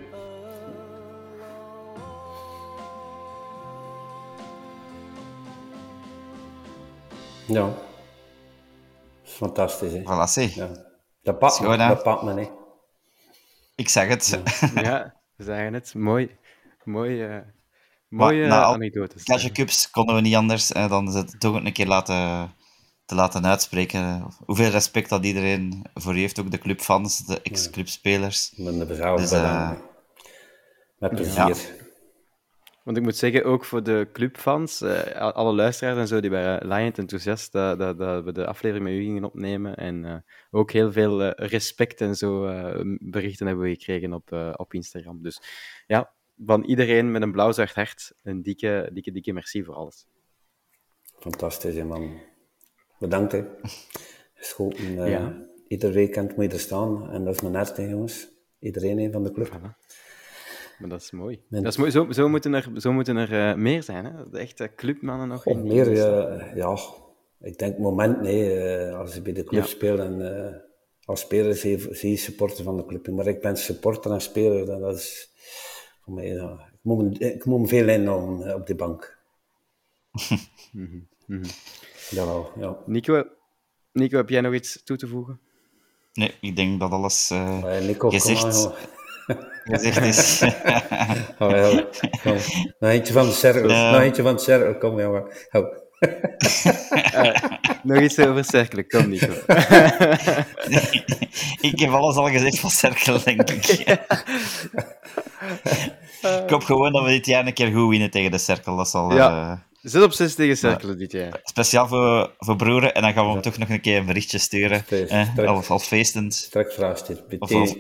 [7.53, 7.75] Ja,
[9.23, 9.93] fantastisch.
[9.93, 10.01] Hè?
[10.01, 10.53] Voilà, zie.
[10.55, 10.69] Ja.
[11.23, 12.49] Dat pakt me, dat pakt me, hè.
[13.75, 14.41] Ik zeg het.
[14.75, 15.95] Ja, ja we zeggen het.
[15.95, 16.37] Mooi.
[16.85, 17.27] Mooi.
[17.27, 17.41] Uh,
[18.09, 19.23] mooie nou, anekdotes.
[19.23, 22.51] Clash Cups konden we niet anders dan het toch een keer laten
[23.05, 24.27] te laten uitspreken.
[24.45, 28.53] Hoeveel respect dat iedereen voor heeft, ook de clubfans, de ex-clubspelers.
[28.57, 29.71] Met de berouw dus, uh,
[30.99, 31.81] Met plezier.
[32.85, 36.67] Want ik moet zeggen, ook voor de clubfans, uh, alle luisteraars en zo, die waren
[36.67, 39.77] laaiend enthousiast dat, dat, dat, we de aflevering met u gingen opnemen.
[39.77, 40.17] En uh,
[40.51, 42.41] ook heel veel uh, respect en zo
[42.99, 45.23] berichten hebben we gekregen op, op Instagram.
[45.23, 45.41] Dus
[45.87, 46.13] ja,
[46.45, 50.07] van iedereen met een blauw-zwart hart, een dikke, dikke, dikke merci voor alles.
[51.19, 52.31] Fantastisch, man
[53.03, 53.33] bedankt.
[53.33, 53.45] Hè.
[54.35, 54.85] Geschoten.
[54.85, 55.47] Uh, ja.
[55.69, 57.11] Ieder weekend moet je er staan.
[57.11, 58.29] En dat is mijn hart, jongens.
[58.59, 59.61] Iedereen van de club.
[60.83, 61.41] Maar dat is mooi.
[61.49, 61.91] Dat is mooi.
[61.91, 64.31] Zo, zo moeten er, zo moeten er uh, meer zijn, hè?
[64.31, 65.45] De echte clubmannen nog.
[65.45, 66.79] Meer, uh, ja.
[67.41, 68.91] Ik denk moment, nee.
[68.91, 69.69] als je bij de club ja.
[69.69, 70.63] speelt en
[71.05, 73.09] als speler zie je supporter van de club.
[73.09, 74.67] Maar ik ben supporter en speler.
[74.67, 75.31] Dat is
[76.01, 76.27] voor mij...
[76.27, 76.71] Ja.
[76.73, 79.19] Ik, moet, ik moet me veel inhouden op de bank.
[80.31, 80.39] mm
[80.73, 81.09] -hmm.
[81.27, 81.51] Mm -hmm.
[82.11, 82.79] Jawel, ja.
[82.87, 83.25] Nico,
[83.93, 85.41] Nico, heb jij nog iets toe te voegen?
[86.13, 88.71] Nee, ik denk dat alles uh, Nico, gezegd,
[89.65, 90.43] gezegd is.
[91.39, 91.85] oh, ja.
[92.23, 92.37] Kom.
[92.79, 93.91] Nog eentje van de cirkel.
[93.93, 94.79] Nog eentje van de cirkel.
[94.79, 95.25] Kom, jongen.
[95.53, 95.81] Oh.
[97.15, 97.35] uh,
[97.83, 98.89] nog iets over cirkelen.
[98.89, 99.33] Kom, Nico.
[101.71, 103.69] ik heb alles al gezegd van cirkel, denk ik.
[106.21, 108.77] ik hoop gewoon dat we dit jaar een keer goed winnen tegen de cirkel.
[108.77, 109.15] Dat zal...
[109.15, 109.31] Ja.
[109.31, 111.41] Uh, Zit op 6 tegen cirkelen dit jaar.
[111.43, 112.95] Speciaal voor, voor broeren.
[112.95, 114.85] En dan gaan we hem toch nog een keer een berichtje sturen.
[114.89, 116.35] Eh, als, als feestend.
[116.35, 117.19] Strak vraagstuk.
[117.39, 117.75] Of, of,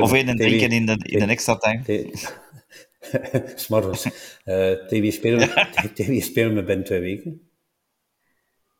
[0.00, 1.86] of een drinken in de, in de extra tank.
[3.54, 4.04] S'morgens.
[4.44, 5.48] Uh, TV spelen,
[5.94, 7.50] TV spelen we binnen twee weken.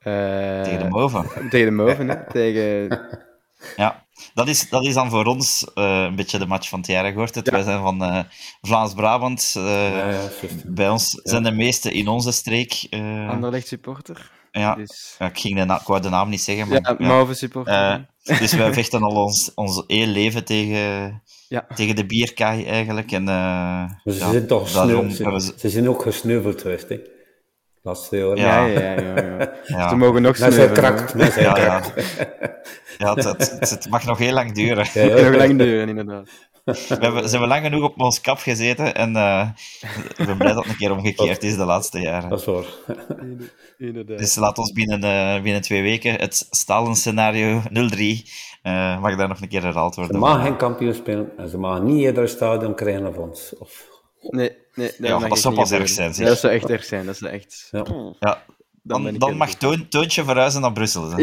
[0.06, 1.48] Uh, tegen de Moven.
[1.50, 2.26] Tegen de Moven, hè.
[2.32, 3.00] Tegen...
[3.76, 4.01] Ja,
[4.34, 7.12] dat is, dat is dan voor ons uh, een beetje de match van het jaar,
[7.12, 7.34] gehoord.
[7.34, 7.46] Het.
[7.46, 7.52] Ja.
[7.52, 8.18] Wij zijn van uh,
[8.62, 9.54] Vlaams-Brabant.
[9.56, 10.28] Uh, ja, ja,
[10.64, 12.86] bij ons zijn de meeste in onze streek.
[13.28, 14.30] Anderlecht supporter.
[14.52, 15.16] Ja, dus...
[15.18, 16.68] ik, ging de ik wou de naam niet zeggen.
[16.68, 18.06] Maar, ja, Mauve supporter.
[18.22, 21.22] dus wij vechten al ons, ons heel leven tegen,
[21.74, 23.12] tegen de bierkaai eigenlijk.
[23.12, 23.26] En,
[24.04, 26.98] ze, zijn toch daarom, ze, ze, zijn ook gesneuveld geweest, hè?
[27.82, 28.36] Laatste jaar.
[28.36, 29.00] Ja, ja, ja.
[29.00, 29.88] ja, ja.
[29.90, 30.72] Ze mogen nog sneuvelen.
[30.72, 31.82] Krakt, ja, ja.
[32.98, 34.86] ja het, het, het, mag nog heel lang duren.
[34.94, 36.28] Ja, nog lang duren, inderdaad.
[36.64, 39.48] We hebben, ze hebben lang genoeg op ons kap gezeten en uh,
[40.16, 42.28] ik ben blij dat het een keer omgekeerd is de laatste jaren.
[42.28, 42.64] Dat is waar.
[43.78, 44.18] Inderdaad.
[44.18, 47.66] Dus laat ons binnen, uh, binnen twee weken het stalen scenario 0-3
[48.62, 50.14] uh, mag daar nog een keer herhaald worden.
[50.14, 53.54] Ze mogen geen kampioen spelen en ze mogen niet eerder een stadion krijgen of ons.
[53.58, 53.91] Of...
[54.30, 56.14] Nee, nee, ja, dat zou pas erg zijn.
[56.14, 56.26] Zeg.
[56.26, 57.06] Dat zou echt erg zijn.
[57.06, 57.68] Dat is echt...
[57.70, 57.84] Ja.
[58.20, 58.42] ja.
[58.84, 61.08] Dan, dan, dan mag Toon, Toontje verhuizen naar Brussel.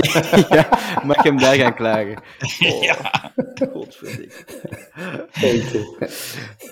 [0.49, 0.69] ja,
[1.03, 2.17] mag hem daar gaan klagen.
[2.59, 2.84] Oh.
[2.84, 3.31] Ja.
[3.73, 4.45] Godverdikke.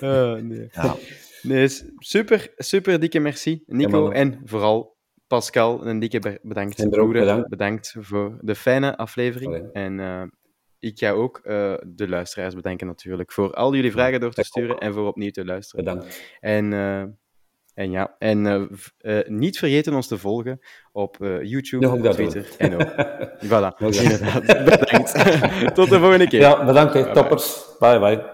[0.00, 0.68] oh, nee.
[0.72, 0.96] Ja.
[1.42, 1.68] nee,
[1.98, 4.10] super, super dikke merci, Nico.
[4.10, 4.96] en vooral
[5.26, 6.78] Pascal, een dikke bedankt.
[6.78, 7.48] En bedankt.
[7.48, 7.94] bedankt.
[8.00, 9.72] voor de fijne aflevering.
[9.72, 10.22] En uh,
[10.78, 14.78] ik ga ook uh, de luisteraars bedanken natuurlijk voor al jullie vragen door te sturen
[14.78, 15.84] en voor opnieuw te luisteren.
[15.84, 16.22] Bedankt.
[16.40, 17.00] En, uh,
[17.74, 18.44] en ja, en
[19.00, 20.60] uh, niet vergeten ons te volgen
[20.92, 22.90] op YouTube, ja, Twitter en ook.
[23.50, 24.46] voilà, inderdaad.
[24.78, 25.12] Bedankt.
[25.74, 26.40] Tot de volgende keer.
[26.40, 27.64] Ja, bedankt, bye toppers.
[27.78, 28.24] Bye bye.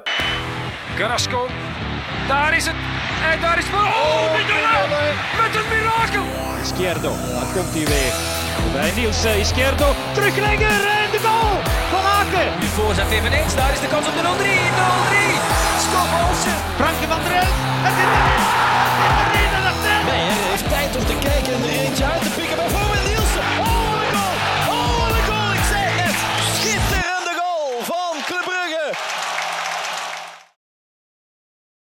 [0.97, 1.47] Carrasco,
[2.29, 2.77] daar is het.
[3.33, 3.75] En daar is het.
[3.75, 4.33] Oh,
[5.43, 6.25] met een mirakel.
[6.63, 8.43] Izquierdo, daar komt hij weer.
[8.73, 10.94] Bij Niels Izquierdo, terugleggen
[12.79, 13.55] voorzet even ineens.
[13.55, 14.27] Daar is de kans op de 0-3.
[14.27, 14.33] 0-3.
[15.87, 16.57] Scott Olsen.
[16.81, 17.57] Frankie van der Elf.
[17.87, 18.43] Het is erin.
[19.21, 20.05] Het is erin.
[20.11, 21.84] Nee, hij heeft tijd om te kijken.